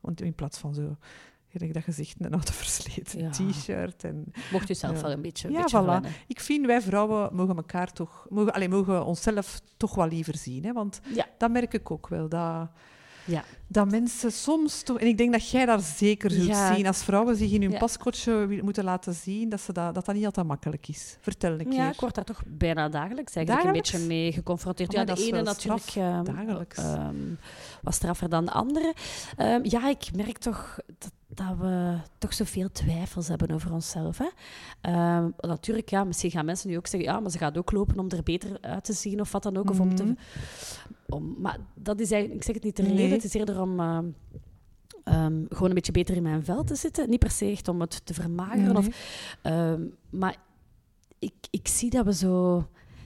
Want 0.00 0.20
in 0.22 0.34
plaats 0.34 0.58
van 0.58 0.74
zo, 0.74 0.96
ik 1.58 1.74
dat 1.74 1.82
gezegd, 1.82 2.14
een 2.18 2.32
oude 2.32 2.52
versleten 2.52 3.20
Ja. 3.20 3.30
t-shirt. 3.30 4.04
En... 4.04 4.24
Mocht 4.52 4.70
u 4.70 4.74
zelf 4.74 5.00
wel 5.00 5.10
een 5.10 5.22
beetje, 5.22 5.48
een 5.48 5.54
Ja, 5.54 5.60
beetje 5.62 6.00
voilà. 6.02 6.26
Ik 6.26 6.40
vind, 6.40 6.66
wij 6.66 6.80
vrouwen 6.82 7.34
mogen 7.34 7.56
elkaar 7.56 7.92
toch, 7.92 8.26
mogen, 8.28 8.52
allee, 8.52 8.68
mogen 8.68 9.04
onszelf 9.04 9.60
toch 9.76 9.94
wel 9.94 10.08
liever 10.08 10.36
zien. 10.36 10.64
Hè? 10.64 10.72
Want 10.72 11.00
Ja. 11.14 11.26
dat 11.38 11.50
merk 11.50 11.74
ik 11.74 11.90
ook 11.90 12.08
wel, 12.08 12.28
dat... 12.28 12.68
Ja. 13.24 13.44
Dat 13.66 13.90
mensen 13.90 14.32
soms 14.32 14.82
toch... 14.82 14.98
En 14.98 15.06
ik 15.06 15.18
denk 15.18 15.32
dat 15.32 15.50
jij 15.50 15.66
daar 15.66 15.80
zeker 15.80 16.30
zult 16.30 16.46
Ja. 16.46 16.74
zien. 16.74 16.86
Als 16.86 17.02
vrouwen 17.04 17.36
zich 17.36 17.50
in 17.52 17.62
hun 17.62 17.70
Ja. 17.70 18.62
moeten 18.62 18.84
laten 18.84 19.14
zien, 19.14 19.48
dat, 19.48 19.60
ze 19.60 19.72
dat, 19.72 19.94
dat 19.94 20.04
dat 20.04 20.14
niet 20.14 20.24
altijd 20.24 20.46
makkelijk 20.46 20.88
is. 20.88 21.16
Vertel 21.20 21.52
een 21.52 21.58
keer. 21.68 21.72
Ja, 21.72 21.90
ik 21.92 22.00
word 22.00 22.14
daar 22.14 22.24
toch 22.24 22.42
bijna 22.46 22.88
dagelijks 22.88 23.34
eigenlijk 23.34 23.64
Dagelijks? 23.64 23.92
een 23.92 23.98
beetje 24.00 24.14
mee 24.14 24.32
geconfronteerd. 24.32 24.88
Oh, 24.88 24.94
ja, 24.94 25.04
maar 25.04 25.14
de 25.14 25.22
ene 25.26 25.42
natuurlijk 25.42 25.86
ehm, 25.94 26.24
dagelijks. 26.24 26.78
ehm, 26.78 27.14
wat 27.82 27.94
straffer 27.94 28.28
dan 28.28 28.44
de 28.44 28.50
andere. 28.52 28.94
Ehm, 29.36 29.60
ja, 29.62 29.88
ik 29.88 30.10
merk 30.14 30.38
toch 30.38 30.78
dat, 30.98 31.12
dat 31.34 31.56
we 31.58 31.96
toch 32.18 32.34
zoveel 32.34 32.70
twijfels 32.72 33.28
hebben 33.28 33.50
over 33.50 33.72
onszelf. 33.72 34.18
Hè? 34.18 34.28
Ehm, 34.80 35.28
natuurlijk, 35.38 35.88
ja, 35.90 36.04
misschien 36.04 36.30
gaan 36.30 36.44
mensen 36.44 36.68
nu 36.70 36.76
ook 36.76 36.86
zeggen, 36.86 37.10
ja, 37.12 37.20
maar 37.20 37.30
ze 37.30 37.38
gaat 37.38 37.58
ook 37.58 37.72
lopen 37.72 37.98
om 37.98 38.08
er 38.10 38.22
beter 38.22 38.58
uit 38.60 38.84
te 38.84 38.92
zien 38.92 39.20
of 39.20 39.32
wat 39.32 39.42
dan 39.42 39.56
ook. 39.56 39.70
Of 39.70 39.80
om 39.80 39.94
te, 39.94 40.02
Mhm. 40.04 40.14
om, 41.08 41.34
maar 41.38 41.58
dat 41.74 42.00
is 42.00 42.10
eigenlijk, 42.10 42.40
ik 42.40 42.46
zeg 42.46 42.54
het 42.54 42.64
niet 42.64 42.76
de 42.76 42.82
reden, 42.96 43.10
het 43.10 43.24
is 43.24 43.34
eerder 43.34 43.60
om... 43.60 43.80
ehm, 43.80 44.04
ehm, 45.04 45.42
gewoon 45.48 45.68
een 45.68 45.74
beetje 45.74 45.92
beter 45.92 46.16
in 46.16 46.22
mijn 46.22 46.44
vel 46.44 46.64
te 46.64 46.74
zitten. 46.74 47.10
Niet 47.10 47.18
per 47.18 47.30
se 47.30 47.50
echt 47.50 47.68
om 47.68 47.80
het 47.80 48.06
te 48.06 48.14
vermageren. 48.14 48.76
Of, 48.76 48.86
maar 50.10 50.36
ik, 51.18 51.34
ik 51.50 51.68
zie 51.68 51.90
dat 51.90 52.04
we 52.04 52.14
zo... 52.14 52.64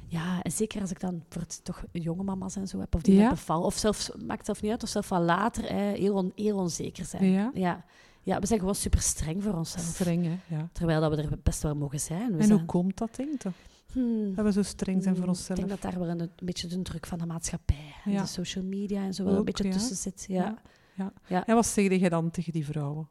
Ja, 0.09 0.43
en 0.43 0.51
zeker 0.53 0.81
als 0.81 0.91
ik 0.91 1.01
dan 1.01 1.23
voor 1.29 1.43
het 1.43 1.65
toch 1.65 1.85
jonge 1.93 2.23
mama's 2.23 2.57
en 2.57 2.69
zo 2.69 2.79
heb, 2.79 2.95
of 2.95 3.03
die 3.03 3.15
Ja. 3.15 3.21
net 3.21 3.31
bevallen, 3.31 3.65
of 3.67 3.75
zelfs, 3.77 4.11
maakt 4.27 4.45
zelf 4.47 4.63
niet 4.63 4.71
uit, 4.71 4.83
of 4.83 4.89
zelfs 4.89 5.07
van 5.09 5.25
later, 5.25 5.65
hè, 5.73 5.93
heel, 5.97 6.15
on- 6.15 6.33
heel 6.35 6.57
onzeker 6.59 7.05
zijn. 7.05 7.25
Ja. 7.31 7.51
Ja. 7.55 7.85
Ja, 8.25 8.39
we 8.39 8.47
zijn 8.47 8.59
gewoon 8.59 8.75
super 8.75 9.01
streng 9.01 9.43
voor 9.43 9.55
onszelf. 9.55 9.85
Streng, 9.85 10.25
hè? 10.25 10.57
Ja. 10.57 10.69
Terwijl 10.73 11.01
dat 11.01 11.15
we 11.15 11.23
er 11.23 11.39
best 11.43 11.63
wel 11.63 11.75
mogen 11.75 12.01
zijn. 12.01 12.33
We 12.33 12.39
En 12.39 12.45
zijn, 12.47 12.59
hoe 12.59 12.67
komt 12.67 12.97
dat, 12.97 13.17
denk 13.17 13.43
je? 13.43 13.51
Hmm, 13.93 14.35
Dat 14.35 14.45
we 14.45 14.53
zo 14.53 14.63
streng 14.63 15.03
zijn 15.03 15.15
voor 15.15 15.25
hmm, 15.25 15.33
onszelf? 15.33 15.59
Ik 15.59 15.67
denk 15.69 15.81
dat 15.81 15.93
daar 15.93 16.01
wel 16.01 16.09
een, 16.09 16.21
een 16.21 16.31
beetje 16.37 16.67
de 16.67 16.83
druk 16.83 17.07
van 17.07 17.19
de 17.19 17.27
maatschappij 17.27 17.95
en 18.05 18.13
Ja. 18.13 18.21
de 18.23 18.29
social 18.29 18.65
media 18.65 19.03
en 19.03 19.15
zo 19.15 19.25
wel 19.25 19.37
een 19.37 19.45
beetje 19.45 19.65
ja. 19.65 19.71
tussen 19.73 19.97
zit. 19.97 20.25
Ja. 20.29 20.59
Ja. 20.95 21.13
Ja. 21.27 21.47
En 21.47 21.55
wat 21.55 21.67
zeg 21.67 22.01
je 22.01 22.09
dan 22.09 22.31
tegen 22.31 22.53
die 22.53 22.65
vrouwen? 22.65 23.09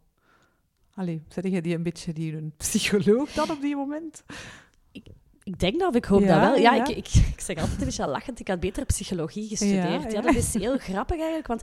Allee, 0.93 1.23
zeg 1.27 1.43
je 1.43 1.61
die 1.61 1.75
een 1.75 1.83
beetje 1.83 2.13
die 2.13 2.35
een 2.35 2.53
psycholoog 2.57 3.31
dan 3.31 3.51
op 3.51 3.61
die 3.61 3.75
moment? 3.75 4.23
Ik 5.43 5.59
denk 5.59 5.79
dat, 5.79 5.89
of 5.89 5.95
ik 5.95 6.05
hoop 6.05 6.19
dat 6.27 6.39
wel. 6.39 6.55
Ja. 6.55 6.73
Ik, 6.85 6.87
ik, 6.87 7.07
ik 7.13 7.41
zeg 7.41 7.57
altijd 7.57 7.79
een 7.79 7.85
beetje 7.85 8.07
lachend, 8.07 8.39
ik 8.39 8.47
had 8.47 8.59
beter 8.59 8.85
psychologie 8.85 9.47
gestudeerd. 9.47 10.11
Ja. 10.11 10.21
dat 10.21 10.35
is 10.35 10.53
heel 10.53 10.77
grappig 10.87 11.17
eigenlijk, 11.17 11.47
want 11.47 11.61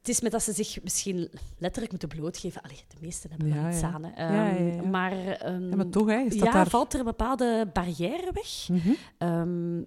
het 0.00 0.08
is 0.08 0.20
met 0.20 0.32
dat 0.32 0.42
ze 0.42 0.52
zich 0.52 0.82
misschien 0.82 1.30
letterlijk 1.58 1.90
moeten 1.90 2.08
blootgeven. 2.18 2.62
Allee, 2.62 2.84
de 2.88 2.96
meesten 3.00 3.30
hebben 3.30 3.48
Ja, 3.48 3.68
iets 3.68 3.80
ja. 3.80 3.92
aan. 3.92 4.02
Ja, 4.02 4.32
ja, 4.32 4.56
Ehm, 4.56 4.74
ja. 4.74 4.82
Maar, 4.82 5.12
ehm, 5.12 5.68
Ja, 5.68 5.76
maar 5.76 5.88
toch, 5.88 6.06
hè? 6.08 6.18
Is 6.20 6.36
dat 6.36 6.46
ja, 6.46 6.52
daar... 6.52 6.68
valt 6.68 6.92
er 6.92 6.98
een 6.98 7.04
bepaalde 7.04 7.70
barrière 7.72 8.30
weg. 8.32 8.68
Mhm. 8.68 8.92
Ehm, 9.18 9.82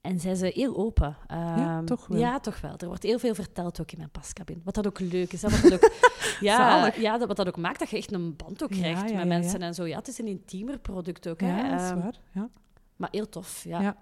en 0.00 0.20
zijn 0.20 0.36
ze 0.36 0.50
heel 0.54 0.76
open. 0.76 1.16
Ehm, 1.26 1.84
toch 1.84 2.06
wel. 2.06 2.18
Ja, 2.18 2.40
toch 2.40 2.60
wel. 2.60 2.74
Er 2.76 2.86
wordt 2.86 3.02
heel 3.02 3.18
veel 3.18 3.34
verteld 3.34 3.80
ook 3.80 3.92
in 3.92 3.98
mijn 3.98 4.10
pascabine. 4.10 4.60
Wat 4.64 4.74
dat 4.74 4.86
ook 4.86 5.00
leuk 5.00 5.32
is. 5.32 5.42
Hè? 5.42 5.48
Wat 5.50 5.62
dat 5.62 5.72
ook, 5.72 5.90
ja, 6.40 6.92
ja, 6.96 7.18
dat, 7.18 7.28
wat 7.28 7.36
dat 7.36 7.48
ook 7.48 7.56
maakt 7.56 7.78
dat 7.78 7.90
je 7.90 7.96
echt 7.96 8.12
een 8.12 8.36
band 8.36 8.62
ook 8.62 8.72
Ja, 8.72 8.78
krijgt 8.78 8.98
ja, 9.00 9.04
met 9.06 9.18
ja, 9.18 9.24
mensen 9.24 9.60
ja. 9.60 9.66
en 9.66 9.74
zo. 9.74 9.86
Ja, 9.86 9.96
het 9.98 10.08
is 10.08 10.18
een 10.18 10.26
intiemer 10.26 10.78
product 10.78 11.28
ook. 11.28 11.40
Hè? 11.40 11.60
Ja, 11.60 11.70
dat 11.70 11.80
is 11.80 12.02
waar. 12.02 12.18
Ja. 12.32 12.48
maar 12.96 13.08
heel 13.12 13.28
tof, 13.28 13.64
ja. 13.64 13.96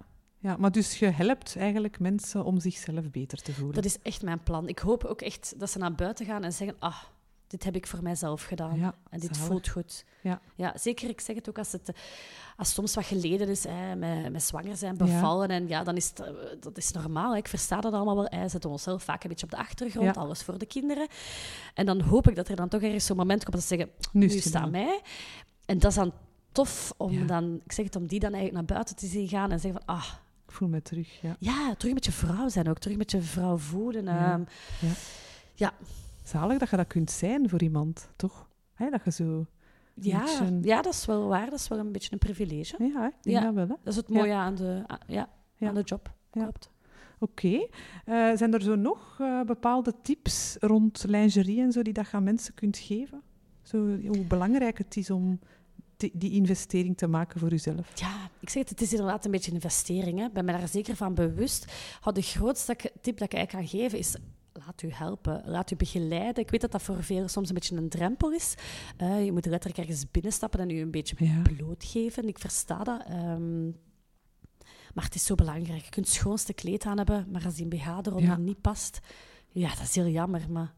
Ja. 0.46 0.56
maar 0.58 0.72
dus 0.72 0.98
je 0.98 1.06
helpt 1.06 1.56
eigenlijk 1.56 1.98
mensen 1.98 2.44
om 2.44 2.60
zichzelf 2.60 3.10
beter 3.10 3.42
te 3.42 3.52
voelen. 3.52 3.74
Dat 3.74 3.84
is 3.84 3.98
echt 4.02 4.22
mijn 4.22 4.42
plan. 4.42 4.68
Ik 4.68 4.78
hoop 4.78 5.04
ook 5.04 5.20
echt 5.20 5.54
dat 5.56 5.70
ze 5.70 5.78
naar 5.78 5.94
buiten 5.94 6.26
gaan 6.26 6.44
en 6.44 6.52
zeggen... 6.52 6.76
Ah, 6.78 7.02
dit 7.46 7.64
heb 7.64 7.76
ik 7.76 7.86
voor 7.86 8.02
mijzelf 8.02 8.44
gedaan. 8.44 8.78
Ja, 8.78 8.94
en 9.10 9.20
dit 9.20 9.36
zalig. 9.36 9.50
voelt 9.50 9.68
goed. 9.68 10.04
Ja. 10.22 10.40
ja, 10.54 10.78
zeker. 10.78 11.08
Ik 11.08 11.20
zeg 11.20 11.36
het 11.36 11.48
ook 11.48 11.58
als 11.58 11.72
het, 11.72 11.92
als 12.56 12.72
soms 12.72 12.94
wat 12.94 13.04
geleden 13.04 13.48
is, 13.48 13.64
hè, 13.64 13.96
met, 13.96 14.32
met 14.32 14.42
zwanger 14.42 14.76
zijn, 14.76 14.96
bevallen. 14.96 15.48
En 15.48 15.68
ja, 15.68 15.84
dan 15.84 15.96
is 15.96 16.08
het, 16.08 16.20
eh, 16.20 16.32
dat 16.60 16.76
is 16.76 16.92
normaal. 16.92 17.30
Hè. 17.32 17.36
Ik 17.36 17.48
versta 17.48 17.80
dat 17.80 17.92
allemaal 17.92 18.16
wel. 18.16 18.26
Hè. 18.28 18.48
Zetten 18.48 18.70
onszelf 18.70 19.02
vaak 19.02 19.22
een 19.22 19.28
beetje 19.28 19.46
op 19.46 19.52
de 19.52 19.58
achtergrond. 19.58 20.14
Ja. 20.14 20.20
Alles 20.20 20.42
voor 20.42 20.58
de 20.58 20.66
kinderen. 20.66 21.08
En 21.74 21.86
dan 21.86 22.00
hoop 22.00 22.28
ik 22.28 22.36
dat 22.36 22.48
er 22.48 22.56
dan 22.56 22.68
toch 22.68 22.82
ergens 22.82 23.06
zo'n 23.06 23.16
moment 23.16 23.42
komt 23.42 23.56
dat 23.56 23.64
ze 23.64 23.76
zeggen... 23.76 23.90
Nu 24.12 24.26
Nu 24.26 24.38
staat 24.38 24.70
mij. 24.70 25.00
En 25.64 25.78
dat 25.78 25.90
is 25.90 25.96
dan 25.96 26.12
tof 26.52 26.92
om 26.96 27.26
dan... 27.26 27.60
Ik 27.64 27.72
zeg 27.72 27.84
het, 27.84 27.96
om 27.96 28.06
die 28.06 28.20
dan 28.20 28.32
eigenlijk 28.32 28.66
naar 28.66 28.76
buiten 28.76 28.96
te 28.96 29.06
zien 29.06 29.28
gaan 29.28 29.50
en 29.52 29.60
zeggen 29.60 29.82
van... 29.84 29.96
Ah, 29.96 30.06
voel 30.52 30.68
me 30.68 30.82
terug, 30.82 31.20
ja. 31.20 31.36
Ja, 31.38 31.74
terug 31.74 31.94
met 31.94 32.04
je 32.04 32.12
vrouw 32.12 32.48
zijn 32.48 32.68
ook. 32.68 32.78
Terug 32.78 32.96
met 32.96 33.10
je 33.10 33.22
vrouw 33.22 33.56
voelen. 33.56 34.04
Ja. 34.04 34.32
ehm, 34.32 34.40
Ja. 34.80 34.92
ja. 35.54 35.72
Zalig 36.24 36.58
dat 36.58 36.70
je 36.70 36.76
dat 36.76 36.86
kunt 36.86 37.10
zijn 37.10 37.48
voor 37.48 37.62
iemand, 37.62 38.08
toch? 38.16 38.48
Dat 38.90 39.04
je 39.04 39.10
zo... 39.10 39.46
Ja, 40.00 40.20
beetje- 40.20 40.58
ja, 40.62 40.82
dat 40.82 40.92
is 40.92 41.06
wel 41.06 41.26
waar. 41.28 41.50
Dat 41.50 41.58
is 41.58 41.68
wel 41.68 41.78
een 41.78 41.92
beetje 41.92 42.12
een 42.12 42.18
privilege. 42.18 42.74
Ja, 42.78 43.06
ik 43.06 43.14
denk 43.22 43.36
Ja. 43.36 43.40
dat 43.44 43.54
wel, 43.54 43.62
hè. 43.68 43.74
Dat 43.82 43.92
is 43.92 43.96
het 43.96 44.08
Ja. 44.08 44.14
mooie 44.14 44.34
aan, 44.34 44.54
de, 44.54 44.84
ja, 45.06 45.28
aan 45.60 45.74
de 45.74 45.82
job. 45.82 46.14
Ja. 46.32 46.42
Klopt. 46.42 46.70
Oké. 47.18 47.66
Eh, 48.04 48.30
zijn 48.34 48.54
er 48.54 48.62
zo 48.62 48.74
nog 48.74 49.16
eh, 49.20 49.40
bepaalde 49.42 49.94
tips 50.02 50.56
rond 50.60 51.04
lingerie 51.08 51.60
en 51.60 51.72
zo 51.72 51.82
die 51.82 51.92
dat 51.92 52.10
je 52.10 52.16
aan 52.16 52.22
mensen 52.22 52.54
kunt 52.54 52.78
geven? 52.78 53.22
Zo, 53.62 53.78
hoe 54.06 54.24
belangrijk 54.28 54.78
het 54.78 54.96
is 54.96 55.10
om 55.10 55.38
die, 55.96 56.10
die 56.14 56.30
investering 56.32 56.96
te 56.96 57.06
maken 57.06 57.40
voor 57.40 57.48
jezelf. 57.50 57.90
Ja, 57.94 58.30
ik 58.40 58.48
zeg 58.48 58.62
het, 58.62 58.70
het 58.70 58.80
is 58.80 58.90
inderdaad 58.92 59.24
een 59.24 59.30
beetje 59.30 59.50
een 59.50 59.56
investering. 59.56 60.18
hè. 60.18 60.24
Ik 60.24 60.32
ben 60.32 60.44
me 60.44 60.52
daar 60.52 60.68
zeker 60.68 60.96
van 60.96 61.14
bewust. 61.14 61.72
De 62.12 62.22
grootste 62.22 62.76
tip 63.00 63.18
dat 63.18 63.32
ik 63.32 63.34
eigenlijk 63.34 63.50
kan 63.50 63.80
geven 63.80 63.98
is... 63.98 64.16
Laat 64.66 64.82
u 64.82 64.90
helpen, 64.92 65.42
laat 65.46 65.70
u 65.70 65.76
begeleiden. 65.76 66.42
Ik 66.44 66.50
weet 66.50 66.60
dat 66.60 66.72
dat 66.72 66.82
voor 66.82 67.02
velen 67.02 67.30
soms 67.30 67.48
een 67.48 67.54
beetje 67.54 67.76
een 67.76 67.88
drempel 67.88 68.32
is. 68.32 68.54
Eh, 68.96 69.24
je 69.24 69.32
moet 69.32 69.46
letterlijk 69.46 69.78
ergens 69.80 70.10
binnenstappen 70.10 70.60
en 70.60 70.70
u 70.70 70.80
een 70.80 70.90
beetje 70.90 71.16
Ja. 71.18 71.42
blootgeven. 71.42 72.28
Ik 72.28 72.38
versta 72.38 72.84
dat. 72.84 73.02
ehm, 73.06 73.64
maar 74.94 75.04
het 75.04 75.14
is 75.14 75.24
zo 75.24 75.34
belangrijk. 75.34 75.84
Je 75.84 75.90
kunt 75.90 76.06
het 76.06 76.14
schoonste 76.14 76.52
kleed 76.52 76.84
aan 76.84 76.96
hebben, 76.96 77.26
maar 77.32 77.44
als 77.44 77.54
die 77.54 77.66
BH 77.66 77.86
eronder 77.88 78.22
Ja. 78.22 78.36
niet 78.36 78.60
past... 78.60 79.00
Ja, 79.48 79.68
dat 79.68 79.80
is 79.82 79.94
heel 79.94 80.08
jammer, 80.08 80.46
maar 80.50 80.74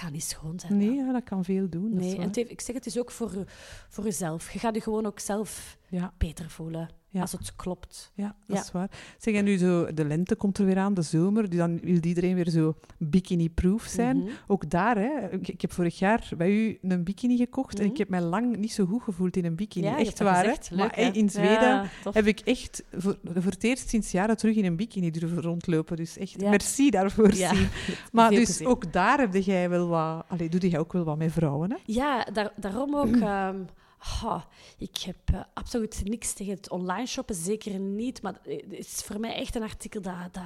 gaat 0.00 0.12
niet 0.12 0.22
schoon 0.24 0.60
zijn. 0.60 0.76
Nee, 0.76 0.94
ja. 0.94 1.12
dat 1.12 1.24
kan 1.24 1.44
veel 1.44 1.68
doen. 1.68 1.94
Nee, 1.94 2.16
en 2.18 2.30
heeft- 2.32 2.50
ik 2.50 2.60
zeg 2.60 2.74
het 2.74 2.86
is 2.86 2.98
ook 2.98 3.10
voor, 3.10 3.44
voor 3.88 4.04
jezelf. 4.04 4.50
Je 4.52 4.58
gaat 4.58 4.74
je 4.74 4.80
gewoon 4.80 5.06
ook 5.06 5.18
zelf 5.18 5.78
Ja, 5.88 6.12
beter 6.18 6.50
voelen 6.50 6.88
Ja. 7.12 7.20
als 7.20 7.32
het 7.32 7.56
klopt. 7.56 8.12
ja, 8.14 8.36
dat 8.46 8.56
Ja. 8.56 8.62
is 8.62 8.72
waar. 8.72 8.90
Zeg, 9.18 9.34
en 9.34 9.44
nu 9.44 9.56
zo, 9.56 9.94
de 9.94 10.04
lente 10.04 10.34
komt 10.36 10.58
er 10.58 10.64
weer 10.64 10.78
aan, 10.78 10.94
de 10.94 11.02
zomer, 11.02 11.48
dus 11.48 11.58
dan 11.58 11.80
wil 11.80 12.04
iedereen 12.04 12.34
weer 12.34 12.48
zo 12.50 12.74
bikini-proof 12.98 13.82
zijn. 13.82 14.16
Mhm. 14.16 14.28
Ook 14.46 14.70
daar, 14.70 14.96
hè, 14.96 15.30
ik, 15.30 15.48
ik 15.48 15.60
heb 15.60 15.72
vorig 15.72 15.98
jaar 15.98 16.28
bij 16.36 16.50
u 16.50 16.78
een 16.82 17.04
bikini 17.04 17.36
gekocht 17.36 17.78
en 17.78 17.82
Mhm. 17.84 17.92
ik 17.92 17.98
heb 17.98 18.08
mij 18.08 18.20
lang 18.20 18.56
niet 18.56 18.72
zo 18.72 18.84
goed 18.86 19.02
gevoeld 19.02 19.36
in 19.36 19.44
een 19.44 19.54
bikini. 19.56 19.86
Ja, 19.86 19.98
echt 19.98 20.18
waar, 20.18 20.44
hè? 20.44 20.50
Leuk, 20.50 20.70
maar 20.76 20.92
hè? 20.94 21.10
in 21.12 21.30
Zweden 21.30 21.90
heb 22.12 22.26
ik 22.26 22.40
echt 22.40 22.82
voor, 22.92 23.18
voor 23.24 23.52
het 23.52 23.64
eerst 23.64 23.88
sinds 23.88 24.10
jaren 24.10 24.36
terug 24.36 24.56
in 24.56 24.64
een 24.64 24.76
bikini 24.76 25.10
durven 25.10 25.42
rondlopen. 25.42 25.96
Dus 25.96 26.18
echt, 26.18 26.40
merci 26.40 26.90
daarvoor, 26.90 27.34
Ja. 27.34 27.52
Maar 28.12 28.28
veel 28.28 28.38
dus 28.44 28.64
ook 28.64 28.92
daar 28.92 29.18
heb 29.18 29.34
jij 29.34 29.68
wel 29.70 29.88
wat... 29.88 30.24
Allee, 30.28 30.48
doe 30.48 30.68
jij 30.68 30.78
ook 30.78 30.92
wel 30.92 31.04
wat 31.04 31.18
met 31.18 31.32
vrouwen, 31.32 31.70
hè? 31.70 31.76
Ja, 31.84 32.24
daar, 32.32 32.52
daarom 32.56 32.96
ook. 32.96 33.16
ehm, 33.30 33.56
ik 34.78 34.96
heb 34.98 35.16
eh, 35.24 35.40
absoluut 35.54 36.00
niks 36.04 36.32
tegen 36.32 36.54
het 36.54 36.70
online 36.70 37.06
shoppen, 37.06 37.34
zeker 37.34 37.78
niet. 37.78 38.22
Maar 38.22 38.34
het 38.44 38.78
is 38.86 39.02
voor 39.04 39.20
mij 39.20 39.34
echt 39.34 39.54
een 39.54 39.62
artikel 39.62 40.00
dat, 40.00 40.14
dat, 40.32 40.42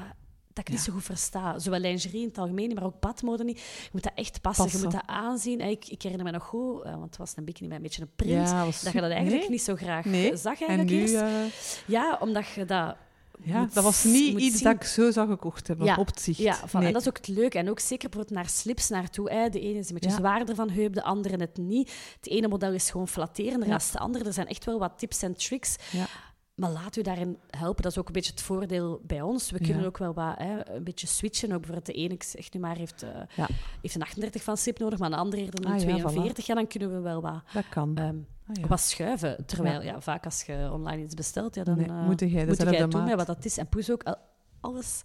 dat 0.53 0.67
ik 0.67 0.69
niet 0.69 0.81
zo 0.81 0.93
goed 0.93 1.03
versta. 1.05 1.59
Zowel 1.59 1.81
lingerie 1.81 2.21
in 2.21 2.29
het 2.29 2.39
algemeen, 2.39 2.75
maar 2.75 2.85
ook 2.85 3.01
badmode 3.01 3.45
niet. 3.45 3.59
Je 3.61 3.89
moet 3.93 4.03
dat 4.03 4.13
echt 4.15 4.41
passen, 4.41 4.65
Passen. 4.65 4.81
je 4.81 4.87
moet 4.87 4.95
dat 4.95 5.07
aanzien. 5.17 5.61
En 5.61 5.69
Ik, 5.71 5.87
ik 5.89 6.03
herinner 6.03 6.27
me 6.27 6.33
nog 6.33 6.45
goed, 6.45 6.83
eh, 6.83 6.91
want 6.91 7.05
het 7.05 7.17
was 7.17 7.37
een 7.37 7.45
bikini 7.45 7.69
met 7.69 7.77
een 7.77 7.83
beetje 7.83 8.03
een 8.03 8.11
print. 8.17 8.51
was 8.51 8.83
dat 8.83 8.93
je 8.93 9.01
dat 9.01 9.11
eigenlijk 9.11 9.41
nee? 9.43 9.51
niet 9.51 9.63
zo 9.63 9.75
graag 9.75 10.05
Nee. 10.05 10.31
eh, 10.33 10.37
zag 10.39 10.61
En 10.61 10.67
eigenlijk 10.69 10.91
nu... 10.91 11.01
eerst. 11.01 11.15
eh, 11.15 11.87
Ja, 11.87 12.19
omdat 12.21 12.47
je 12.49 12.65
dat... 12.65 12.97
ja, 13.45 13.59
moet- 13.61 13.75
dat 13.75 13.85
was 13.85 14.05
niet 14.05 14.39
iets 14.41 14.55
zien. 14.57 14.65
dat 14.65 14.75
ik 14.75 14.85
zo 14.85 15.11
zou 15.11 15.29
gekocht 15.29 15.67
hebben, 15.69 15.87
Ja. 15.87 15.97
op 15.97 16.07
het 16.07 16.21
zicht. 16.21 16.39
Ja, 16.39 16.55
van, 16.55 16.79
Nee. 16.81 16.89
en 16.89 16.93
dat 16.95 17.03
is 17.03 17.09
ook 17.09 17.17
het 17.17 17.29
leuke. 17.29 17.59
En 17.59 17.71
ook 17.71 17.79
zeker 17.81 18.09
bijvoorbeeld 18.09 18.37
naar 18.43 18.49
slips 18.49 18.89
naartoe. 18.89 19.31
Hè. 19.33 19.49
De 19.49 19.61
ene 19.61 19.79
is 19.79 19.89
een 19.89 19.95
beetje 19.95 20.11
Ja. 20.11 20.17
zwaarder 20.17 20.55
van 20.55 20.71
heup, 20.71 20.95
de 20.95 21.03
andere 21.03 21.37
net 21.37 21.57
niet. 21.57 21.93
Het 22.17 22.29
ene 22.29 22.49
model 22.49 22.73
is 22.73 22.91
gewoon 22.91 23.09
flatterender 23.09 23.69
Ja. 23.69 23.77
dan 23.79 23.87
de 23.93 23.99
andere. 23.99 24.25
Er 24.25 24.33
zijn 24.33 24.47
echt 24.49 24.65
wel 24.65 24.79
wat 24.79 24.99
tips 24.99 25.23
en 25.23 25.37
tricks. 25.37 25.77
Ja. 25.93 26.07
Maar 26.55 26.71
laat 26.71 26.97
u 26.97 27.03
daarin 27.03 27.39
helpen. 27.51 27.83
Dat 27.83 27.93
is 27.93 27.99
ook 27.99 28.07
een 28.07 28.13
beetje 28.13 28.31
het 28.31 28.43
voordeel 28.43 29.01
bij 29.07 29.21
ons. 29.23 29.51
We 29.51 29.57
Ja. 29.61 29.67
kunnen 29.67 29.87
ook 29.87 29.99
wel 29.99 30.15
wat, 30.15 30.35
hè, 30.39 30.75
een 30.75 30.85
beetje 30.85 31.07
switchen. 31.07 31.49
Ook 31.53 31.57
bijvoorbeeld 31.61 31.87
de 31.87 31.93
ene, 31.93 32.15
ik 32.15 32.23
zeg 32.23 32.53
nu 32.53 32.61
maar, 32.61 32.77
heeft, 32.77 33.03
eh, 33.03 33.09
Ja. 33.37 33.49
heeft 33.83 33.95
een 33.95 34.03
38 34.03 34.43
van 34.43 34.57
slip 34.57 34.79
nodig, 34.79 34.99
maar 34.99 35.13
een 35.13 35.19
andere 35.19 35.43
eerder 35.43 35.61
een 35.65 35.73
Ah, 35.73 35.79
ja, 35.79 35.85
42. 35.85 36.47
Ja, 36.47 36.55
dan 36.55 36.67
kunnen 36.67 36.93
we 36.93 37.01
wel 37.01 37.21
wat, 37.21 37.43
Dat 37.53 37.69
kan. 37.69 37.97
ehm, 37.97 38.17
Ah, 38.49 38.57
ja. 38.61 38.67
wat 38.67 38.81
schuiven. 38.81 39.47
Terwijl, 39.47 39.83
ja. 39.83 40.01
vaak 40.01 40.25
als 40.25 40.43
je 40.43 40.69
online 40.73 41.03
iets 41.03 41.15
bestelt, 41.15 41.55
ja, 41.55 41.65
dan 41.65 41.77
Nee, 41.77 41.87
eh, 41.87 42.07
moet 42.07 42.21
jij 42.21 42.47
moet 42.47 42.57
jij 42.57 42.89
doen 42.89 43.05
met 43.05 43.15
wat 43.15 43.27
dat 43.27 43.45
is. 43.45 43.59
En 43.59 43.67
plus 43.69 43.91
ook 43.91 44.03
al- 44.03 44.17
alles, 44.61 45.03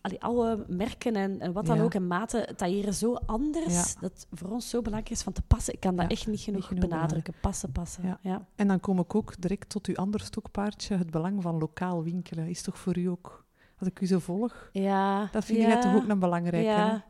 allee, 0.00 0.22
alle 0.22 0.64
merken 0.68 1.14
en, 1.16 1.40
en 1.40 1.52
wat 1.52 1.66
dan 1.66 1.76
Ja. 1.76 1.82
ook 1.82 1.94
en 1.94 2.06
maten 2.06 2.56
tailleren 2.56 2.94
zo 2.94 3.14
anders. 3.14 3.94
Dat 4.00 4.26
voor 4.32 4.48
ons 4.50 4.68
zo 4.68 4.82
belangrijk 4.82 5.10
is 5.14 5.22
van 5.22 5.32
te 5.32 5.42
passen. 5.42 5.74
Ik 5.74 5.80
kan 5.80 5.96
dat 5.96 6.10
echt 6.10 6.26
niet 6.26 6.40
genoeg, 6.40 6.66
genoeg 6.66 6.88
benadrukken. 6.88 7.34
Passen, 7.40 7.72
passen. 7.72 8.18
Ja. 8.22 8.46
En 8.56 8.68
dan 8.68 8.80
kom 8.80 8.98
ik 8.98 9.14
ook 9.14 9.40
direct 9.40 9.68
tot 9.68 9.86
uw 9.86 9.96
ander 9.96 10.20
stokpaardje, 10.20 10.96
het 10.96 11.10
belang 11.10 11.42
van 11.42 11.58
lokaal 11.58 12.02
winkelen. 12.02 12.46
Is 12.48 12.62
toch 12.62 12.78
voor 12.78 12.98
u 12.98 13.06
ook, 13.06 13.44
als 13.78 13.88
ik 13.88 14.00
u 14.00 14.06
zo 14.06 14.18
volg, 14.18 14.68
Ja, 14.72 15.28
dat 15.32 15.44
vind 15.44 15.58
jij 15.58 15.80
toch 15.80 15.94
ook 15.94 16.08
een 16.08 16.18
belangrijke, 16.18 17.02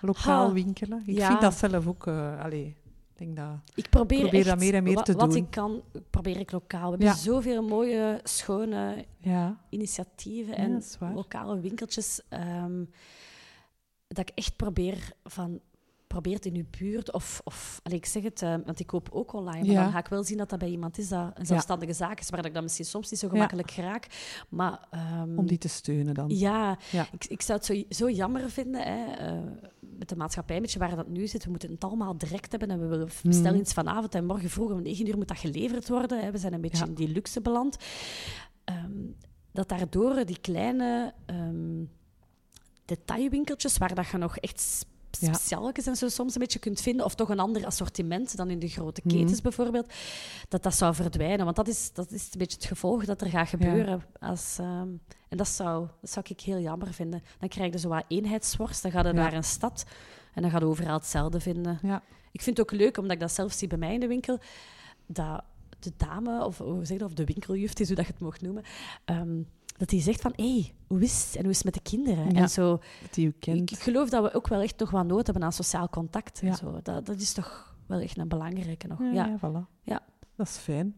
Lokaal 0.00 0.46
Ha. 0.46 0.52
winkelen. 0.52 1.02
Ik 1.06 1.22
vind 1.22 1.40
dat 1.40 1.54
zelf 1.54 1.86
ook, 1.86 2.06
eh 2.06 2.40
allee, 2.40 2.76
denk 3.24 3.36
dat... 3.36 3.46
ik 3.74 3.90
probeer, 3.90 4.18
Probeer 4.20 4.38
echt, 4.40 4.48
dat 4.48 4.58
meer 4.58 4.74
en 4.74 4.82
meer 4.82 4.94
wa- 4.94 5.02
te 5.02 5.12
wat 5.12 5.28
doen. 5.32 5.36
ik 5.44 5.50
kan, 5.50 5.82
probeer 6.10 6.38
ik 6.38 6.52
lokaal. 6.52 6.90
We 6.90 6.96
hebben 7.04 7.22
zoveel 7.22 7.62
mooie, 7.62 8.20
schone 8.22 9.04
Ja, 9.18 9.60
initiatieven 9.68 10.56
en 10.56 10.82
lokale 11.14 11.60
winkeltjes. 11.60 12.20
ehm, 12.28 12.84
dat 14.08 14.18
ik 14.28 14.30
echt 14.34 14.56
probeer 14.56 15.12
van 15.24 15.60
probeer 16.12 16.34
het 16.34 16.46
in 16.46 16.54
uw 16.56 16.64
buurt 16.78 17.12
of, 17.12 17.40
of 17.44 17.80
allee, 17.82 17.98
ik 17.98 18.06
zeg 18.06 18.22
het, 18.22 18.42
eh, 18.42 18.54
want 18.64 18.80
ik 18.80 18.86
koop 18.86 19.08
ook 19.12 19.32
online, 19.32 19.58
maar 19.66 19.74
Ja. 19.74 19.82
dan 19.82 19.92
ga 19.92 19.98
ik 19.98 20.06
wel 20.06 20.24
zien 20.24 20.38
dat 20.38 20.50
dat 20.50 20.58
bij 20.58 20.68
iemand 20.68 20.98
is 20.98 21.08
dat 21.08 21.30
een 21.38 21.46
zelfstandige 21.46 21.92
zaak 21.92 22.20
is, 22.20 22.28
waar 22.28 22.36
dat 22.38 22.46
ik 22.46 22.54
dan 22.54 22.62
misschien 22.62 22.84
soms 22.84 23.10
niet 23.10 23.20
zo 23.20 23.28
gemakkelijk 23.28 23.70
raak. 23.70 24.06
Maar 24.48 24.86
ehm, 24.90 25.38
om 25.38 25.46
die 25.46 25.58
te 25.58 25.68
steunen 25.68 26.14
dan. 26.14 26.28
ja, 26.28 26.78
Ja. 26.90 27.06
Ik, 27.12 27.24
ik 27.24 27.42
zou 27.42 27.58
het 27.58 27.66
zo, 27.66 27.82
zo 27.88 28.10
jammer 28.10 28.50
vinden 28.50 28.82
hè, 28.82 29.12
eh, 29.14 29.38
met 29.80 30.08
de 30.08 30.16
maatschappij, 30.16 30.56
een 30.56 30.62
beetje 30.62 30.78
waar 30.78 30.96
dat 30.96 31.08
nu 31.08 31.26
zit. 31.26 31.44
We 31.44 31.50
moeten 31.50 31.70
het 31.70 31.84
allemaal 31.84 32.18
direct 32.18 32.50
hebben 32.50 32.70
en 32.70 32.80
we 32.80 32.86
willen 32.86 33.06
Mhm. 33.06 33.28
bestellen 33.28 33.58
iets 33.60 33.72
vanavond 33.72 34.14
en 34.14 34.24
morgen 34.26 34.50
vroeg 34.50 34.70
om 34.70 34.82
9 34.82 35.06
uur 35.08 35.16
moet 35.16 35.28
dat 35.28 35.38
geleverd 35.38 35.88
worden. 35.88 36.20
Hè. 36.24 36.30
We 36.30 36.38
zijn 36.38 36.52
een 36.52 36.60
beetje 36.60 36.78
Ja. 36.78 36.86
in 36.86 36.94
die 36.94 37.08
luxe 37.08 37.40
beland. 37.40 37.76
Ehm, 38.64 38.90
dat 39.52 39.68
daardoor 39.68 40.24
die 40.24 40.38
kleine 40.40 41.14
ehm, 41.26 41.84
detailwinkeltjes, 42.84 43.78
waar 43.78 43.94
dat 43.94 44.06
je 44.08 44.16
nog 44.18 44.36
echt 44.36 44.86
Ja. 44.88 44.90
Speciaaltjes 45.16 45.86
en 45.86 45.96
zo 45.96 46.08
soms 46.08 46.34
een 46.34 46.40
beetje 46.40 46.58
kunt 46.58 46.80
vinden, 46.80 47.04
of 47.04 47.14
toch 47.14 47.28
een 47.28 47.38
ander 47.40 47.66
assortiment 47.66 48.36
dan 48.36 48.50
in 48.50 48.58
de 48.58 48.68
grote 48.68 49.00
Mhm. 49.04 49.16
ketens 49.16 49.40
bijvoorbeeld, 49.40 49.92
dat 50.48 50.62
dat 50.62 50.74
zou 50.74 50.94
verdwijnen. 50.94 51.44
Want 51.44 51.56
dat 51.56 51.68
is, 51.68 51.92
dat 51.92 52.10
is 52.10 52.22
een 52.24 52.38
beetje 52.38 52.56
het 52.56 52.66
gevolg 52.66 53.04
dat 53.04 53.20
er 53.20 53.28
gaat 53.28 53.48
gebeuren. 53.48 54.02
Als, 54.20 54.56
ehm, 54.60 54.88
en 55.28 55.36
dat 55.36 55.48
zou, 55.48 55.88
dat 56.00 56.10
zou 56.10 56.24
ik 56.28 56.40
heel 56.40 56.58
jammer 56.58 56.92
vinden. 56.92 57.22
Dan 57.38 57.48
krijg 57.48 57.72
je 57.72 57.78
zo 57.78 57.88
wat 57.88 58.04
eenheidsworst, 58.08 58.82
dan 58.82 58.90
ga 58.90 59.06
je 59.06 59.12
naar 59.12 59.32
een 59.32 59.44
stad 59.44 59.84
en 60.34 60.42
dan 60.42 60.50
ga 60.50 60.58
je 60.58 60.64
overal 60.64 60.94
hetzelfde 60.94 61.40
vinden. 61.40 61.78
Ja. 61.82 62.02
Ik 62.32 62.42
vind 62.42 62.56
het 62.58 62.66
ook 62.72 62.78
leuk, 62.80 62.96
omdat 62.96 63.12
ik 63.12 63.20
dat 63.20 63.32
zelf 63.32 63.52
zie 63.52 63.68
bij 63.68 63.78
mij 63.78 63.94
in 63.94 64.00
de 64.00 64.06
winkel, 64.06 64.38
dat 65.06 65.42
de 65.78 65.92
dame, 65.96 66.44
of 66.44 66.58
hoe 66.58 66.78
zeg 66.84 66.88
je 66.88 66.98
dat, 66.98 67.08
of 67.08 67.14
de 67.14 67.24
winkeljuf, 67.24 67.68
het 67.68 67.80
is 67.80 67.86
hoe 67.86 67.96
dat 67.96 68.06
je 68.06 68.12
het 68.12 68.20
mocht 68.20 68.42
noemen, 68.42 68.62
ehm, 69.04 69.42
dat 69.82 69.90
die 69.90 70.00
zegt 70.00 70.20
van, 70.20 70.32
hé, 70.36 70.52
hey, 70.52 70.72
hoe 70.86 71.00
is 71.02 71.24
het? 71.24 71.36
En 71.36 71.42
hoe 71.42 71.50
is 71.50 71.56
het 71.56 71.64
met 71.64 71.74
de 71.74 71.80
kinderen? 71.90 72.30
Ja. 72.30 72.40
En 72.40 72.48
zo, 72.48 72.80
Dat 73.14 73.32
kent. 73.38 73.70
ik, 73.70 73.78
geloof 73.78 74.08
dat 74.10 74.22
we 74.22 74.34
ook 74.34 74.48
wel 74.48 74.60
echt 74.60 74.78
nog 74.78 74.90
wat 74.90 75.06
nood 75.06 75.26
hebben 75.26 75.44
aan 75.44 75.52
sociaal 75.52 75.88
contact. 75.88 76.40
En 76.42 76.54
zo. 76.54 76.80
Dat, 76.82 77.06
dat 77.06 77.20
is 77.20 77.32
toch 77.32 77.76
wel 77.86 78.00
echt 78.00 78.18
een 78.18 78.28
belangrijke 78.28 78.86
nog. 78.86 78.98
Ja, 79.12 79.38
voilà. 79.38 79.82
Ja. 79.82 80.00
Dat 80.36 80.46
is 80.46 80.56
fijn. 80.56 80.96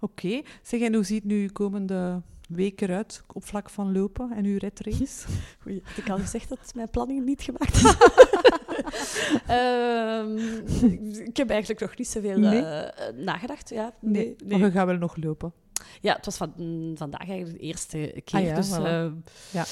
Oké. 0.00 0.42
Zeg, 0.62 0.80
en 0.80 0.94
hoe 0.94 1.04
ziet 1.04 1.24
nu 1.24 1.48
komende 1.48 2.22
week 2.48 2.80
eruit 2.80 3.22
op 3.32 3.44
vlak 3.44 3.70
van 3.70 3.92
lopen 3.92 4.32
en 4.32 4.44
uw 4.44 4.58
redrace? 4.58 5.26
Oei, 5.66 5.80
had 5.84 5.96
ik 5.96 6.10
al 6.10 6.18
gezegd 6.18 6.48
dat 6.48 6.72
mijn 6.74 6.90
planning 6.90 7.24
niet 7.24 7.42
gemaakt 7.42 7.74
is? 7.74 7.94
Ehm, 9.46 10.36
ik 11.20 11.36
heb 11.36 11.50
eigenlijk 11.50 11.80
nog 11.80 11.96
niet 11.96 12.08
zoveel 12.08 12.38
Nee? 12.38 12.62
eh, 12.62 13.12
nagedacht. 13.24 13.68
Ja, 13.70 13.94
Nee, 14.00 14.36
nee, 14.44 14.58
maar 14.58 14.66
je 14.68 14.74
gaat 14.74 14.86
wel 14.86 14.96
nog 14.96 15.16
lopen. 15.16 15.52
Ja, 16.00 16.14
het 16.14 16.24
was 16.24 16.36
van, 16.36 16.52
mm, 16.56 16.96
vandaag 16.96 17.28
eigenlijk 17.28 17.58
de 17.58 17.64
eerste 17.64 18.20
keer. 18.24 18.40
Ah 18.40 18.46
ja, 18.46 18.54
dus 18.54 18.70
voilà. 18.70 18.82
eh, 18.82 19.06
Ja. 19.52 19.64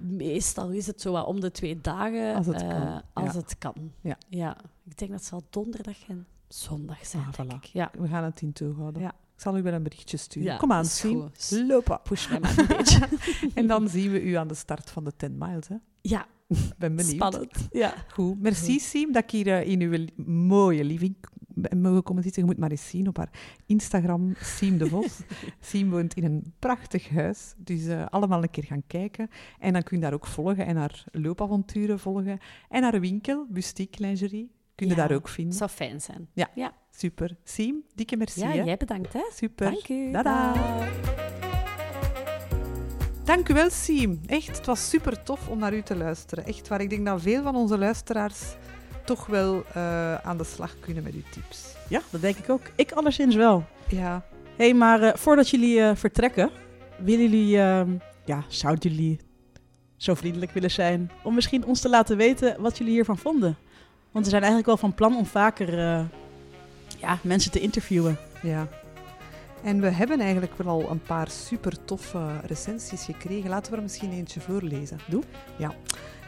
meestal 0.00 0.70
is 0.70 0.86
het 0.86 1.00
zo 1.00 1.12
wat 1.12 1.26
om 1.26 1.40
de 1.40 1.50
twee 1.50 1.80
dagen. 1.80 2.34
Als 2.34 2.46
het 2.46 2.62
eh, 2.62 2.68
kan, 2.68 3.02
Als 3.12 3.32
ja. 3.32 3.38
het 3.40 3.58
kan. 3.58 3.92
Ja. 4.28 4.56
Ik 4.88 4.98
denk 4.98 5.10
dat 5.10 5.20
het 5.20 5.28
zal 5.28 5.42
donderdag 5.50 5.96
en 6.08 6.26
zondag 6.48 7.06
zijn, 7.06 7.22
Ah, 7.22 7.44
voilà. 7.44 7.70
Ja. 7.72 7.90
We 7.98 8.08
gaan 8.08 8.24
het 8.24 8.40
in 8.40 8.52
toog 8.52 8.76
houden. 8.76 9.02
Ja. 9.02 9.08
Ik 9.08 9.42
zal 9.42 9.56
u 9.56 9.62
wel 9.62 9.72
een 9.72 9.82
berichtje 9.82 10.16
sturen. 10.16 10.58
Kom 10.58 10.72
aan, 10.72 10.84
goed. 11.00 11.50
Lopen. 11.66 12.00
Push 12.02 12.28
mij 12.28 12.40
maar 12.40 12.58
een 12.58 12.66
beetje. 12.66 13.08
En 13.54 13.66
dan 13.66 13.88
zien 13.88 14.10
we 14.10 14.22
u 14.22 14.32
aan 14.34 14.48
de 14.48 14.54
start 14.54 14.90
van 14.90 15.04
de 15.04 15.12
10 15.16 15.38
miles. 15.38 15.68
Hè. 15.68 15.74
Ja, 16.00 16.26
Ben 16.78 16.96
benieuwd. 16.96 17.14
spannend. 17.14 17.68
Ja. 17.72 17.94
Goed. 18.12 18.40
Merci, 18.40 18.78
Siem, 18.78 19.12
dat 19.12 19.22
ik 19.22 19.30
hier 19.30 19.46
eh, 19.46 19.68
in 19.68 19.80
uw 19.80 20.04
mooie 20.24 20.84
living 20.84 21.16
mogen 21.76 22.02
komen 22.02 22.22
zitten. 22.22 22.42
Je 22.42 22.48
moet 22.48 22.58
maar 22.58 22.70
eens 22.70 22.88
zien 22.88 23.08
op 23.08 23.16
haar 23.16 23.30
Instagram, 23.66 24.34
Siem 24.40 24.78
de 24.78 24.88
Vos. 24.88 25.20
Siem 25.60 25.90
woont 25.90 26.14
in 26.14 26.24
een 26.24 26.54
prachtig 26.58 27.08
huis. 27.08 27.54
Dus 27.56 27.86
eh, 27.86 28.06
allemaal 28.06 28.42
een 28.42 28.50
keer 28.50 28.64
gaan 28.64 28.82
kijken. 28.86 29.28
En 29.58 29.72
dan 29.72 29.82
kun 29.82 29.96
je 29.96 30.02
daar 30.02 30.12
ook 30.12 30.26
volgen 30.26 30.66
en 30.66 30.76
haar 30.76 31.04
loopavonturen 31.12 31.98
volgen. 31.98 32.38
En 32.68 32.82
haar 32.82 33.00
winkel, 33.00 33.46
Bustiek 33.50 33.98
Lingerie, 33.98 34.50
kun 34.74 34.88
je 34.88 34.94
Ja, 34.94 35.06
daar 35.06 35.16
ook 35.16 35.28
vinden. 35.28 35.54
zou 35.54 35.70
fijn 35.70 36.00
zijn. 36.00 36.28
Super. 36.90 37.36
Siem, 37.44 37.82
dikke 37.94 38.16
merci. 38.16 38.40
Ja, 38.40 38.46
hè. 38.48 38.62
jij 38.62 38.76
bedankt, 38.76 39.12
hè. 39.12 39.20
Super. 39.32 39.70
Dank 39.70 39.88
u. 39.88 40.10
Dada. 40.12 40.54
Dank 43.24 43.48
u 43.48 43.54
wel, 43.54 43.70
Siem. 43.70 44.20
Echt, 44.26 44.56
het 44.56 44.66
was 44.66 44.88
super 44.88 45.22
tof 45.22 45.48
om 45.48 45.58
naar 45.58 45.74
u 45.74 45.82
te 45.82 45.96
luisteren. 45.96 46.44
Echt 46.44 46.68
waar, 46.68 46.80
ik 46.80 46.90
denk 46.90 47.06
dat 47.06 47.22
veel 47.22 47.42
van 47.42 47.56
onze 47.56 47.78
luisteraars 47.78 48.56
toch 49.06 49.26
wel 49.26 49.64
uh, 49.76 50.14
aan 50.14 50.36
de 50.36 50.44
slag 50.44 50.76
kunnen 50.80 51.02
met 51.02 51.14
uw 51.14 51.22
tips. 51.30 51.74
Ja, 51.88 52.00
dat 52.10 52.20
denk 52.20 52.36
ik 52.36 52.50
ook. 52.50 52.60
Ik 52.74 52.92
alleszins 52.92 53.34
wel. 53.34 53.64
Ja. 53.88 54.24
Hé, 54.56 54.64
hey, 54.64 54.74
maar 54.74 55.02
uh, 55.02 55.14
voordat 55.14 55.48
jullie 55.48 55.78
uh, 55.78 55.90
vertrekken, 55.94 56.50
willen 56.98 57.30
jullie, 57.30 57.48
ja, 58.24 58.44
zouden 58.48 58.92
jullie 58.92 59.20
zo 59.96 60.14
vriendelijk 60.14 60.52
willen 60.52 60.70
zijn 60.70 61.10
om 61.22 61.34
misschien 61.34 61.64
ons 61.64 61.80
te 61.80 61.88
laten 61.88 62.16
weten 62.16 62.60
wat 62.60 62.78
jullie 62.78 62.92
hiervan 62.92 63.18
vonden? 63.18 63.56
Want 64.10 64.24
we 64.24 64.30
zijn 64.30 64.42
eigenlijk 64.42 64.66
wel 64.66 64.90
van 64.90 64.94
plan 64.94 65.16
om 65.16 65.26
vaker 65.26 65.78
ja, 66.98 67.18
mensen 67.22 67.50
te 67.50 67.60
interviewen. 67.60 68.18
Ja. 68.42 68.68
En 69.62 69.80
we 69.80 69.90
hebben 69.90 70.20
eigenlijk 70.20 70.52
wel 70.56 70.68
al 70.68 70.90
een 70.90 71.02
paar 71.02 71.30
super 71.30 71.84
toffe 71.84 72.40
recensies 72.46 73.04
gekregen. 73.04 73.50
Laten 73.50 73.70
we 73.70 73.76
er 73.76 73.82
misschien 73.82 74.12
eentje 74.12 74.40
voorlezen. 74.40 74.98
Doe. 75.06 75.22
Ja. 75.56 75.74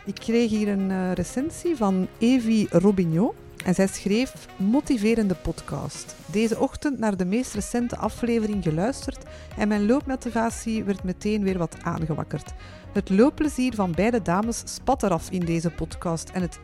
Ik 0.08 0.14
kreeg 0.14 0.50
hier 0.50 0.68
een 0.68 0.90
uh, 0.90 1.12
recensie 1.12 1.76
van 1.76 2.08
Evie 2.18 2.66
Robignon. 2.70 3.30
En 3.64 3.74
zij 3.74 3.86
schreef: 3.86 4.46
Motiverende 4.56 5.34
podcast. 5.34 6.14
Deze 6.26 6.58
ochtend 6.58 6.98
naar 6.98 7.16
de 7.16 7.24
meest 7.24 7.54
recente 7.54 7.96
aflevering 7.96 8.62
geluisterd 8.62 9.24
en 9.56 9.68
mijn 9.68 9.86
loopmotivatie 9.86 10.84
werd 10.84 11.02
meteen 11.02 11.42
weer 11.42 11.58
wat 11.58 11.76
aangewakkerd. 11.82 12.52
Het 12.92 13.10
loopplezier 13.10 13.74
van 13.74 13.92
beide 13.92 14.22
dames 14.22 14.62
spat 14.64 15.02
eraf 15.02 15.30
in 15.30 15.44
deze 15.44 15.70
podcast 15.70 16.30
en 16.30 16.42
het 16.42 16.58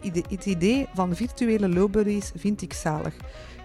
idee 0.45 0.87
van 0.95 1.17
virtuele 1.17 1.69
loopbuddies 1.69 2.33
vind 2.37 2.63
ik 2.63 2.73
zalig. 2.73 3.15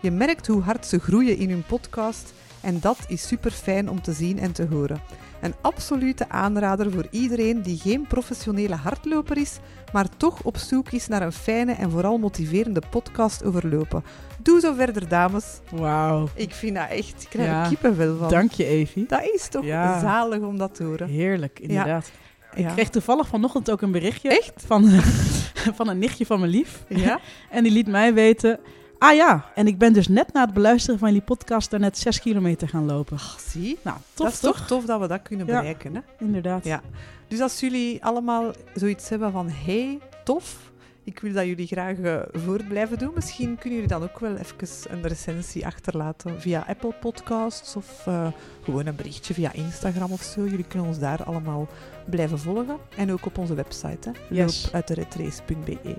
Je 0.02 0.12
merkt 0.12 0.48
hoe 0.48 0.62
hard 0.62 0.86
ze 0.86 1.00
groeien 1.00 1.38
in 1.38 1.50
hun 1.50 1.64
podcast 1.64 2.34
en 2.62 2.80
dat 2.80 2.98
is 3.08 3.28
super 3.28 3.52
fijn 3.52 3.90
om 3.90 4.02
te 4.02 4.14
zien 4.14 4.40
en 4.40 4.52
te 4.52 4.68
horen. 4.70 5.02
Een 5.42 5.54
absolute 5.62 6.30
aanrader 6.30 6.92
voor 6.92 7.08
iedereen 7.12 7.62
die 7.62 7.78
geen 7.78 8.08
professionele 8.08 8.76
hardloper 8.76 9.38
is, 9.38 9.60
maar 9.92 10.08
toch 10.18 10.44
op 10.44 10.58
zoek 10.58 10.92
is 10.92 11.08
naar 11.08 11.22
een 11.22 11.32
fijne 11.32 11.74
en 11.74 11.92
vooral 11.92 12.18
motiverende 12.18 12.82
podcast 12.90 13.44
over 13.44 13.70
lopen. 13.70 14.04
Doe 14.42 14.60
zo 14.60 14.74
verder, 14.74 15.08
dames. 15.08 15.60
Wauw. 15.70 16.30
Ik 16.34 16.54
vind 16.54 16.76
dat 16.76 16.90
echt, 16.90 17.22
ik 17.22 17.30
krijg 17.30 17.48
ja. 17.48 17.64
er 17.64 17.70
kippenvel 17.70 18.18
van. 18.18 18.30
Dank 18.30 18.52
je, 18.52 18.66
Evie. 18.66 19.06
Dat 19.08 19.24
is 19.34 19.48
toch 19.48 19.66
ja. 19.66 20.00
zalig 20.00 20.40
om 20.40 20.58
dat 20.58 20.76
te 20.76 20.84
horen. 20.84 21.08
Heerlijk, 21.08 21.60
inderdaad. 21.60 22.12
Ja. 22.56 22.68
Ik 22.68 22.68
kreeg 22.68 22.90
toevallig 22.90 23.28
vanochtend 23.28 23.72
ook 23.72 23.82
een 23.82 23.92
berichtje. 23.92 24.30
Echt? 24.30 24.64
Van, 24.66 24.90
van 25.78 25.88
een 25.88 26.00
nichtje 26.00 26.26
van 26.26 26.40
mijn 26.40 26.52
lief. 26.52 26.84
Ja? 26.88 27.20
en 27.50 27.64
die 27.64 27.72
liet 27.72 27.88
mij 27.88 28.14
weten... 28.14 28.60
Ah 29.00 29.16
ja, 29.16 29.46
en 29.56 29.68
ik 29.68 29.78
ben 29.78 29.94
dus 29.94 30.08
net 30.08 30.34
na 30.34 30.42
het 30.46 30.54
beluisteren 30.54 31.00
van 31.00 31.08
jullie 31.08 31.24
podcast 31.24 31.70
daarnet 31.70 31.98
6 31.98 32.20
kilometer 32.20 32.70
gaan 32.70 32.86
lopen. 32.86 33.18
Ach, 33.18 33.40
zie. 33.50 33.80
Nou, 33.84 33.98
tof 34.14 34.26
dat 34.26 34.34
is 34.34 34.40
toch? 34.40 34.58
toch 34.58 34.68
tof 34.68 34.86
dat 34.86 35.00
we 35.00 35.08
dat 35.08 35.22
kunnen 35.22 35.48
Ja. 35.48 35.58
bereiken. 35.58 35.96
Hè? 35.96 36.02
Inderdaad. 36.20 36.66
Ja. 36.66 36.82
Dus 37.28 37.40
als 37.42 37.60
jullie 37.60 38.04
allemaal 38.06 38.52
zoiets 38.74 39.10
hebben 39.10 39.32
van 39.32 39.50
hey, 39.50 40.00
tof, 40.24 40.72
ik 41.04 41.20
wil 41.20 41.34
dat 41.34 41.46
jullie 41.46 41.68
graag 41.68 41.98
eh, 41.98 42.20
voort 42.34 42.68
blijven 42.68 42.98
doen, 42.98 43.12
misschien 43.16 43.56
kunnen 43.58 43.74
jullie 43.80 43.88
dan 43.94 44.04
ook 44.04 44.20
wel 44.20 44.36
even 44.36 44.68
een 44.90 45.08
recensie 45.08 45.66
achterlaten 45.66 46.42
via 46.42 46.66
Apple 46.68 46.94
Podcasts 47.00 47.76
of 47.76 48.04
eh, 48.08 48.28
gewoon 48.64 48.86
een 48.86 48.96
berichtje 48.96 49.34
via 49.34 49.54
Instagram 49.54 50.12
of 50.12 50.22
zo. 50.22 50.44
Jullie 50.44 50.66
kunnen 50.68 50.88
ons 50.88 51.00
daar 51.00 51.24
allemaal 51.24 51.68
blijven 52.10 52.40
volgen. 52.40 52.78
En 52.98 53.12
ook 53.12 53.26
op 53.26 53.38
onze 53.38 53.54
website, 53.54 54.12
hè, 54.12 54.36
Yes. 54.36 54.64
loopuitderetrace.be. 54.64 55.96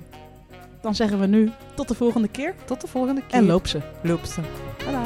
Dan 0.81 0.95
zeggen 0.95 1.21
we 1.21 1.27
nu 1.27 1.51
tot 1.75 1.89
de 1.89 1.95
volgende 1.95 2.29
keer 2.29 2.55
Tot 2.65 2.81
de 2.81 2.87
volgende 2.87 3.21
keer. 3.27 3.39
en 3.39 3.47
loop 3.47 3.67
ze. 3.67 3.81
Loop 4.03 4.25
ze. 4.25 4.41
Tada. 4.85 5.03